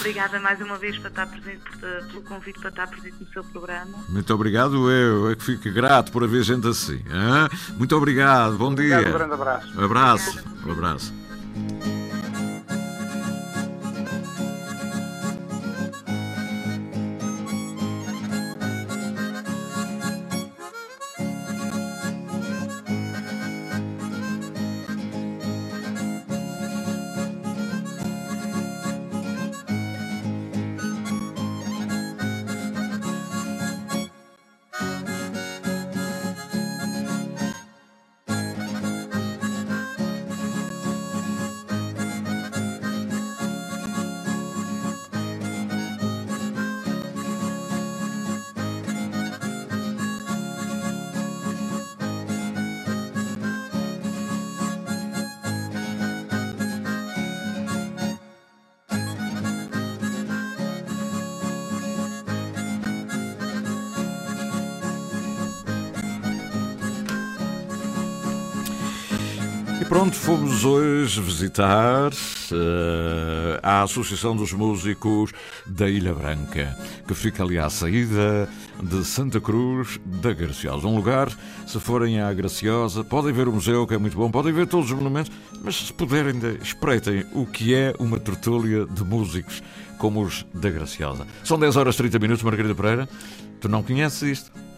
Obrigada 0.00 0.40
mais 0.40 0.60
uma 0.60 0.78
vez 0.78 0.98
para 0.98 1.10
estar 1.10 1.26
presente, 1.26 1.62
pelo 2.08 2.22
convite 2.22 2.58
para 2.58 2.70
estar 2.70 2.86
presente 2.88 3.16
no 3.20 3.26
seu 3.32 3.44
programa. 3.44 3.98
Muito 4.08 4.34
obrigado, 4.34 4.90
eu 4.90 5.30
é 5.30 5.36
que 5.36 5.44
fico 5.44 5.70
grato 5.70 6.10
por 6.10 6.24
haver 6.24 6.42
gente 6.42 6.66
assim. 6.66 6.96
Hein? 6.96 7.76
Muito 7.76 7.96
obrigado, 7.96 8.56
bom 8.56 8.72
obrigado, 8.72 9.00
dia. 9.00 9.10
Um 9.10 9.12
grande 9.12 9.34
abraço. 9.34 9.80
Um 9.80 9.84
abraço, 9.84 10.44
um 10.66 10.72
abraço. 10.72 12.01
Fomos 70.62 70.64
hoje 70.64 71.20
visitar 71.20 72.12
uh, 72.12 73.58
a 73.62 73.82
Associação 73.82 74.36
dos 74.36 74.52
Músicos 74.52 75.32
da 75.66 75.88
Ilha 75.88 76.14
Branca, 76.14 76.76
que 77.06 77.14
fica 77.14 77.42
ali 77.42 77.58
à 77.58 77.68
saída 77.68 78.48
de 78.82 79.04
Santa 79.04 79.40
Cruz 79.40 79.98
da 80.04 80.32
Graciosa. 80.32 80.86
Um 80.86 80.96
lugar, 80.96 81.28
se 81.66 81.80
forem 81.80 82.20
à 82.20 82.32
Graciosa, 82.32 83.02
podem 83.02 83.32
ver 83.32 83.48
o 83.48 83.52
museu, 83.52 83.86
que 83.86 83.94
é 83.94 83.98
muito 83.98 84.16
bom, 84.16 84.30
podem 84.30 84.52
ver 84.52 84.66
todos 84.66 84.90
os 84.90 84.96
monumentos, 84.96 85.32
mas 85.62 85.76
se 85.76 85.92
puderem, 85.92 86.38
espreitem 86.62 87.24
o 87.32 87.44
que 87.46 87.74
é 87.74 87.94
uma 87.98 88.20
tertúlia 88.20 88.86
de 88.86 89.04
músicos 89.04 89.62
como 89.98 90.22
os 90.22 90.46
da 90.54 90.70
Graciosa. 90.70 91.26
São 91.44 91.58
10 91.58 91.76
horas 91.76 91.94
e 91.94 91.98
30 91.98 92.18
minutos, 92.18 92.42
Margarida 92.42 92.74
Pereira. 92.74 93.08
Tu 93.60 93.68
não 93.68 93.82
conheces 93.82 94.22
isto? 94.22 94.71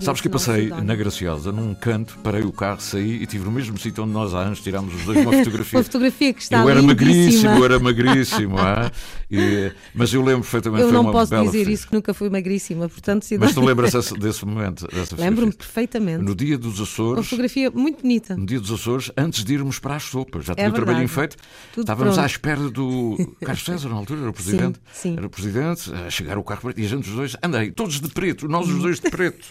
Sabes 0.00 0.20
que 0.20 0.28
eu 0.28 0.32
passei 0.32 0.68
na 0.68 0.94
Graciosa, 0.94 1.52
num 1.52 1.74
canto, 1.74 2.18
parei 2.22 2.42
o 2.42 2.52
carro, 2.52 2.80
saí 2.80 3.22
e 3.22 3.26
tive 3.26 3.44
no 3.44 3.50
mesmo 3.50 3.78
sítio 3.78 4.04
onde 4.04 4.12
nós 4.12 4.34
há 4.34 4.40
anos 4.40 4.60
tirámos 4.60 4.94
os 4.94 5.04
dois 5.04 5.18
uma 5.18 5.32
fotografia. 5.44 5.78
uma 5.78 5.84
fotografia 5.84 6.32
que 6.32 6.42
está 6.42 6.62
Eu 6.62 6.68
era 6.68 6.82
magríssimo, 6.82 7.56
eu 7.56 7.64
era 7.64 7.78
magríssimo. 7.78 8.58
ah? 8.58 8.90
e, 9.30 9.72
mas 9.94 10.12
eu 10.14 10.22
lembro 10.22 10.42
perfeitamente 10.42 10.82
Eu 10.82 10.88
foi 10.88 10.96
não 10.96 11.12
posso 11.12 11.42
dizer 11.42 11.68
isso 11.68 11.86
que 11.86 11.94
nunca 11.94 12.14
fui 12.14 12.30
magríssima, 12.30 12.88
portanto... 12.88 13.24
Se 13.24 13.36
mas 13.38 13.54
tu 13.54 13.60
lembras 13.60 13.92
desse, 14.18 14.44
momento? 14.44 14.86
Lembro-me 15.18 15.52
perfeitamente. 15.52 16.22
No 16.24 16.34
dia 16.34 16.56
dos 16.56 16.80
Açores... 16.80 17.18
Uma 17.18 17.22
fotografia 17.22 17.70
muito 17.70 18.02
bonita. 18.02 18.36
No 18.36 18.46
dia 18.46 18.58
dos 18.60 18.70
Açores, 18.72 19.12
antes 19.16 19.44
de 19.44 19.54
irmos 19.54 19.78
para 19.78 19.96
as 19.96 20.04
sopas. 20.04 20.44
Já 20.46 20.54
tinha 20.54 20.66
é 20.66 20.70
o 20.70 20.72
trabalhinho 20.72 21.08
feito. 21.08 21.36
Tudo 21.72 21.82
Estávamos 21.82 22.14
pronto. 22.14 22.24
à 22.24 22.26
espera 22.26 22.70
do 22.70 23.36
Carlos 23.40 23.64
César, 23.64 23.88
na 23.88 23.96
altura, 23.96 24.20
era 24.20 24.30
o 24.30 24.32
presidente. 24.32 24.80
Sim, 24.92 25.10
sim. 25.10 25.16
Era 25.16 25.26
o 25.26 25.30
presidente, 25.30 25.92
a 25.92 26.10
chegar 26.10 26.38
o 26.38 26.42
carro 26.42 26.60
preto 26.62 26.80
e 26.80 26.84
a 26.84 26.88
gente 26.88 27.08
os 27.08 27.14
dois, 27.14 27.36
andei, 27.42 27.70
todos 27.70 28.00
de 28.00 28.08
preto, 28.08 28.48
nós 28.48 28.68
os 28.68 28.80
dois 28.82 29.00
de 29.00 29.10
preto? 29.10 29.49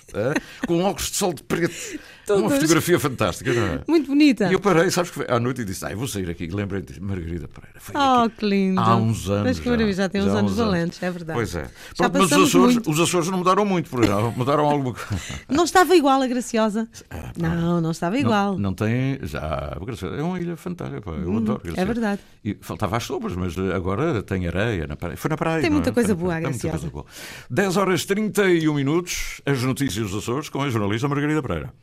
Com 0.68 0.82
óculos 0.84 1.12
de 1.12 1.18
sol 1.18 1.34
de 1.34 1.44
preto. 1.44 1.74
Todos. 2.30 2.44
Uma 2.44 2.52
fotografia 2.52 3.00
fantástica, 3.00 3.52
não 3.52 3.64
é? 3.66 3.82
Muito 3.88 4.06
bonita. 4.06 4.50
E 4.50 4.54
eu 4.54 4.60
parei, 4.60 4.92
sabes 4.92 5.10
que 5.10 5.16
foi 5.18 5.26
à 5.36 5.40
noite 5.40 5.62
e 5.62 5.66
disse: 5.66 5.84
Ah, 5.84 5.96
vou 5.96 6.08
sair 6.08 6.30
aqui. 6.30 6.46
Lembrei 6.46 6.84
de 6.84 7.02
Margarida 7.02 7.48
Pereira. 7.48 7.80
Foi 7.80 7.96
Oh, 8.00 8.26
aqui. 8.26 8.36
que 8.38 8.46
lindo. 8.46 8.80
Há 8.80 8.96
uns 8.98 9.28
anos. 9.28 9.44
Mas 9.46 9.60
que 9.60 9.68
maravilha, 9.68 9.94
já 9.96 10.10
tem 10.10 10.22
uns 10.22 10.28
anos 10.36 10.56
valentes, 10.56 11.02
é 11.02 11.10
verdade. 11.10 11.36
Pois 11.36 11.56
é. 11.56 11.64
Já 11.98 12.08
Pronto, 12.08 12.20
mas 12.20 12.32
os 12.32 12.48
Açores, 12.50 12.74
muito. 12.76 12.92
os 12.92 13.00
Açores 13.00 13.30
não 13.30 13.40
mudaram 13.40 13.66
muito, 13.66 13.90
por 13.90 14.04
exemplo. 14.04 14.32
Mudaram 14.38 14.66
alguma 14.70 14.94
coisa. 14.94 15.10
Não 15.50 15.64
estava 15.64 15.96
igual 15.96 16.22
a 16.22 16.28
Graciosa. 16.28 16.88
não, 17.36 17.82
não 17.82 17.90
estava 17.90 18.20
igual. 18.20 18.54
Não, 18.54 18.60
não 18.60 18.74
tem. 18.76 19.18
Já. 19.24 19.76
É 20.16 20.22
uma 20.22 20.40
ilha 20.40 20.56
fantástica. 20.56 21.02
pá, 21.02 21.12
Eu 21.14 21.36
adoro. 21.36 21.62
é 21.64 21.68
Graciosa. 21.72 21.86
verdade. 21.94 22.22
E 22.46 22.56
faltava 22.62 22.96
as 22.98 23.04
sopas, 23.06 23.36
mas 23.36 23.58
agora 23.58 24.22
tem 24.22 24.48
areia 24.48 24.86
na 24.86 24.96
praia. 24.96 25.18
Foi 25.18 25.30
na 25.30 25.36
praia. 25.38 25.62
Tem 25.62 25.68
é? 25.70 25.74
muita 25.74 25.92
coisa 25.92 26.14
boa, 26.14 26.34
muita 26.36 26.50
Graciosa. 26.50 26.78
coisa 26.78 26.90
boa. 26.92 27.06
10 27.50 27.76
horas 27.78 28.06
31 28.06 28.72
minutos, 28.76 29.42
as 29.48 29.64
notícias 29.64 29.89
dos 29.96 30.16
Açores 30.16 30.50
com 30.50 30.62
a 30.62 30.70
jornalista 30.70 31.08
Margarida 31.08 31.42
Pereira. 31.42 31.74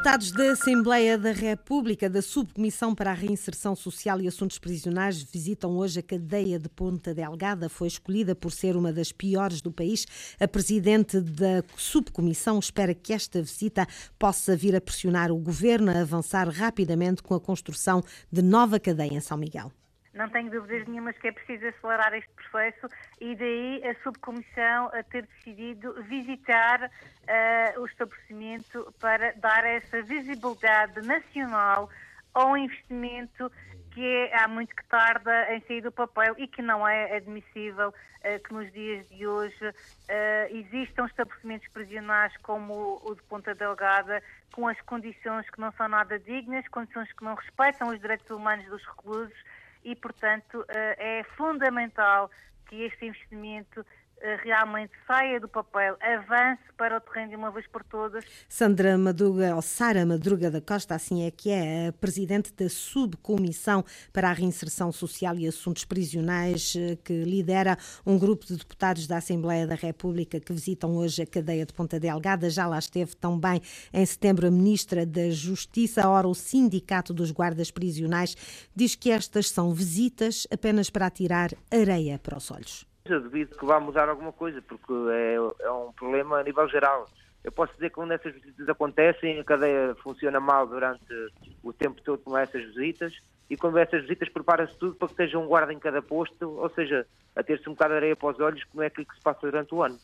Deputados 0.00 0.32
da 0.32 0.52
Assembleia 0.52 1.18
da 1.18 1.30
República 1.30 2.08
da 2.08 2.22
Subcomissão 2.22 2.94
para 2.94 3.10
a 3.10 3.14
Reinserção 3.14 3.76
Social 3.76 4.18
e 4.18 4.26
Assuntos 4.26 4.58
Prisionais 4.58 5.22
visitam 5.22 5.76
hoje 5.76 6.00
a 6.00 6.02
cadeia 6.02 6.58
de 6.58 6.70
Ponta 6.70 7.12
Delgada. 7.12 7.68
Foi 7.68 7.86
escolhida 7.86 8.34
por 8.34 8.50
ser 8.50 8.78
uma 8.78 8.94
das 8.94 9.12
piores 9.12 9.60
do 9.60 9.70
país. 9.70 10.06
A 10.40 10.48
presidente 10.48 11.20
da 11.20 11.62
subcomissão 11.76 12.58
espera 12.58 12.94
que 12.94 13.12
esta 13.12 13.42
visita 13.42 13.86
possa 14.18 14.56
vir 14.56 14.74
a 14.74 14.80
pressionar 14.80 15.30
o 15.30 15.36
governo 15.36 15.90
a 15.90 16.00
avançar 16.00 16.48
rapidamente 16.48 17.22
com 17.22 17.34
a 17.34 17.40
construção 17.40 18.02
de 18.32 18.40
nova 18.40 18.80
cadeia 18.80 19.12
em 19.12 19.20
São 19.20 19.36
Miguel. 19.36 19.70
Não 20.12 20.28
tenho 20.28 20.50
dúvidas 20.50 20.88
nenhumas 20.88 21.16
que 21.18 21.28
é 21.28 21.32
preciso 21.32 21.68
acelerar 21.68 22.12
este 22.14 22.30
processo 22.30 22.88
e 23.20 23.36
daí 23.36 23.82
a 23.88 23.94
subcomissão 24.02 24.86
a 24.92 25.02
ter 25.04 25.24
decidido 25.26 25.94
visitar 26.02 26.90
eh, 27.28 27.74
o 27.78 27.86
estabelecimento 27.86 28.92
para 28.98 29.32
dar 29.34 29.64
essa 29.64 30.02
visibilidade 30.02 31.00
nacional 31.02 31.88
ao 32.34 32.56
investimento 32.56 33.50
que 33.92 34.04
é, 34.04 34.36
há 34.42 34.48
muito 34.48 34.74
que 34.74 34.84
tarda 34.86 35.52
em 35.52 35.60
sair 35.62 35.80
do 35.80 35.92
papel 35.92 36.34
e 36.38 36.46
que 36.46 36.62
não 36.62 36.86
é 36.86 37.16
admissível 37.16 37.92
eh, 38.22 38.38
que 38.38 38.52
nos 38.52 38.72
dias 38.72 39.08
de 39.08 39.26
hoje 39.26 39.74
eh, 40.08 40.48
existam 40.50 41.06
estabelecimentos 41.06 41.68
prisionais 41.68 42.36
como 42.42 42.72
o, 42.72 43.10
o 43.10 43.14
de 43.14 43.22
Ponta 43.22 43.54
Delgada 43.54 44.22
com 44.52 44.66
as 44.66 44.80
condições 44.82 45.48
que 45.50 45.60
não 45.60 45.72
são 45.72 45.88
nada 45.88 46.18
dignas, 46.18 46.66
condições 46.68 47.12
que 47.12 47.24
não 47.24 47.34
respeitam 47.34 47.88
os 47.88 48.00
direitos 48.00 48.28
humanos 48.30 48.66
dos 48.66 48.84
reclusos 48.84 49.38
e, 49.84 49.94
portanto, 49.96 50.64
eh, 50.68 51.20
é 51.20 51.24
fundamental 51.36 52.30
que 52.66 52.84
este 52.84 53.06
investimento 53.06 53.84
realmente 54.44 54.92
saia 55.06 55.40
do 55.40 55.48
papel, 55.48 55.96
avance 56.00 56.62
para 56.76 56.96
o 56.96 57.00
terreno 57.00 57.30
de 57.30 57.36
uma 57.36 57.50
vez 57.50 57.66
por 57.66 57.82
todas. 57.84 58.24
Sandra 58.48 58.96
Madruga, 58.96 59.54
ou 59.54 59.62
Sara 59.62 60.04
Madruga 60.04 60.50
da 60.50 60.60
Costa, 60.60 60.94
assim 60.94 61.26
é 61.26 61.30
que 61.30 61.50
é, 61.50 61.88
a 61.88 61.92
presidente 61.92 62.52
da 62.52 62.68
Subcomissão 62.68 63.84
para 64.12 64.30
a 64.30 64.32
Reinserção 64.32 64.92
Social 64.92 65.36
e 65.36 65.46
Assuntos 65.46 65.84
Prisionais, 65.84 66.74
eh, 66.76 66.96
que 67.02 67.24
lidera 67.24 67.76
um 68.06 68.18
grupo 68.18 68.46
de 68.46 68.56
deputados 68.56 69.06
da 69.06 69.18
Assembleia 69.18 69.66
da 69.66 69.74
República 69.74 70.40
que 70.40 70.52
visitam 70.52 70.96
hoje 70.96 71.22
a 71.22 71.26
cadeia 71.26 71.66
de 71.66 71.72
Ponta 71.72 71.98
Delgada. 71.98 72.50
Já 72.50 72.66
lá 72.66 72.78
esteve 72.78 73.14
também 73.16 73.60
em 73.92 74.06
setembro 74.06 74.46
a 74.46 74.50
Ministra 74.50 75.06
da 75.06 75.30
Justiça. 75.30 76.08
Ora, 76.08 76.28
o 76.28 76.34
Sindicato 76.34 77.12
dos 77.12 77.30
Guardas 77.30 77.70
Prisionais 77.70 78.36
diz 78.74 78.94
que 78.94 79.10
estas 79.10 79.50
são 79.50 79.72
visitas 79.72 80.46
apenas 80.52 80.90
para 80.90 81.06
atirar 81.06 81.50
areia 81.70 82.18
para 82.18 82.38
os 82.38 82.50
olhos. 82.50 82.89
Duvido 83.18 83.56
que 83.56 83.64
vá 83.64 83.80
mudar 83.80 84.08
alguma 84.08 84.32
coisa, 84.32 84.62
porque 84.62 84.92
é, 85.10 85.34
é 85.64 85.70
um 85.70 85.92
problema 85.92 86.38
a 86.38 86.42
nível 86.44 86.68
geral. 86.68 87.08
Eu 87.42 87.50
posso 87.50 87.72
dizer 87.74 87.88
que 87.88 87.94
quando 87.94 88.12
essas 88.12 88.34
visitas 88.34 88.68
acontecem, 88.68 89.40
a 89.40 89.44
cadeia 89.44 89.94
funciona 90.02 90.38
mal 90.38 90.66
durante 90.66 91.02
o 91.62 91.72
tempo 91.72 92.00
todo 92.02 92.18
com 92.18 92.36
essas 92.36 92.62
visitas, 92.74 93.14
e 93.48 93.56
quando 93.56 93.78
essas 93.78 94.02
visitas 94.02 94.28
prepara-se 94.28 94.76
tudo 94.78 94.94
para 94.94 95.08
que 95.08 95.14
esteja 95.14 95.38
um 95.38 95.46
guarda 95.46 95.72
em 95.72 95.78
cada 95.78 96.00
posto, 96.00 96.48
ou 96.48 96.70
seja, 96.70 97.06
a 97.34 97.42
ter-se 97.42 97.68
um 97.68 97.72
bocado 97.72 97.94
de 97.94 97.96
areia 97.96 98.16
para 98.16 98.28
os 98.28 98.40
olhos, 98.40 98.62
como 98.64 98.82
é 98.82 98.86
aquilo 98.86 99.06
que 99.06 99.14
se 99.14 99.22
passa 99.22 99.40
durante 99.42 99.74
o 99.74 99.82
ano. 99.82 99.98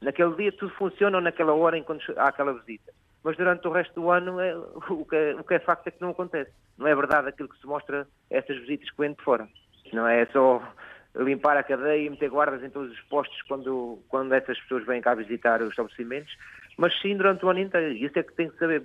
Naquele 0.00 0.34
dia 0.34 0.52
tudo 0.52 0.72
funciona 0.74 1.20
naquela 1.20 1.52
hora 1.52 1.76
enquanto 1.76 2.12
há 2.16 2.28
aquela 2.28 2.52
visita. 2.54 2.92
Mas 3.22 3.36
durante 3.36 3.66
o 3.66 3.72
resto 3.72 4.00
do 4.00 4.10
ano 4.10 4.40
é, 4.40 4.56
o, 4.56 5.04
que 5.04 5.16
é, 5.16 5.34
o 5.34 5.44
que 5.44 5.54
é 5.54 5.58
facto 5.58 5.86
é 5.88 5.90
que 5.90 6.00
não 6.00 6.10
acontece. 6.10 6.50
Não 6.76 6.86
é 6.86 6.94
verdade 6.94 7.28
aquilo 7.28 7.48
que 7.48 7.58
se 7.58 7.66
mostra 7.66 8.06
essas 8.30 8.56
visitas 8.58 8.90
que 8.90 8.98
vêm 8.98 9.12
de 9.12 9.22
fora. 9.22 9.48
Não 9.92 10.06
é 10.06 10.24
só 10.26 10.62
limpar 11.16 11.56
a 11.56 11.62
cadeia 11.62 12.06
e 12.06 12.10
meter 12.10 12.30
guardas 12.30 12.62
em 12.62 12.70
todos 12.70 12.92
os 12.92 13.00
postos 13.02 13.40
quando, 13.42 13.98
quando 14.08 14.32
essas 14.32 14.58
pessoas 14.60 14.86
vêm 14.86 15.00
cá 15.00 15.14
visitar 15.14 15.62
os 15.62 15.70
estabelecimentos, 15.70 16.36
mas 16.76 16.98
sim 17.00 17.16
durante 17.16 17.44
o 17.44 17.48
ano 17.48 17.60
inteiro. 17.60 17.92
Isso 17.92 18.18
é 18.18 18.22
que 18.22 18.34
tem 18.34 18.48
que 18.48 18.58
saber 18.58 18.84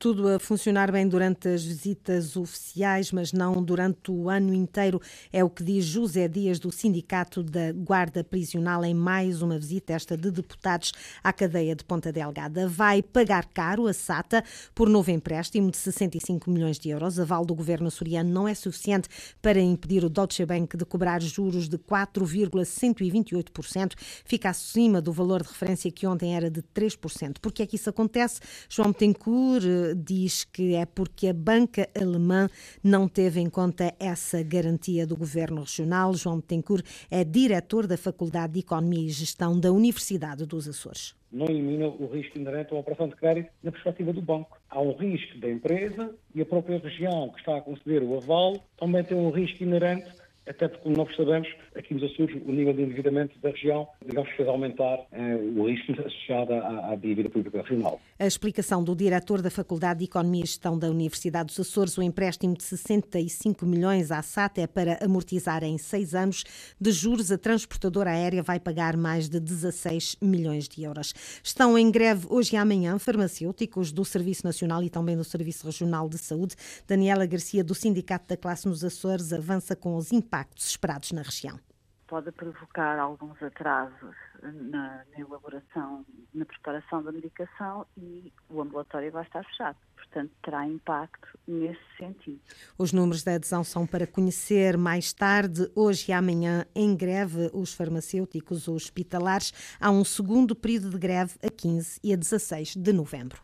tudo 0.00 0.26
a 0.28 0.38
funcionar 0.38 0.90
bem 0.90 1.06
durante 1.06 1.46
as 1.46 1.62
visitas 1.62 2.34
oficiais, 2.34 3.12
mas 3.12 3.34
não 3.34 3.62
durante 3.62 4.10
o 4.10 4.30
ano 4.30 4.54
inteiro. 4.54 4.98
É 5.30 5.44
o 5.44 5.50
que 5.50 5.62
diz 5.62 5.84
José 5.84 6.26
Dias, 6.26 6.58
do 6.58 6.72
Sindicato 6.72 7.42
da 7.42 7.70
Guarda 7.72 8.24
Prisional, 8.24 8.82
em 8.82 8.94
mais 8.94 9.42
uma 9.42 9.58
visita, 9.58 9.92
esta 9.92 10.16
de 10.16 10.30
deputados 10.30 10.92
à 11.22 11.34
cadeia 11.34 11.76
de 11.76 11.84
Ponta 11.84 12.10
Delgada. 12.10 12.66
Vai 12.66 13.02
pagar 13.02 13.44
caro 13.44 13.86
a 13.86 13.92
SATA 13.92 14.42
por 14.74 14.88
novo 14.88 15.10
empréstimo 15.10 15.70
de 15.70 15.76
65 15.76 16.50
milhões 16.50 16.78
de 16.78 16.88
euros. 16.88 17.20
Aval 17.20 17.44
do 17.44 17.54
governo 17.54 17.88
açoriano 17.88 18.30
não 18.30 18.48
é 18.48 18.54
suficiente 18.54 19.06
para 19.42 19.60
impedir 19.60 20.02
o 20.02 20.08
Deutsche 20.08 20.46
Bank 20.46 20.78
de 20.78 20.86
cobrar 20.86 21.20
juros 21.20 21.68
de 21.68 21.76
4,128%. 21.76 23.92
Fica 24.24 24.48
acima 24.48 25.02
do 25.02 25.12
valor 25.12 25.42
de 25.42 25.48
referência 25.48 25.90
que 25.90 26.06
ontem 26.06 26.34
era 26.34 26.50
de 26.50 26.62
3%. 26.62 27.36
Por 27.38 27.52
que 27.52 27.62
é 27.62 27.66
que 27.66 27.76
isso 27.76 27.90
acontece? 27.90 28.40
João 28.66 28.92
Betancourt 28.92 29.89
diz 29.94 30.44
que 30.44 30.74
é 30.74 30.86
porque 30.86 31.28
a 31.28 31.32
banca 31.32 31.88
alemã 31.98 32.48
não 32.82 33.08
teve 33.08 33.40
em 33.40 33.48
conta 33.48 33.94
essa 33.98 34.42
garantia 34.42 35.06
do 35.06 35.16
governo 35.16 35.60
regional. 35.60 36.14
João 36.14 36.36
Betancourt 36.36 36.84
é 37.10 37.24
diretor 37.24 37.86
da 37.86 37.96
Faculdade 37.96 38.54
de 38.54 38.60
Economia 38.60 39.06
e 39.06 39.10
Gestão 39.10 39.58
da 39.58 39.72
Universidade 39.72 40.46
dos 40.46 40.68
Açores 40.68 41.14
não 41.32 41.46
elimina 41.46 41.86
o 41.86 42.06
risco 42.06 42.38
inerente 42.38 42.72
uma 42.72 42.80
operação 42.80 43.08
de 43.08 43.14
crédito 43.14 43.50
na 43.62 43.70
perspectiva 43.70 44.12
do 44.12 44.20
banco. 44.20 44.58
Há 44.68 44.80
um 44.80 44.92
risco 44.92 45.38
da 45.38 45.48
empresa 45.48 46.14
e 46.34 46.42
a 46.42 46.46
própria 46.46 46.78
região 46.78 47.28
que 47.30 47.38
está 47.38 47.56
a 47.56 47.60
conceder 47.60 48.02
o 48.02 48.16
aval 48.16 48.56
também 48.78 49.04
tem 49.04 49.16
um 49.16 49.30
risco 49.30 49.62
inerente 49.62 50.10
até 50.50 50.66
porque, 50.66 50.82
como 50.82 50.96
nós 50.96 51.16
sabemos, 51.16 51.48
aqui 51.76 51.94
nos 51.94 52.02
Açores, 52.02 52.34
o 52.44 52.50
nível 52.50 52.72
de 52.72 52.82
endividamento 52.82 53.38
da 53.38 53.50
região, 53.50 53.86
digamos, 54.04 54.28
fez 54.32 54.48
aumentar 54.48 55.06
eh, 55.12 55.36
o 55.56 55.68
risco 55.68 55.92
associado 55.92 56.52
à, 56.54 56.90
à, 56.90 56.96
dívida 56.96 57.30
pública 57.30 57.62
regional. 57.62 58.00
A 58.18 58.26
explicação 58.26 58.82
do 58.82 58.96
diretor 58.96 59.40
da 59.40 59.50
Faculdade 59.50 60.00
de 60.00 60.06
Economia 60.06 60.42
e 60.42 60.46
Gestão 60.46 60.76
da 60.76 60.90
Universidade 60.90 61.46
dos 61.46 61.60
Açores, 61.60 61.96
o 61.96 62.02
empréstimo 62.02 62.54
de 62.56 62.64
65 62.64 63.64
milhões 63.64 64.10
à 64.10 64.20
SAT 64.22 64.58
é 64.58 64.66
para 64.66 64.98
amortizar 65.04 65.62
em 65.62 65.78
seis 65.78 66.16
anos 66.16 66.42
de 66.80 66.90
juros. 66.90 67.30
A 67.30 67.38
transportadora 67.38 68.10
aérea 68.10 68.42
vai 68.42 68.58
pagar 68.58 68.96
mais 68.96 69.28
de 69.28 69.38
16 69.38 70.16
milhões 70.20 70.68
de 70.68 70.82
euros. 70.82 71.14
Estão 71.44 71.78
em 71.78 71.92
greve 71.92 72.26
hoje 72.28 72.56
e 72.56 72.58
amanhã 72.58 72.98
farmacêuticos 72.98 73.92
do 73.92 74.04
Serviço 74.04 74.44
Nacional 74.44 74.82
e 74.82 74.90
também 74.90 75.16
do 75.16 75.22
Serviço 75.24 75.64
Regional 75.64 76.08
de 76.08 76.18
Saúde. 76.18 76.56
Daniela 76.88 77.24
Garcia, 77.24 77.62
do 77.62 77.74
Sindicato 77.74 78.28
da 78.28 78.36
Classe 78.36 78.66
nos 78.66 78.82
Açores, 78.82 79.32
avança 79.32 79.76
com 79.76 79.94
os 79.94 80.10
impactos 80.10 80.39
impactos 80.40 80.66
esperados 80.66 81.12
na 81.12 81.22
região? 81.22 81.58
Pode 82.06 82.32
provocar 82.32 82.98
alguns 82.98 83.40
atrasos 83.40 84.16
na, 84.42 85.04
na 85.12 85.18
elaboração, 85.18 86.04
na 86.34 86.44
preparação 86.44 87.02
da 87.04 87.12
medicação 87.12 87.86
e 87.96 88.32
o 88.48 88.60
ambulatório 88.60 89.12
vai 89.12 89.22
estar 89.22 89.44
fechado 89.44 89.76
portanto 89.94 90.32
terá 90.42 90.66
impacto 90.66 91.38
nesse 91.46 91.80
sentido. 91.96 92.40
Os 92.76 92.92
números 92.92 93.22
da 93.22 93.34
adesão 93.34 93.62
são 93.62 93.86
para 93.86 94.08
conhecer 94.08 94.76
mais 94.76 95.12
tarde, 95.12 95.70
hoje 95.74 96.10
e 96.10 96.12
amanhã, 96.12 96.66
em 96.74 96.96
greve, 96.96 97.48
os 97.52 97.74
farmacêuticos 97.74 98.66
hospitalares. 98.66 99.52
Há 99.78 99.90
um 99.90 100.04
segundo 100.04 100.56
período 100.56 100.90
de 100.90 100.98
greve 100.98 101.34
a 101.44 101.50
15 101.50 102.00
e 102.02 102.12
a 102.12 102.16
16 102.16 102.74
de 102.76 102.92
novembro. 102.92 103.40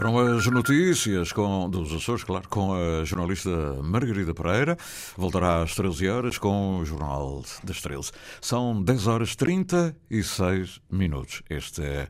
Foram 0.00 0.18
as 0.18 0.46
notícias 0.46 1.30
com, 1.30 1.68
dos 1.68 1.92
Açores, 1.92 2.24
claro, 2.24 2.48
com 2.48 2.72
a 2.72 3.04
jornalista 3.04 3.50
Margarida 3.82 4.32
Pereira. 4.32 4.78
Voltará 5.14 5.62
às 5.62 5.74
13 5.74 6.08
horas 6.08 6.38
com 6.38 6.78
o 6.78 6.86
Jornal 6.86 7.44
das 7.62 7.82
13. 7.82 8.10
São 8.40 8.82
10 8.82 9.06
horas 9.06 9.36
36 9.36 10.80
minutos. 10.90 11.42
Este 11.50 11.82
é, 11.82 12.08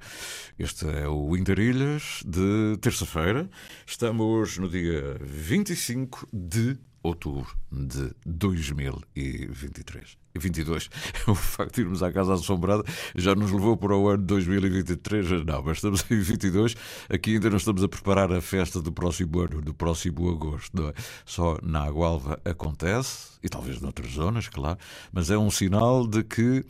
este 0.57 0.87
é 0.87 1.09
o 1.09 1.37
Interilhas 1.37 2.23
de 2.25 2.77
terça-feira. 2.81 3.51
Estamos 3.85 4.57
no 4.57 4.69
dia 4.69 5.17
25 5.21 6.29
de 6.33 6.79
outubro 7.03 7.57
de 7.73 8.13
2023. 8.25 10.20
22. 10.39 10.89
O 11.27 11.35
facto 11.35 11.77
de 11.77 11.83
irmos 11.83 12.03
à 12.03 12.13
Casa 12.13 12.35
Assombrada 12.35 12.83
já 13.15 13.35
nos 13.35 13.51
levou 13.53 13.77
para 13.77 13.97
o 13.97 14.09
ano 14.09 14.25
2023. 14.25 15.45
Não, 15.45 15.63
mas 15.63 15.79
estamos 15.79 16.05
em 16.11 16.21
22. 16.21 16.75
Aqui 17.09 17.35
ainda 17.35 17.51
não 17.51 17.57
estamos 17.57 17.83
a 17.83 17.89
preparar 17.89 18.33
a 18.33 18.41
festa 18.41 18.81
do 18.81 18.93
próximo 18.93 19.41
ano, 19.41 19.61
do 19.61 19.75
próximo 19.75 20.29
agosto. 20.31 20.89
É? 20.89 20.95
Só 21.25 21.59
na 21.63 21.85
Agualva 21.85 22.41
acontece, 22.45 23.39
e 23.43 23.49
talvez 23.49 23.81
noutras 23.81 24.13
zonas, 24.13 24.49
claro, 24.49 24.79
mas 25.13 25.31
é 25.31 25.39
um 25.39 25.51
sinal 25.51 26.07
de 26.07 26.23
que, 26.23 26.65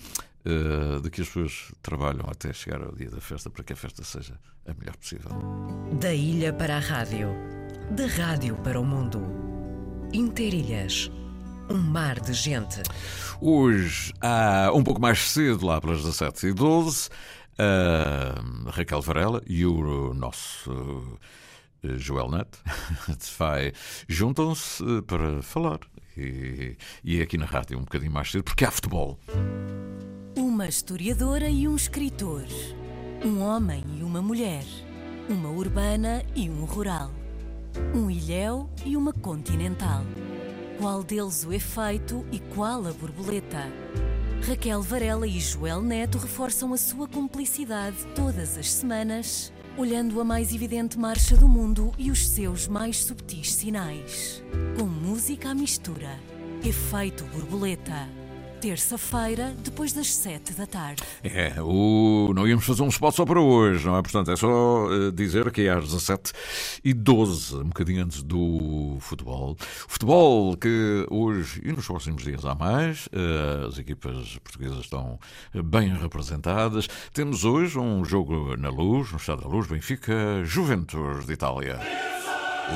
uh, 0.46 1.00
de 1.00 1.10
que 1.10 1.22
as 1.22 1.28
pessoas 1.28 1.72
trabalham 1.82 2.26
até 2.28 2.52
chegar 2.52 2.82
ao 2.82 2.92
dia 2.92 3.10
da 3.10 3.20
festa 3.20 3.50
para 3.50 3.64
que 3.64 3.72
a 3.72 3.76
festa 3.76 4.04
seja 4.04 4.38
a 4.66 4.74
melhor 4.74 4.96
possível. 4.96 5.30
Da 6.00 6.12
ilha 6.12 6.52
para 6.52 6.76
a 6.76 6.80
rádio, 6.80 7.28
da 7.90 8.06
rádio 8.06 8.56
para 8.56 8.80
o 8.80 8.84
mundo. 8.84 9.20
Interilhas. 10.12 11.10
Um 11.70 11.78
mar 11.78 12.18
de 12.18 12.32
gente. 12.32 12.82
Hoje, 13.40 14.12
há 14.20 14.72
um 14.74 14.82
pouco 14.82 15.00
mais 15.00 15.30
cedo, 15.30 15.64
lá 15.64 15.80
pelas 15.80 16.00
17h12, 16.00 17.08
a 17.58 18.70
Raquel 18.70 19.00
Varela 19.00 19.40
e 19.46 19.64
o 19.64 20.12
nosso 20.12 21.18
eh, 21.84 21.96
Joel 21.96 22.28
Neto 22.28 22.58
juntam-se 24.08 24.82
eh, 24.82 25.02
para 25.02 25.42
falar. 25.42 25.78
E, 26.16 26.76
e 27.04 27.20
é 27.20 27.22
aqui 27.22 27.38
na 27.38 27.46
rádio 27.46 27.78
um 27.78 27.82
bocadinho 27.82 28.10
mais 28.10 28.32
cedo, 28.32 28.42
porque 28.42 28.64
há 28.64 28.70
futebol. 28.72 29.16
Uma 30.36 30.66
historiadora 30.66 31.48
e 31.48 31.68
um 31.68 31.76
escritor. 31.76 32.46
Um 33.24 33.42
homem 33.42 33.84
e 33.96 34.02
uma 34.02 34.20
mulher. 34.20 34.64
Uma 35.28 35.50
urbana 35.50 36.24
e 36.34 36.50
um 36.50 36.64
rural 36.64 37.12
um 37.94 38.10
ilhéu 38.10 38.68
e 38.84 38.96
uma 38.96 39.12
continental. 39.12 40.02
Qual 40.80 41.02
deles 41.02 41.44
o 41.44 41.52
efeito 41.52 42.24
e 42.32 42.38
qual 42.38 42.86
a 42.86 42.90
borboleta? 42.90 43.70
Raquel 44.48 44.80
Varela 44.80 45.26
e 45.26 45.38
Joel 45.38 45.82
Neto 45.82 46.16
reforçam 46.16 46.72
a 46.72 46.78
sua 46.78 47.06
cumplicidade 47.06 47.98
todas 48.14 48.56
as 48.56 48.72
semanas, 48.72 49.52
olhando 49.76 50.18
a 50.18 50.24
mais 50.24 50.54
evidente 50.54 50.98
marcha 50.98 51.36
do 51.36 51.46
mundo 51.46 51.92
e 51.98 52.10
os 52.10 52.26
seus 52.26 52.66
mais 52.66 53.04
subtis 53.04 53.52
sinais. 53.52 54.42
Com 54.78 54.86
música 54.86 55.50
à 55.50 55.54
mistura. 55.54 56.18
Efeito 56.64 57.24
borboleta. 57.24 58.19
Terça-feira, 58.60 59.54
depois 59.64 59.90
das 59.92 60.14
sete 60.14 60.52
da 60.52 60.66
tarde. 60.66 61.02
É, 61.24 61.54
o... 61.62 62.30
não 62.34 62.46
íamos 62.46 62.66
fazer 62.66 62.82
um 62.82 62.88
spot 62.88 63.14
só 63.14 63.24
para 63.24 63.40
hoje, 63.40 63.86
não 63.86 63.96
é? 63.96 64.02
Portanto, 64.02 64.30
é 64.30 64.36
só 64.36 64.86
uh, 64.86 65.10
dizer 65.10 65.50
que 65.50 65.62
é 65.62 65.70
às 65.70 65.84
17 65.84 66.32
e 66.84 66.92
12, 66.92 67.56
um 67.56 67.64
bocadinho 67.64 68.04
antes 68.04 68.22
do 68.22 68.98
futebol. 69.00 69.56
Futebol 69.88 70.56
que 70.58 71.06
hoje 71.10 71.62
e 71.64 71.72
nos 71.72 71.86
próximos 71.86 72.22
dias 72.22 72.44
há 72.44 72.54
mais, 72.54 73.06
uh, 73.06 73.68
as 73.68 73.78
equipas 73.78 74.38
portuguesas 74.44 74.80
estão 74.80 75.18
bem 75.64 75.96
representadas. 75.96 76.86
Temos 77.14 77.46
hoje 77.46 77.78
um 77.78 78.04
jogo 78.04 78.56
na 78.58 78.68
luz, 78.68 79.10
no 79.10 79.16
Estado 79.16 79.40
da 79.40 79.48
Luz, 79.48 79.68
Benfica, 79.68 80.44
Juventus 80.44 81.24
de 81.24 81.32
Itália. 81.32 81.80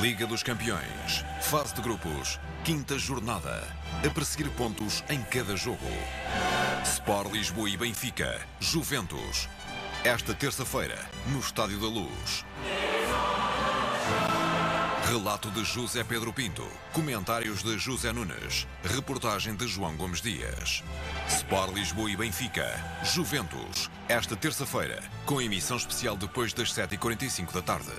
Liga 0.01 0.27
dos 0.27 0.43
Campeões, 0.43 1.23
fase 1.41 1.73
de 1.73 1.81
grupos, 1.81 2.37
quinta 2.65 2.99
jornada. 2.99 3.63
A 4.05 4.09
perseguir 4.09 4.51
pontos 4.51 5.03
em 5.09 5.21
cada 5.23 5.55
jogo. 5.55 5.87
Sport 6.83 7.31
Lisboa 7.31 7.69
e 7.69 7.77
Benfica, 7.77 8.41
Juventus. 8.59 9.47
Esta 10.03 10.33
terça-feira, 10.33 10.99
no 11.27 11.39
Estádio 11.39 11.79
da 11.79 11.87
Luz. 11.87 12.45
Relato 15.07 15.51
de 15.51 15.63
José 15.63 16.03
Pedro 16.03 16.33
Pinto. 16.33 16.65
Comentários 16.91 17.61
de 17.61 17.77
José 17.77 18.11
Nunes. 18.11 18.65
Reportagem 18.83 19.55
de 19.55 19.67
João 19.67 19.95
Gomes 19.95 20.19
Dias. 20.19 20.83
Sport 21.29 21.75
Lisboa 21.75 22.09
e 22.09 22.17
Benfica. 22.17 22.65
Juventus. 23.03 23.91
Esta 24.09 24.35
terça-feira, 24.35 25.03
com 25.23 25.39
emissão 25.39 25.77
especial 25.77 26.17
depois 26.17 26.53
das 26.53 26.73
7h45 26.73 27.53
da 27.53 27.61
tarde. 27.61 27.91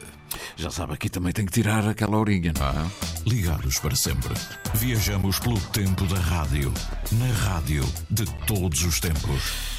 Já 0.56 0.68
sabe, 0.68 0.94
aqui 0.94 1.08
também 1.08 1.32
tem 1.32 1.46
que 1.46 1.52
tirar 1.52 1.86
aquela 1.86 2.18
horinha, 2.18 2.52
não 2.58 2.66
é? 2.66 2.90
Ligados 3.24 3.78
para 3.78 3.94
sempre. 3.94 4.34
Viajamos 4.74 5.38
pelo 5.38 5.60
tempo 5.68 6.04
da 6.06 6.18
rádio. 6.18 6.74
Na 7.12 7.32
rádio 7.50 7.84
de 8.10 8.24
todos 8.46 8.82
os 8.82 8.98
tempos. 8.98 9.75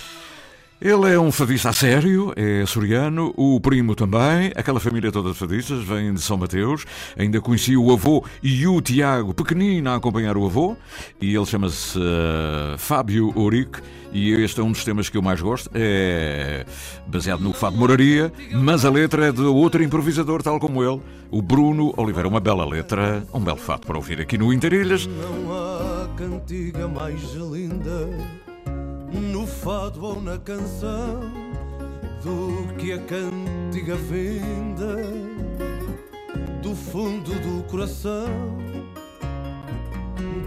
Ele 0.80 1.12
é 1.12 1.20
um 1.20 1.32
fadista 1.32 1.70
a 1.70 1.74
sério, 1.74 2.32
é 2.36 2.62
açoriano, 2.62 3.34
o 3.36 3.60
primo 3.60 3.96
também, 3.96 4.52
aquela 4.56 4.80
família 4.80 5.12
toda 5.12 5.32
de 5.32 5.36
fadistas, 5.36 5.84
vem 5.84 6.14
de 6.14 6.22
São 6.22 6.38
Mateus, 6.38 6.86
ainda 7.18 7.42
conheci 7.42 7.76
o 7.76 7.92
avô 7.92 8.24
e 8.44 8.68
o 8.68 8.80
Tiago, 8.80 9.34
pequenino, 9.34 9.90
a 9.90 9.96
acompanhar 9.96 10.38
o 10.38 10.46
avô, 10.46 10.78
e 11.20 11.36
ele 11.36 11.46
chama-se 11.48 11.98
uh, 11.98 12.78
Fábio 12.78 13.34
Ourique, 13.36 13.82
e 14.14 14.32
este 14.34 14.60
é 14.60 14.64
um 14.64 14.72
dos 14.72 14.84
temas 14.84 15.10
que 15.10 15.18
eu 15.18 15.22
mais 15.24 15.42
gosto, 15.42 15.68
é 15.74 16.64
baseado 17.08 17.42
no 17.42 17.54
Fado 17.54 17.76
Moraria, 17.76 18.32
mas 18.54 18.86
a 18.86 18.92
letra 18.92 19.30
é 19.30 19.32
de 19.32 19.42
outro 19.42 19.84
improvisador, 19.84 20.44
tal 20.44 20.60
como 20.60 20.84
ele, 20.84 21.02
o 21.32 21.42
Bruno 21.42 21.92
Oliveira, 21.98 22.28
uma 22.28 22.40
bela 22.40 22.64
letra, 22.64 23.26
um 23.34 23.40
belo 23.40 23.58
fato 23.58 23.88
para 23.88 23.98
ouvir 23.98 24.22
aqui 24.22 24.38
no 24.38 24.54
Interilhas. 24.54 25.08
Não 25.08 25.52
há 25.56 26.08
cantiga 26.16 26.88
mais 26.88 27.34
linda 27.34 28.47
no 29.18 29.46
fado 29.46 30.06
ou 30.06 30.22
na 30.22 30.38
canção 30.38 31.22
do 32.24 32.74
que 32.76 32.92
a 32.94 33.00
cantiga 33.00 33.96
vinda 33.96 34.98
do 36.62 36.76
fundo 36.76 37.32
do 37.32 37.64
coração 37.64 38.28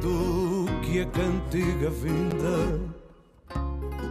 do 0.00 0.66
que 0.83 1.00
a 1.00 1.06
cantiga 1.06 1.90
vinda 1.90 2.80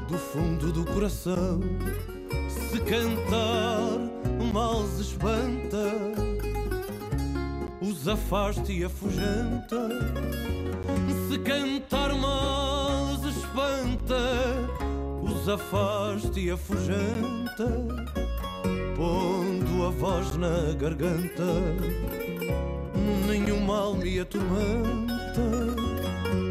do 0.08 0.18
fundo 0.18 0.72
do 0.72 0.86
coração. 0.86 1.60
Se 2.50 2.80
cantar 2.82 4.00
mal 4.54 4.86
se 4.86 5.02
espanta 5.02 6.30
os 7.82 8.08
afasta 8.08 8.72
e 8.72 8.84
afugenta 8.84 9.90
se 11.30 11.38
cantar 11.40 12.14
mal 12.16 13.18
se 13.22 13.30
espanta, 13.30 14.16
os 15.22 15.48
afasta 15.48 16.40
e 16.40 16.52
afugenta, 16.52 17.68
pondo 18.96 19.86
a 19.86 19.90
voz 19.90 20.36
na 20.36 20.74
garganta, 20.74 21.44
nenhum 23.28 23.62
mal 23.62 23.94
me 23.94 24.20
atormenta, 24.20 25.42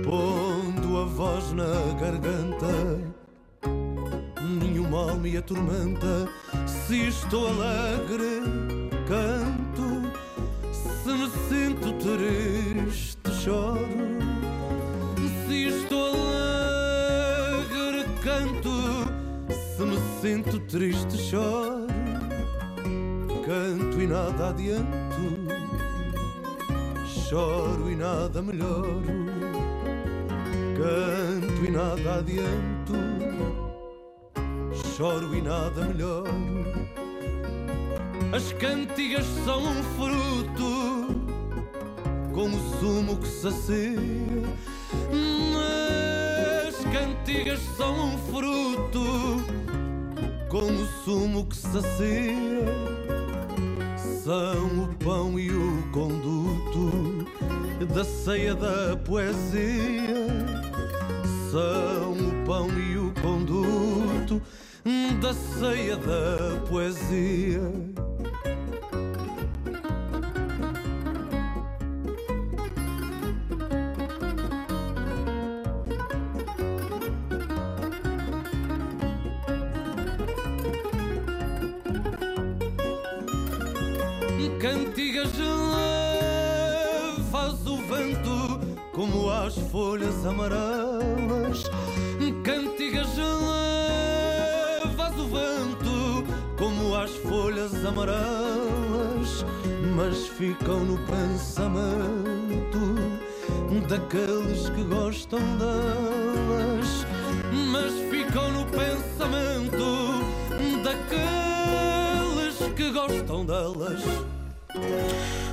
pondo 0.04 0.98
a 0.98 1.04
voz 1.04 1.52
na 1.52 1.94
garganta, 2.00 3.00
nenhum 4.60 4.88
mal 4.88 5.16
me 5.16 5.36
atormenta, 5.36 6.28
se 6.66 7.08
estou 7.08 7.48
alegre, 7.48 8.42
canto, 9.08 10.10
se 10.72 11.12
me 11.12 11.28
sinto 11.48 11.92
triste, 11.94 13.30
choro 13.42 14.27
estou 15.66 16.14
alegre, 16.14 18.04
canto. 18.22 18.70
Se 19.76 19.84
me 19.84 19.98
sinto 20.20 20.60
triste, 20.60 21.16
choro. 21.18 21.86
Canto 23.46 24.00
e 24.00 24.06
nada 24.06 24.50
adianto. 24.50 25.48
Choro 27.28 27.90
e 27.90 27.96
nada 27.96 28.42
melhoro. 28.42 29.02
Canto 30.76 31.64
e 31.64 31.70
nada 31.70 32.18
adianto. 32.18 32.94
Choro 34.96 35.34
e 35.34 35.42
nada 35.42 35.84
melhoro. 35.86 36.32
As 38.32 38.52
cantigas 38.54 39.24
são 39.44 39.62
um 39.62 39.82
fruto 39.96 41.06
com 42.34 42.50
o 42.50 42.78
sumo 42.78 43.16
que 43.18 43.26
sacia 43.26 44.37
cantigas 47.28 47.60
são 47.76 48.06
um 48.06 48.18
fruto 48.18 49.04
com 50.48 50.64
o 50.64 50.86
sumo 51.04 51.44
que 51.44 51.56
sacia. 51.56 52.64
São 54.24 54.84
o 54.84 54.94
pão 55.04 55.38
e 55.38 55.50
o 55.50 55.82
conduto 55.92 57.26
da 57.94 58.02
ceia 58.02 58.54
da 58.54 58.96
poesia. 58.96 60.26
São 61.50 62.12
o 62.12 62.46
pão 62.46 62.68
e 62.70 62.96
o 62.96 63.12
conduto 63.20 64.40
da 65.20 65.34
ceia 65.34 65.96
da 65.96 66.66
poesia. 66.66 67.60
Ficam 100.68 100.84
no 100.84 100.98
pensamento 100.98 102.78
daqueles 103.88 104.68
que 104.68 104.84
gostam 104.84 105.40
delas. 105.56 107.06
Mas 107.72 107.94
ficam 108.10 108.52
no 108.52 108.66
pensamento 108.66 110.20
daqueles 110.84 112.58
que 112.76 112.90
gostam 112.90 113.46
delas. 113.46 114.02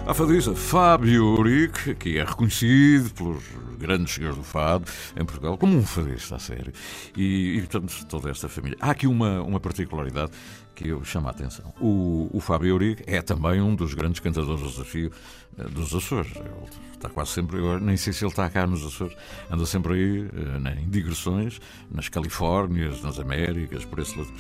A 0.05 0.13
fadista 0.13 0.53
Fábio 0.53 1.39
Uric, 1.39 1.95
que 1.95 2.17
é 2.17 2.25
reconhecido 2.25 3.13
pelos 3.13 3.43
grandes 3.85 4.13
senhores 4.13 4.37
do 4.37 4.43
fado 4.43 4.85
em 5.15 5.23
Portugal 5.23 5.57
como 5.57 5.77
um 5.77 5.83
fadista, 5.83 6.35
a 6.35 6.39
sério. 6.39 6.73
E, 7.15 7.57
e 7.57 7.59
portanto, 7.61 8.05
toda 8.07 8.29
esta 8.29 8.49
família. 8.49 8.77
Há 8.81 8.91
aqui 8.91 9.07
uma, 9.07 9.41
uma 9.41 9.59
particularidade 9.59 10.31
que 10.73 10.89
eu 10.89 11.03
chamo 11.03 11.27
a 11.27 11.31
atenção. 11.31 11.73
O, 11.79 12.29
o 12.33 12.39
Fábio 12.41 12.69
Eurico 12.69 13.03
é 13.07 13.21
também 13.21 13.61
um 13.61 13.75
dos 13.75 13.93
grandes 13.93 14.19
cantadores 14.19 14.61
do 14.61 14.69
desafio 14.69 15.11
eh, 15.57 15.63
dos 15.69 15.95
Açores. 15.95 16.35
Ele 16.35 16.49
está 16.93 17.09
quase 17.09 17.31
sempre, 17.31 17.57
agora 17.57 17.79
nem 17.79 17.95
sei 17.95 18.11
se 18.11 18.25
ele 18.25 18.31
está 18.31 18.49
cá 18.49 18.67
nos 18.67 18.85
Açores, 18.85 19.15
anda 19.49 19.65
sempre 19.65 19.93
aí 19.93 20.27
eh, 20.27 20.81
em 20.81 20.89
digressões, 20.89 21.61
nas 21.89 22.09
Califórnias, 22.09 23.01
nas 23.01 23.19
Américas, 23.19 23.85
por 23.85 23.99
esse 23.99 24.17
lado. 24.17 24.31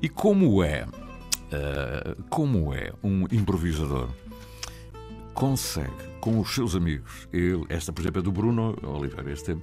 E 0.00 0.08
como 0.08 0.62
é, 0.62 0.84
uh, 0.84 2.22
como 2.28 2.72
é 2.72 2.92
um 3.02 3.24
improvisador 3.32 4.08
consegue, 5.38 5.92
com 6.20 6.40
os 6.40 6.52
seus 6.52 6.74
amigos, 6.74 7.28
ele, 7.32 7.64
esta, 7.68 7.92
por 7.92 8.02
exemplo, 8.02 8.18
é 8.18 8.22
do 8.22 8.32
Bruno 8.32 8.76
Oliveira, 8.82 9.32
este 9.32 9.44
tema, 9.44 9.62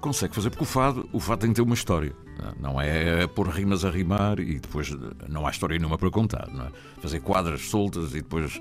consegue 0.00 0.32
fazer, 0.32 0.48
porque 0.48 0.62
o 0.62 0.66
fado, 0.66 1.08
o 1.12 1.18
fado 1.18 1.40
tem 1.40 1.50
que 1.50 1.56
ter 1.56 1.62
uma 1.62 1.74
história. 1.74 2.14
Não 2.60 2.80
é 2.80 3.26
pôr 3.26 3.48
rimas 3.48 3.84
a 3.84 3.90
rimar 3.90 4.38
e 4.38 4.60
depois 4.60 4.96
não 5.28 5.44
há 5.44 5.50
história 5.50 5.76
nenhuma 5.76 5.98
para 5.98 6.08
contar. 6.08 6.46
Não 6.52 6.66
é? 6.66 6.70
Fazer 7.02 7.18
quadras 7.18 7.62
soltas 7.62 8.12
e 8.12 8.22
depois 8.22 8.60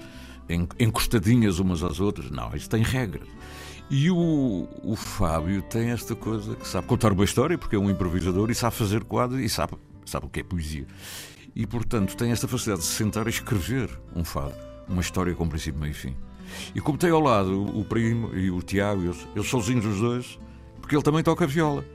encostadinhas 0.79 1.59
umas 1.59 1.83
às 1.83 1.99
outras. 1.99 2.31
Não, 2.31 2.51
isso 2.55 2.67
tem 2.67 2.81
regras. 2.81 3.27
E 3.87 4.09
o, 4.09 4.67
o 4.81 4.95
Fábio 4.95 5.61
tem 5.61 5.91
esta 5.91 6.15
coisa 6.15 6.55
que 6.55 6.67
sabe 6.67 6.87
contar 6.87 7.11
uma 7.11 7.23
história, 7.23 7.55
porque 7.55 7.75
é 7.75 7.79
um 7.79 7.87
improvisador 7.87 8.49
e 8.49 8.55
sabe 8.55 8.75
fazer 8.75 9.03
quadros 9.03 9.39
e 9.41 9.47
sabe, 9.47 9.73
sabe 10.07 10.25
o 10.25 10.29
que 10.29 10.39
é 10.39 10.43
poesia. 10.43 10.87
E, 11.55 11.67
portanto, 11.67 12.17
tem 12.17 12.31
esta 12.31 12.47
facilidade 12.47 12.81
de 12.81 12.87
se 12.87 12.95
sentar 12.95 13.27
e 13.27 13.29
escrever 13.29 13.91
um 14.15 14.23
fado, 14.23 14.55
uma 14.89 15.01
história 15.01 15.35
com 15.35 15.47
princípio, 15.47 15.79
meio 15.79 15.91
e 15.91 15.93
fim. 15.93 16.15
E 16.75 16.81
como 16.81 16.97
tem 16.97 17.09
ao 17.09 17.21
lado 17.21 17.63
o 17.77 17.83
primo 17.83 18.35
e 18.35 18.49
o 18.51 18.61
Tiago, 18.61 19.03
eles, 19.03 19.27
eles 19.35 19.47
sozinhos 19.47 19.85
os 19.85 19.99
dois, 19.99 20.39
porque 20.79 20.95
ele 20.95 21.03
também 21.03 21.23
toca 21.23 21.45
viola. 21.47 21.85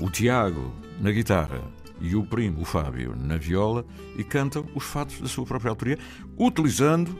O 0.00 0.10
Tiago 0.10 0.72
na 1.00 1.10
guitarra 1.10 1.60
e 2.00 2.14
o 2.14 2.24
primo, 2.24 2.62
o 2.62 2.64
Fábio, 2.64 3.14
na 3.16 3.36
viola 3.36 3.84
e 4.16 4.24
cantam 4.24 4.66
os 4.74 4.84
fados 4.84 5.20
da 5.20 5.28
sua 5.28 5.46
própria 5.46 5.70
autoria, 5.70 5.98
utilizando 6.38 7.18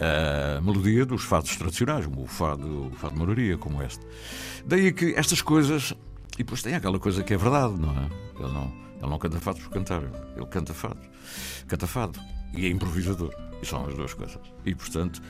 a 0.00 0.60
melodia 0.60 1.06
dos 1.06 1.22
fados 1.22 1.56
tradicionais, 1.56 2.06
como 2.06 2.22
o 2.22 2.26
fado, 2.26 2.88
o 2.88 2.90
fado 2.92 3.16
moraria, 3.16 3.56
como 3.56 3.82
este. 3.82 4.04
Daí 4.66 4.92
que 4.92 5.14
estas 5.16 5.40
coisas. 5.40 5.94
E 6.34 6.38
depois 6.38 6.62
tem 6.62 6.74
aquela 6.74 6.98
coisa 6.98 7.22
que 7.22 7.34
é 7.34 7.36
verdade, 7.36 7.74
não 7.78 7.90
é? 7.90 8.08
Ele 8.40 8.52
não, 8.52 8.72
ele 9.00 9.10
não 9.10 9.18
canta 9.18 9.38
fados 9.38 9.62
por 9.62 9.70
cantar, 9.70 10.02
ele 10.34 10.46
canta 10.46 10.72
fados. 10.72 11.06
Canta 11.68 11.86
fado. 11.86 12.18
E 12.56 12.66
é 12.66 12.70
improvisador. 12.70 13.34
E 13.62 13.66
são 13.66 13.86
as 13.86 13.94
duas 13.94 14.14
coisas. 14.14 14.40
E, 14.64 14.74
portanto, 14.74 15.22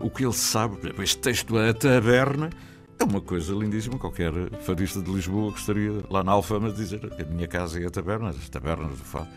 o 0.00 0.10
que 0.10 0.24
ele 0.24 0.32
sabe, 0.32 0.76
este 0.98 1.18
texto 1.18 1.56
A 1.56 1.72
Taberna 1.72 2.50
é 2.98 3.04
uma 3.04 3.20
coisa 3.20 3.54
lindíssima. 3.54 3.98
Qualquer 3.98 4.32
fadista 4.60 5.00
de 5.00 5.10
Lisboa 5.10 5.50
gostaria, 5.50 5.92
lá 6.10 6.22
na 6.22 6.32
Alfama, 6.32 6.70
de 6.70 6.76
dizer 6.76 7.00
a 7.18 7.24
minha 7.24 7.48
casa 7.48 7.82
é 7.82 7.86
a 7.86 7.90
taberna, 7.90 8.28
as 8.28 8.48
tabernas 8.48 8.96
do 8.96 9.04
fado. 9.04 9.28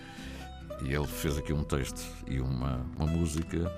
E 0.83 0.93
ele 0.93 1.07
fez 1.07 1.37
aqui 1.37 1.53
um 1.53 1.63
texto 1.63 2.01
e 2.27 2.39
uma, 2.39 2.85
uma 2.97 3.07
música 3.07 3.71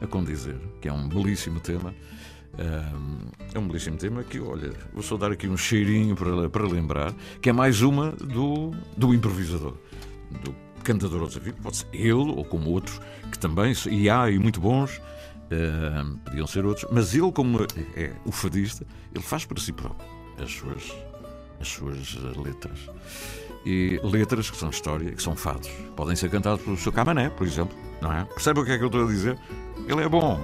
a 0.00 0.06
condizer, 0.06 0.56
que 0.80 0.88
é 0.88 0.92
um 0.92 1.08
belíssimo 1.08 1.58
tema. 1.58 1.94
É 3.52 3.58
um 3.58 3.66
belíssimo 3.66 3.96
tema 3.96 4.22
que, 4.22 4.38
olha, 4.38 4.72
vou 4.92 5.02
só 5.02 5.16
dar 5.16 5.32
aqui 5.32 5.48
um 5.48 5.56
cheirinho 5.56 6.14
para, 6.14 6.48
para 6.48 6.66
lembrar, 6.66 7.12
que 7.40 7.50
é 7.50 7.52
mais 7.52 7.82
uma 7.82 8.12
do, 8.12 8.70
do 8.96 9.12
improvisador, 9.12 9.74
do 10.42 10.54
cantador 10.84 11.22
ao 11.22 11.26
desafio, 11.26 11.54
pode 11.62 11.78
ser 11.78 11.88
ele 11.92 12.12
ou 12.12 12.44
como 12.44 12.70
outros, 12.70 13.00
que 13.32 13.38
também, 13.38 13.72
e 13.90 14.08
há 14.08 14.30
e 14.30 14.38
muito 14.38 14.60
bons, 14.60 15.00
uh, 15.50 16.18
podiam 16.24 16.46
ser 16.46 16.64
outros, 16.64 16.86
mas 16.90 17.14
ele, 17.14 17.30
como 17.32 17.58
é, 17.96 18.12
o 18.24 18.32
fadista, 18.32 18.86
ele 19.14 19.24
faz 19.24 19.44
para 19.44 19.60
si 19.60 19.72
próprio 19.72 20.06
as 20.42 20.52
suas, 20.52 20.92
as 21.60 21.68
suas 21.68 22.14
letras 22.36 22.78
e 23.64 23.98
letras 24.02 24.50
que 24.50 24.56
são 24.56 24.70
história, 24.70 25.10
que 25.12 25.22
são 25.22 25.34
fados. 25.34 25.68
Podem 25.96 26.14
ser 26.14 26.30
cantados 26.30 26.62
pelo 26.62 26.76
seu 26.76 26.92
Camané, 26.92 27.30
por 27.30 27.46
exemplo, 27.46 27.76
não 28.00 28.12
é? 28.12 28.24
Percebe 28.24 28.60
o 28.60 28.64
que 28.64 28.72
é 28.72 28.78
que 28.78 28.84
eu 28.84 28.88
estou 28.88 29.04
a 29.04 29.06
dizer? 29.06 29.38
Ele 29.88 30.02
é 30.02 30.08
bom. 30.08 30.38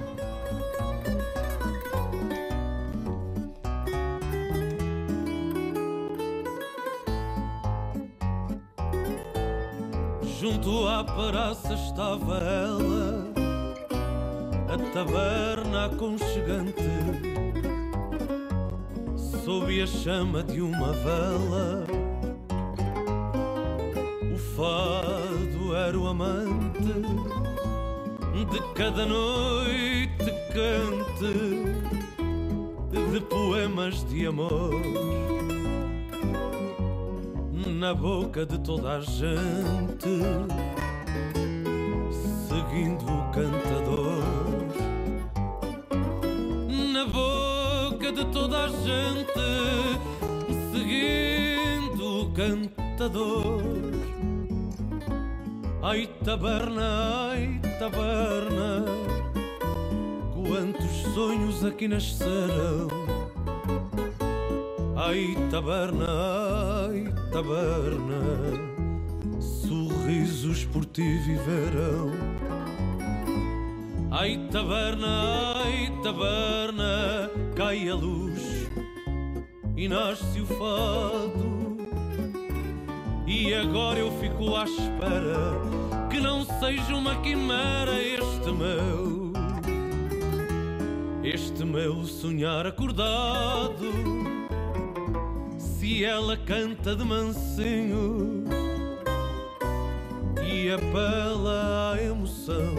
Junto 10.40 10.88
à 10.88 11.05
praça 11.05 11.74
estava 11.74 12.38
ela, 12.38 13.30
taberna 14.93 15.87
aconchegante, 15.87 16.83
sob 19.45 19.83
a 19.83 19.87
chama 19.87 20.43
de 20.43 20.61
uma 20.61 20.93
vela. 20.93 21.87
Fado 24.57 25.74
era 25.76 25.99
o 25.99 26.07
amante 26.09 26.93
de 28.51 28.61
cada 28.74 29.07
noite 29.07 30.33
cante 30.53 31.81
de 33.12 33.20
poemas 33.20 34.05
de 34.09 34.26
amor. 34.26 34.81
Na 37.78 37.95
boca 37.95 38.45
de 38.45 38.59
toda 38.59 38.97
a 38.97 39.01
gente, 39.01 40.20
seguindo 42.49 43.05
o 43.05 43.31
cantador. 43.33 43.99
De 48.12 48.24
toda 48.26 48.64
a 48.64 48.68
gente, 48.68 49.32
seguindo 50.72 52.22
o 52.22 52.32
cantador. 52.32 53.62
Ai 55.82 56.08
taberna, 56.24 57.30
ai 57.30 57.61
taberna, 57.78 58.84
quantos 60.34 61.14
sonhos 61.14 61.64
aqui 61.64 61.86
nasceram. 61.86 62.88
Ai 64.96 65.36
taberna, 65.50 66.06
ai 66.88 67.04
taberna, 67.32 68.20
sorrisos 69.40 70.64
por 70.64 70.84
ti 70.84 71.18
viverão. 71.18 72.11
Ai 74.12 74.36
taberna, 74.50 75.62
ai 75.64 75.90
taberna, 76.02 77.30
cai 77.54 77.88
a 77.88 77.94
luz 77.94 78.68
e 79.76 79.88
nasce 79.88 80.40
o 80.40 80.46
fado 80.46 81.76
e 83.24 83.54
agora 83.54 84.00
eu 84.00 84.11
fico 84.18 84.56
à 84.56 84.64
espera 84.64 85.61
que 86.11 86.18
não 86.18 86.44
seja 86.44 86.92
uma 86.94 87.14
quimera 87.22 88.02
este 88.02 88.50
meu, 88.50 89.32
este 91.22 91.64
meu 91.64 92.04
sonhar 92.04 92.66
acordado. 92.66 93.92
Se 95.56 96.04
ela 96.04 96.36
canta 96.36 96.96
de 96.96 97.04
mansinho 97.04 98.44
e 100.44 100.68
apela 100.72 101.92
à 101.92 102.02
emoção, 102.02 102.74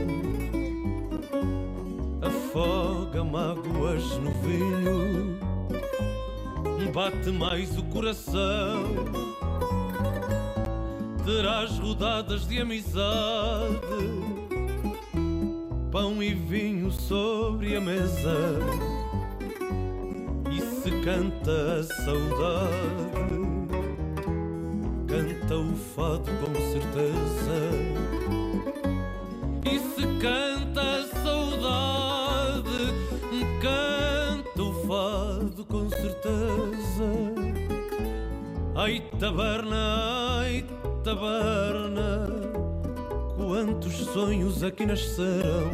afoga 2.22 3.24
mágoas 3.24 4.04
no 4.18 4.32
vinho, 4.42 5.40
bate 6.94 7.32
mais 7.32 7.78
o 7.78 7.84
coração. 7.84 8.84
Terás 11.26 11.78
rodadas 11.80 12.48
de 12.48 12.60
amizade, 12.60 13.80
pão 15.92 16.22
e 16.22 16.34
vinho 16.34 16.92
sobre 16.92 17.76
a 17.76 17.82
mesa, 17.82 18.60
e 20.52 20.60
se 20.62 20.92
canta 21.04 21.80
a 21.80 21.84
saudade, 22.04 23.40
canta 25.08 25.56
o 25.56 25.76
fado 25.76 26.32
com 26.42 26.54
certeza, 26.72 27.60
e 29.64 29.80
se 29.80 30.08
canta 30.20 30.51
Ai 38.74 39.02
taberna, 39.20 40.40
ai 40.40 40.66
taberna, 41.04 42.26
quantos 43.36 43.94
sonhos 44.14 44.64
aqui 44.64 44.86
nasceram. 44.86 45.72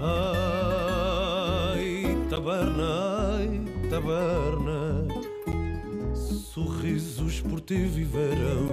Ai, 0.00 2.16
taberna, 2.30 3.36
ai, 3.36 3.60
taberna, 3.90 5.06
sorrisos 6.14 7.42
por 7.42 7.60
ti 7.60 7.84
viverão. 7.84 8.68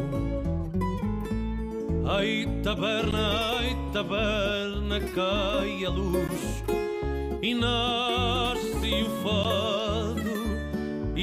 Ai, 2.07 2.47
taberna, 2.63 3.57
ai, 3.57 3.75
taberna, 3.91 5.01
cai 5.13 5.83
a 5.83 5.89
luz 5.89 6.63
e 7.41 7.53
nasce 7.53 9.03
o 9.03 9.09
fado. 9.21 10.44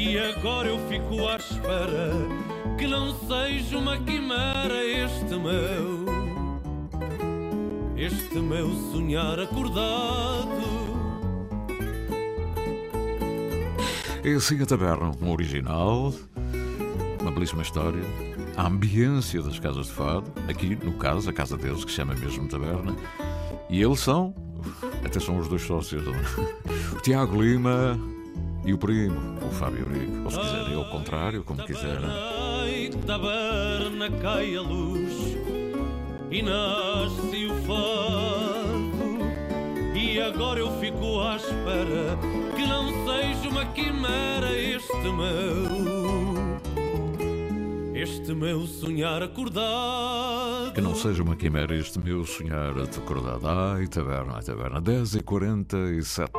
E 0.05 0.19
agora 0.19 0.67
eu 0.67 0.81
fico 0.89 1.29
à 1.29 1.37
espera 1.37 2.11
que 2.77 2.89
não 2.89 3.15
seja 3.21 3.79
uma 3.79 3.97
quimera 3.99 4.85
este 4.85 5.37
meu, 5.37 6.05
este 7.97 8.35
meu 8.41 8.69
sonhar 8.91 9.39
acordado. 9.39 10.61
É 14.25 14.33
assim 14.33 14.61
a 14.61 14.67
taberna, 14.67 15.13
um 15.23 15.31
original, 15.31 16.13
uma 17.21 17.31
belíssima 17.31 17.63
história, 17.63 18.03
a 18.57 18.67
ambiência 18.67 19.41
das 19.41 19.61
casas 19.61 19.87
de 19.87 19.93
fado, 19.93 20.33
aqui 20.49 20.75
no 20.85 20.95
caso, 20.95 21.31
a 21.31 21.33
casa 21.33 21.57
deles, 21.57 21.85
que 21.85 21.93
se 21.93 21.99
chama 21.99 22.15
mesmo 22.17 22.49
taberna, 22.49 22.97
e 23.71 23.81
eles 23.81 24.01
são, 24.01 24.35
até 25.05 25.21
são 25.21 25.39
os 25.39 25.47
dois 25.47 25.63
sócios, 25.63 26.03
o 26.93 27.01
Tiago 27.03 27.41
Lima 27.41 27.97
e 28.65 28.73
o 28.73 28.79
primo, 28.79 29.19
o 29.47 29.51
Fábio 29.51 29.87
Rico, 29.87 30.25
ou 30.25 30.31
se 30.31 30.39
quiserem 30.39 30.75
ao 30.75 30.85
contrário, 30.91 31.43
como 31.45 31.65
quiserem 31.65 32.09
taberna 33.07 34.11
cai 34.21 34.57
a 34.57 34.61
luz 34.61 35.37
e 36.31 36.43
nasce 36.43 37.47
o 37.47 37.55
fado 37.67 38.93
e 39.95 40.21
agora 40.21 40.61
eu 40.61 40.71
fico 40.79 41.21
à 41.21 41.37
espera 41.37 42.19
que 42.55 42.67
não 42.67 42.89
seja 43.07 43.49
uma 43.49 43.65
quimera 43.67 44.53
este 44.57 44.93
meu. 44.93 46.43
Este 47.95 48.35
meu 48.35 48.67
sonhar 48.67 49.23
acordado. 49.23 50.73
Que 50.75 50.81
não 50.81 50.95
seja 50.95 51.23
uma 51.23 51.37
quimera 51.37 51.77
este 51.77 51.99
meu 52.01 52.25
sonhar 52.25 52.73
acordado. 52.79 53.47
Ai, 53.47 53.87
taberna, 53.87 54.35
ai, 54.37 54.43
taberna. 54.43 54.81
10 54.81 55.17
e 55.17 55.23
47 55.23 56.33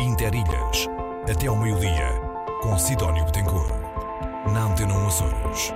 Interilhas. 0.00 0.86
Até 1.28 1.48
ao 1.48 1.56
meio-dia. 1.56 2.20
Com 2.62 2.78
Sidónio 2.78 3.24
Betancourt. 3.24 3.72
Na 4.52 4.70
Antena 4.70 4.94
1 4.94 5.06
Açores. 5.08 5.72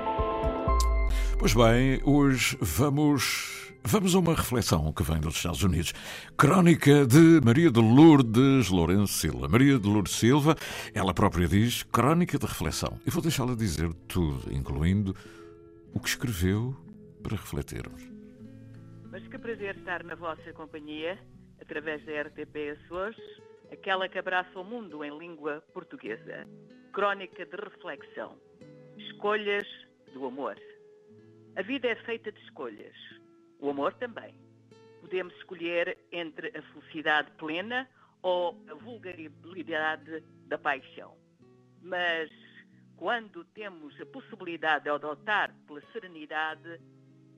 Pois 1.41 1.53
bem, 1.53 2.01
hoje 2.05 2.57
vamos. 2.61 3.73
Vamos 3.83 4.14
a 4.14 4.20
uma 4.20 4.37
reflexão 4.37 4.93
que 4.93 5.03
vem 5.03 5.18
dos 5.18 5.35
Estados 5.35 5.64
Unidos. 5.64 5.93
Crónica 6.37 7.05
de 7.05 7.41
Maria 7.45 7.68
de 7.68 7.81
Lourdes 7.81 8.68
Lourenço 8.68 9.12
Silva. 9.12 9.49
Maria 9.49 9.77
de 9.77 9.89
Lourdes 9.89 10.14
Silva, 10.14 10.55
ela 10.95 11.12
própria 11.12 11.49
diz 11.49 11.83
crónica 11.83 12.39
de 12.39 12.47
reflexão. 12.47 13.01
E 13.05 13.11
vou 13.11 13.20
deixá-la 13.20 13.57
dizer 13.57 13.93
tudo, 14.07 14.55
incluindo 14.55 15.16
o 15.93 15.99
que 15.99 16.09
escreveu 16.09 16.77
para 17.25 17.35
refletirmos. 17.35 18.09
Mas 19.11 19.27
que 19.27 19.37
prazer 19.37 19.77
estar 19.79 20.05
na 20.05 20.14
vossa 20.14 20.53
companhia, 20.53 21.18
através 21.61 22.07
da 22.07 22.23
RTP 22.23 22.79
Açores, 22.85 23.16
aquela 23.73 24.09
que 24.09 24.18
abraça 24.18 24.59
o 24.59 24.64
mundo 24.64 25.03
em 25.03 25.16
língua 25.18 25.62
portuguesa. 25.73 26.47
Crónica 26.93 27.47
de 27.47 27.57
reflexão. 27.57 28.39
Escolhas 28.99 29.66
do 30.12 30.27
amor. 30.27 30.57
A 31.57 31.62
vida 31.62 31.89
é 31.89 31.95
feita 31.97 32.31
de 32.31 32.39
escolhas. 32.41 32.95
O 33.59 33.70
amor 33.70 33.95
também. 33.95 34.35
Podemos 35.01 35.35
escolher 35.37 35.97
entre 36.12 36.49
a 36.57 36.62
felicidade 36.62 37.31
plena 37.33 37.89
ou 38.20 38.62
a 38.68 38.75
vulgaridade 38.75 40.23
da 40.47 40.59
paixão. 40.59 41.16
Mas 41.81 42.31
quando 42.97 43.45
temos 43.47 43.99
a 44.01 44.07
possibilidade 44.07 44.85
de 44.85 44.91
adotar 44.91 45.53
pela 45.66 45.81
serenidade 45.93 46.79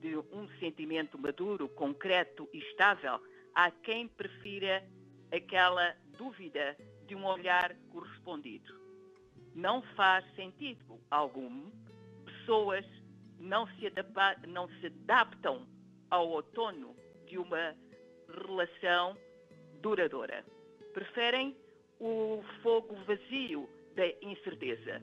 de 0.01 0.17
um 0.17 0.47
sentimento 0.59 1.17
maduro, 1.17 1.69
concreto 1.69 2.47
e 2.53 2.59
estável, 2.59 3.19
há 3.55 3.71
quem 3.71 4.07
prefira 4.07 4.83
aquela 5.31 5.95
dúvida 6.15 6.75
de 7.07 7.15
um 7.15 7.25
olhar 7.25 7.75
correspondido. 7.91 8.73
Não 9.53 9.81
faz 9.95 10.25
sentido 10.35 10.99
algum 11.09 11.69
pessoas 12.25 12.85
não 13.39 13.67
se, 13.67 13.87
adapa, 13.87 14.35
não 14.47 14.67
se 14.79 14.87
adaptam 14.87 15.67
ao 16.09 16.29
outono 16.29 16.95
de 17.27 17.37
uma 17.37 17.75
relação 18.27 19.17
duradoura. 19.81 20.43
Preferem 20.93 21.55
o 21.99 22.43
fogo 22.61 22.95
vazio 23.05 23.69
da 23.95 24.07
incerteza. 24.21 25.01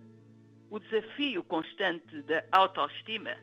O 0.70 0.78
desafio 0.78 1.44
constante 1.44 2.22
da 2.22 2.44
autoestima. 2.52 3.36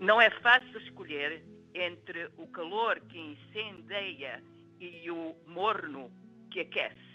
Não 0.00 0.20
é 0.20 0.30
fácil 0.40 0.78
escolher 0.80 1.42
entre 1.74 2.28
o 2.36 2.46
calor 2.48 3.00
que 3.00 3.18
incendeia 3.18 4.42
e 4.80 5.10
o 5.10 5.34
morno 5.46 6.10
que 6.52 6.60
aquece. 6.60 7.12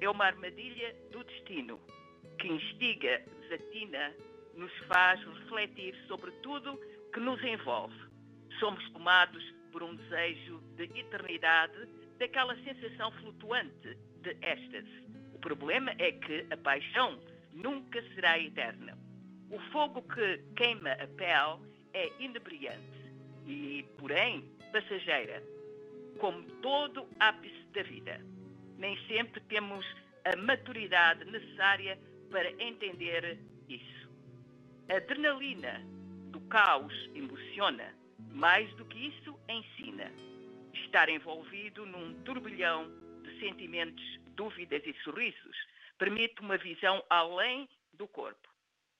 É 0.00 0.08
uma 0.08 0.26
armadilha 0.26 0.94
do 1.12 1.22
destino 1.24 1.80
que 2.38 2.48
instiga, 2.48 3.22
desatina, 3.42 4.14
nos 4.54 4.72
faz 4.88 5.20
refletir 5.24 5.94
sobre 6.08 6.30
tudo 6.42 6.78
que 7.12 7.20
nos 7.20 7.42
envolve. 7.44 7.94
Somos 8.58 8.82
tomados 8.90 9.42
por 9.70 9.82
um 9.82 9.94
desejo 9.94 10.60
de 10.76 10.84
eternidade, 10.98 11.88
daquela 12.18 12.56
sensação 12.62 13.10
flutuante 13.12 13.96
de 14.22 14.30
êxtase. 14.42 15.04
O 15.34 15.38
problema 15.38 15.92
é 15.98 16.12
que 16.12 16.46
a 16.50 16.56
paixão 16.56 17.20
nunca 17.52 18.02
será 18.14 18.38
eterna. 18.38 18.96
O 19.50 19.58
fogo 19.70 20.02
que 20.02 20.38
queima 20.56 20.92
a 20.92 21.06
pele 21.06 21.60
é 21.92 22.10
inebriante 22.18 22.96
e, 23.46 23.84
porém, 23.98 24.44
passageira, 24.72 25.42
como 26.18 26.42
todo 26.62 27.06
ápice 27.20 27.65
da 27.76 27.82
vida. 27.82 28.20
Nem 28.78 28.96
sempre 29.06 29.40
temos 29.42 29.86
a 30.24 30.34
maturidade 30.36 31.24
necessária 31.26 31.98
para 32.30 32.50
entender 32.62 33.38
isso. 33.68 34.10
A 34.88 34.96
adrenalina 34.96 35.82
do 36.30 36.40
caos 36.48 36.94
emociona, 37.14 37.94
mais 38.32 38.72
do 38.76 38.84
que 38.86 39.08
isso, 39.08 39.38
ensina. 39.48 40.10
Estar 40.72 41.08
envolvido 41.08 41.84
num 41.84 42.14
turbilhão 42.22 42.90
de 43.22 43.38
sentimentos, 43.40 44.04
dúvidas 44.34 44.82
e 44.86 44.94
sorrisos 45.04 45.56
permite 45.98 46.40
uma 46.40 46.56
visão 46.56 47.04
além 47.10 47.68
do 47.92 48.08
corpo. 48.08 48.48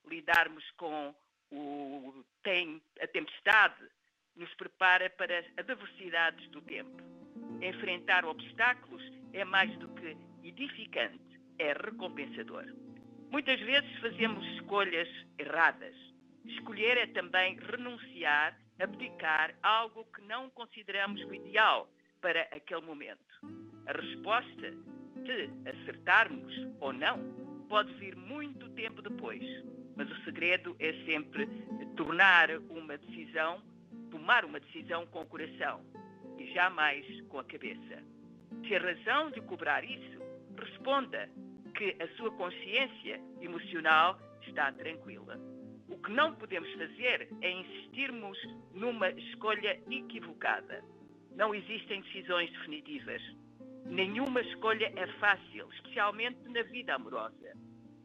Lidarmos 0.07 0.65
com 0.73 1.15
o 1.51 2.25
tem, 2.43 2.81
a 3.01 3.07
tempestade 3.07 3.83
nos 4.35 4.53
prepara 4.55 5.09
para 5.11 5.39
as 5.39 5.47
adversidades 5.57 6.49
do 6.51 6.61
tempo. 6.61 7.16
Enfrentar 7.63 8.25
obstáculos 8.25 9.03
é 9.33 9.45
mais 9.45 9.75
do 9.79 9.89
que 9.89 10.17
edificante, 10.45 11.41
é 11.59 11.73
recompensador. 11.73 12.65
Muitas 13.31 13.59
vezes 13.61 13.99
fazemos 13.99 14.47
escolhas 14.55 15.09
erradas. 15.39 15.95
Escolher 16.45 16.97
é 16.99 17.07
também 17.09 17.59
renunciar, 17.59 18.57
abdicar 18.79 19.55
algo 19.63 20.05
que 20.15 20.23
não 20.23 20.51
consideramos 20.51 21.21
o 21.25 21.35
ideal 21.35 21.89
para 22.21 22.43
aquele 22.53 22.83
momento. 22.83 23.25
A 23.87 23.93
resposta 23.93 24.71
de 25.25 25.51
acertarmos 25.69 26.55
ou 26.81 26.93
não 26.93 27.19
pode 27.69 27.93
vir 27.95 28.15
muito 28.15 28.69
tempo 28.71 29.03
depois, 29.03 29.43
mas 29.97 30.11
o 30.11 30.25
segredo 30.25 30.77
é 30.79 30.93
sempre 31.05 31.47
tornar 31.97 32.51
uma 32.71 32.97
decisão, 32.99 33.63
tomar 34.11 34.45
uma 34.45 34.61
decisão 34.61 35.07
com 35.07 35.23
o 35.23 35.27
coração 35.27 35.85
jamais 36.53 37.05
com 37.29 37.39
a 37.39 37.45
cabeça. 37.45 38.03
Se 38.67 38.75
a 38.75 38.81
razão 38.81 39.31
de 39.31 39.41
cobrar 39.43 39.85
isso, 39.85 40.21
responda 40.59 41.29
que 41.77 41.97
a 42.01 42.09
sua 42.17 42.31
consciência 42.33 43.21
emocional 43.41 44.19
está 44.43 44.73
tranquila. 44.73 45.39
O 45.89 45.97
que 45.99 46.11
não 46.11 46.35
podemos 46.35 46.71
fazer 46.73 47.29
é 47.41 47.51
insistirmos 47.51 48.39
numa 48.75 49.11
escolha 49.11 49.81
equivocada. 49.91 50.83
Não 51.35 51.55
existem 51.55 52.01
decisões 52.01 52.51
definitivas. 52.51 53.23
Nenhuma 53.85 54.41
escolha 54.41 54.93
é 54.97 55.07
fácil, 55.19 55.69
especialmente 55.75 56.39
na 56.49 56.63
vida 56.63 56.95
amorosa. 56.95 57.53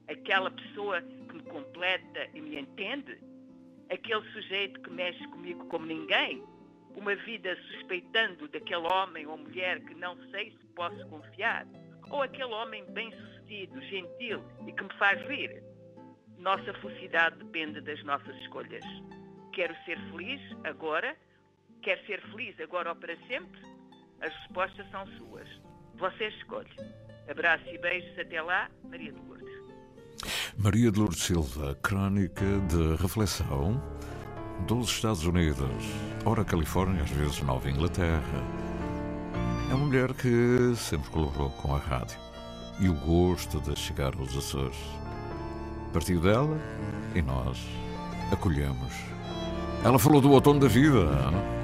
Aquela 0.08 0.52
pessoa 0.52 1.02
que 1.02 1.36
me 1.36 1.44
completa 1.44 2.28
e 2.34 2.42
me 2.42 2.60
entende, 2.60 3.18
aquele 3.90 4.30
sujeito 4.32 4.80
que 4.82 4.92
mexe 4.92 5.26
comigo 5.30 5.66
como 5.68 5.86
ninguém, 5.86 6.44
uma 7.00 7.16
vida 7.16 7.56
suspeitando 7.72 8.48
daquele 8.48 8.88
homem 8.88 9.26
ou 9.26 9.38
mulher 9.38 9.80
que 9.82 9.94
não 9.96 10.18
sei 10.30 10.52
se 10.52 10.66
posso 10.76 11.06
confiar, 11.08 11.66
ou 12.10 12.22
aquele 12.22 12.54
homem 12.54 12.84
bem-sucedido, 12.92 13.82
gentil 13.84 14.44
e 14.68 14.72
que 14.72 14.84
me 14.84 14.94
faz 14.98 15.22
rir. 15.28 15.64
Nossa 16.38 16.74
felicidade 16.76 17.38
depende 17.38 17.82
das 17.82 18.04
nossas 18.04 18.36
escolhas. 18.38 18.84
Quero 19.54 19.76
ser 19.86 20.00
feliz 20.10 20.42
agora? 20.64 21.16
Quer 21.82 22.00
ser 22.06 22.22
feliz 22.32 22.60
agora 22.60 22.90
ou 22.90 22.96
para 22.96 23.16
sempre? 23.28 23.62
As 24.22 24.34
respostas 24.34 24.90
são 24.92 25.06
suas. 25.18 25.48
Você 25.96 26.28
escolhe. 26.28 26.70
Abraço 27.30 27.68
e 27.68 27.78
beijos 27.78 28.18
até 28.18 28.42
lá, 28.42 28.70
Maria 28.84 29.12
de 29.12 29.20
Lourdes. 29.20 29.50
Maria 30.58 30.92
de 30.92 31.00
Lourdes 31.00 31.24
Silva, 31.24 31.76
crónica 31.76 32.46
de 32.70 33.02
reflexão 33.02 33.82
dos 34.68 34.90
Estados 34.90 35.26
Unidos, 35.26 35.86
ora 36.26 36.44
Califórnia, 36.44 37.04
às 37.04 37.10
vezes 37.10 37.42
Nova 37.42 37.70
Inglaterra. 37.70 38.22
É 39.70 39.74
uma 39.74 39.86
mulher 39.86 40.14
que 40.14 40.74
sempre 40.76 41.10
colaborou 41.10 41.50
com 41.52 41.76
a 41.76 41.80
rádio 41.80 42.18
e 42.80 42.90
o 42.90 42.94
gosto 42.94 43.60
de 43.62 43.78
chegar 43.78 44.14
aos 44.18 44.36
Açores. 44.36 44.78
Partiu 45.94 46.20
dela 46.20 46.58
e 47.16 47.22
nós 47.22 47.58
acolhemos. 48.32 48.94
Ela 49.84 50.00
falou 50.00 50.22
do 50.22 50.32
outono 50.32 50.60
da 50.60 50.68
vida. 50.68 51.04
Não? 51.06 51.61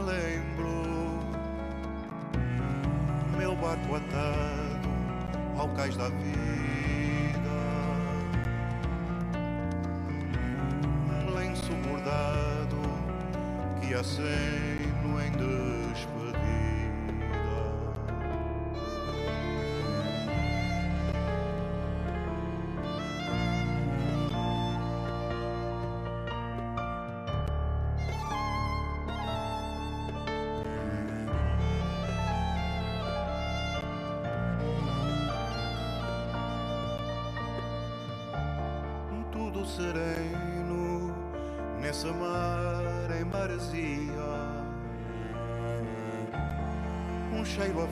Lembro. 0.00 1.18
Meu 3.36 3.54
barco 3.56 3.96
atado 3.96 4.88
ao 5.58 5.68
cais 5.70 5.96
da 5.96 6.08
vida. 6.08 6.38
Um 11.26 11.34
lenço 11.34 11.72
bordado 11.86 12.76
que 13.80 13.94
aceno 13.94 15.20
em 15.20 15.30
despedida. 15.32 15.77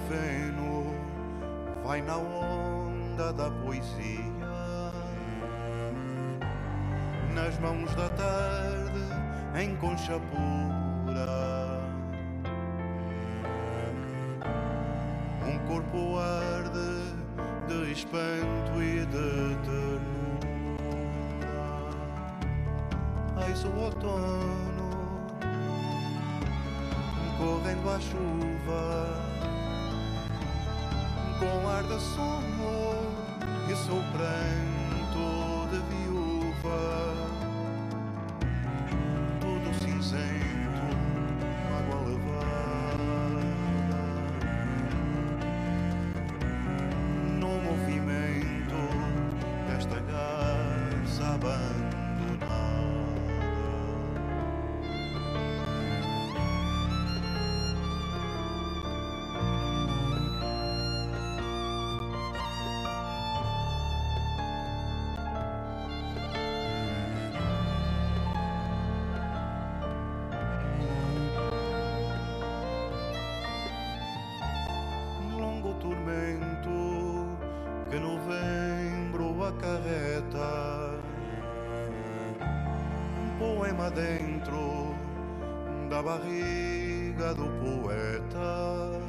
A 0.06 0.08
feno 0.08 0.94
vai 1.84 2.00
na 2.00 2.16
onda 2.16 3.32
da 3.32 3.50
poesia. 3.50 4.26
Nas 7.34 7.58
mãos 7.58 7.94
da 7.94 8.08
tarde 8.10 9.00
em 9.60 9.76
concha 9.76 10.20
pura. 10.30 11.80
Um 15.44 15.58
corpo 15.66 16.18
arde 16.18 17.14
de 17.68 17.92
espanto 17.92 18.82
e 18.82 19.06
de 19.06 19.56
ternura. 19.64 20.06
Eis 23.48 23.64
o 23.64 23.70
outono 23.76 24.86
correndo 27.38 27.90
à 27.90 28.00
chuva 28.00 28.45
com 31.38 31.68
ar 31.68 31.82
de 31.82 32.00
sono 32.00 33.12
e 33.70 33.76
seu 33.76 34.02
pranto 34.12 35.68
de 35.70 35.78
viúva. 35.90 37.14
Todo 39.40 39.74
cinzento 39.74 40.86
água 41.78 41.98
levada. 42.08 43.16
No 47.38 47.52
movimento 47.62 48.80
desta 49.68 50.00
garça 50.00 51.34
abandonada 51.34 51.95
dentro 83.96 84.94
da 85.88 86.02
barriga 86.02 87.34
do 87.34 87.48
poeta. 87.64 89.00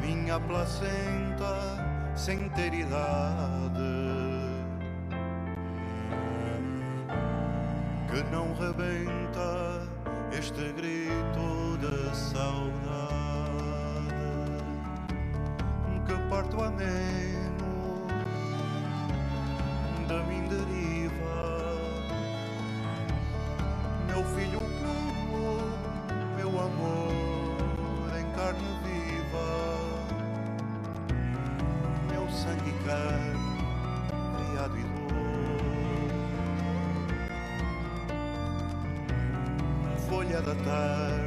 Minha 0.00 0.40
placenta 0.40 1.52
sem 2.16 2.48
ter 2.50 2.72
idade. 2.72 3.84
Que 8.08 8.22
não 8.32 8.54
rebenta 8.54 9.82
este 10.32 10.72
grito 10.72 11.78
de 11.80 12.16
saudade 12.16 13.04
que 16.06 16.14
parto 16.28 16.60
ameno 16.62 17.03
the 40.42 40.50
other. 40.50 41.23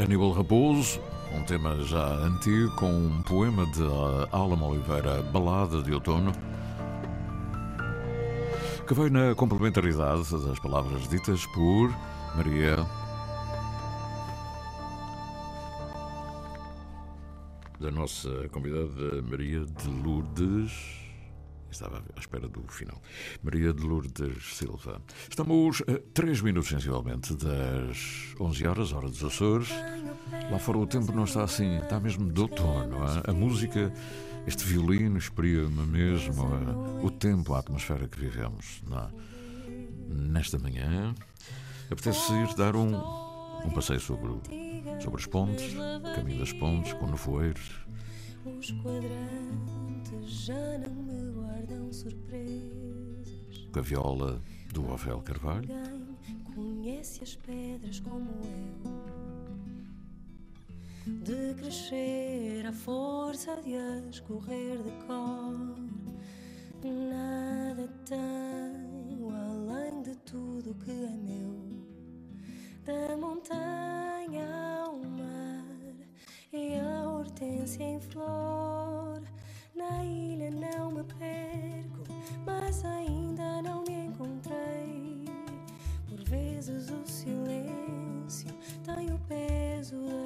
Aníbal 0.00 0.32
Raposo, 0.32 1.00
um 1.32 1.44
tema 1.44 1.76
já 1.84 2.04
antigo, 2.04 2.74
com 2.76 2.90
um 2.90 3.22
poema 3.22 3.64
de 3.66 3.82
Alma 4.32 4.66
Oliveira, 4.66 5.22
Balada 5.22 5.82
de 5.82 5.92
Outono, 5.92 6.32
que 8.86 8.92
veio 8.92 9.10
na 9.10 9.34
complementaridade 9.34 10.30
das 10.30 10.58
palavras 10.58 11.08
ditas 11.08 11.46
por 11.46 11.94
Maria. 12.34 12.76
Da 17.80 17.90
nossa 17.90 18.48
convidada 18.50 19.22
Maria 19.22 19.64
de 19.64 19.88
Lourdes. 19.88 21.03
Estava 21.74 22.04
à 22.14 22.20
espera 22.20 22.48
do 22.48 22.62
final. 22.68 23.02
Maria 23.42 23.72
de 23.72 23.82
Lourdes 23.82 24.56
Silva. 24.56 25.02
Estamos 25.28 25.82
a 25.82 25.98
3 26.14 26.40
minutos 26.40 26.68
sensivelmente 26.68 27.34
das 27.34 28.34
11 28.38 28.66
horas, 28.66 28.92
hora 28.92 29.08
dos 29.08 29.22
Açores. 29.24 29.70
Lá 30.50 30.58
fora 30.58 30.78
o 30.78 30.86
tempo 30.86 31.12
não 31.12 31.24
está 31.24 31.42
assim, 31.42 31.78
está 31.78 31.98
mesmo 31.98 32.32
de 32.32 32.40
outono. 32.40 33.02
A, 33.02 33.30
a 33.30 33.32
música, 33.32 33.92
este 34.46 34.64
violino 34.64 35.18
exprime 35.18 35.84
mesmo 35.86 36.44
a, 36.44 37.04
o 37.04 37.10
tempo, 37.10 37.54
a 37.54 37.58
atmosfera 37.58 38.06
que 38.06 38.20
vivemos. 38.20 38.82
É? 38.92 39.24
Nesta 40.06 40.58
manhã, 40.58 41.14
Apetece 41.90 42.32
ir 42.32 42.54
dar 42.54 42.76
um, 42.76 42.96
um 43.64 43.70
passeio 43.70 44.00
sobre, 44.00 44.28
sobre 45.00 45.20
as 45.20 45.26
pontes, 45.26 45.74
caminho 46.14 46.38
das 46.38 46.52
pontes, 46.52 46.92
com 46.94 47.06
nevoeiros. 47.06 47.83
Os 48.46 48.70
quadrantes 48.82 50.30
já 50.30 50.78
não 50.78 51.02
me 51.02 51.32
guardam 51.32 51.90
surpresas. 51.90 53.66
Gaviola 53.72 54.42
do 54.72 54.86
Ovel 54.90 55.22
Carvalho. 55.22 55.68
Conhece 56.54 57.22
as 57.24 57.34
pedras 57.36 58.00
como 58.00 58.28
eu? 58.44 59.04
De 61.06 61.54
crescer 61.54 62.66
à 62.66 62.72
força 62.72 63.56
de 63.62 63.74
as 63.76 64.20
correr 64.20 64.76
de 64.76 64.90
cor. 65.06 65.74
Nada 66.84 67.88
tenho 68.04 69.30
além 69.30 70.02
de 70.02 70.14
tudo 70.16 70.74
que 70.84 70.90
é 70.90 71.16
meu. 71.16 71.64
Da 72.84 73.16
montanha 73.16 74.46
ao 74.84 74.98
mar 74.98 75.63
a 77.44 77.46
hortência 77.46 77.84
em 77.84 78.00
flor. 78.00 79.20
Na 79.74 80.04
ilha 80.04 80.50
não 80.50 80.90
me 80.90 81.04
perco, 81.04 82.04
mas 82.46 82.84
ainda 82.84 83.60
não 83.62 83.84
me 83.86 84.06
encontrei. 84.06 85.24
Por 86.08 86.22
vezes 86.24 86.90
o 86.90 87.06
silêncio 87.06 88.48
tem 88.84 89.12
o 89.12 89.18
peso 89.28 89.96
das 90.06 90.23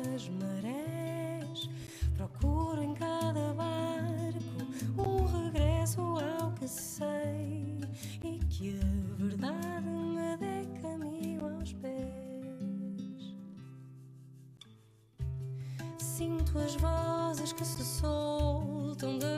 vozes 17.58 17.74
que 17.74 17.82
se 17.82 18.00
soltam 18.00 19.18
da 19.18 19.37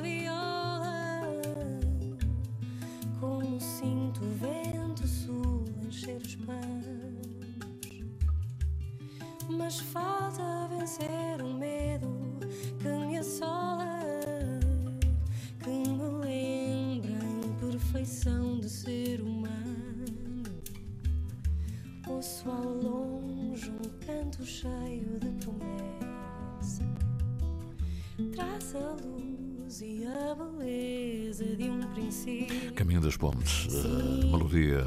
Luz 28.79 29.81
e 29.81 30.05
a 30.07 30.35
beleza 30.35 31.45
de 31.57 31.65
um 31.65 31.81
princípio. 31.93 32.73
Caminho 32.75 33.01
das 33.01 33.17
Pontes, 33.17 33.69
a 33.85 34.27
melodia 34.27 34.87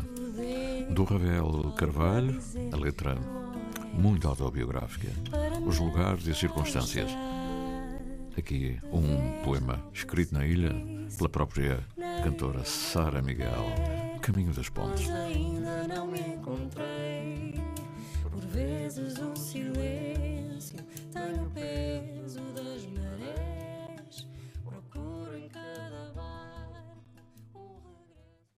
do 0.90 1.04
Ravel 1.04 1.74
Carvalho, 1.76 2.40
a 2.72 2.78
letra 2.78 3.18
muito 3.94 4.28
autobiográfica, 4.28 5.10
os 5.66 5.80
lugares 5.80 6.26
e 6.28 6.32
as 6.32 6.38
circunstâncias. 6.38 7.12
Aqui 8.38 8.80
um 8.92 9.44
poema 9.44 9.84
escrito 9.94 10.34
na 10.34 10.46
ilha 10.46 10.74
pela 11.18 11.30
própria 11.30 11.86
cantora 12.24 12.64
Sara 12.64 13.22
Miguel, 13.22 13.66
Caminho 14.22 14.54
das 14.54 14.70
Pontes. 14.70 15.08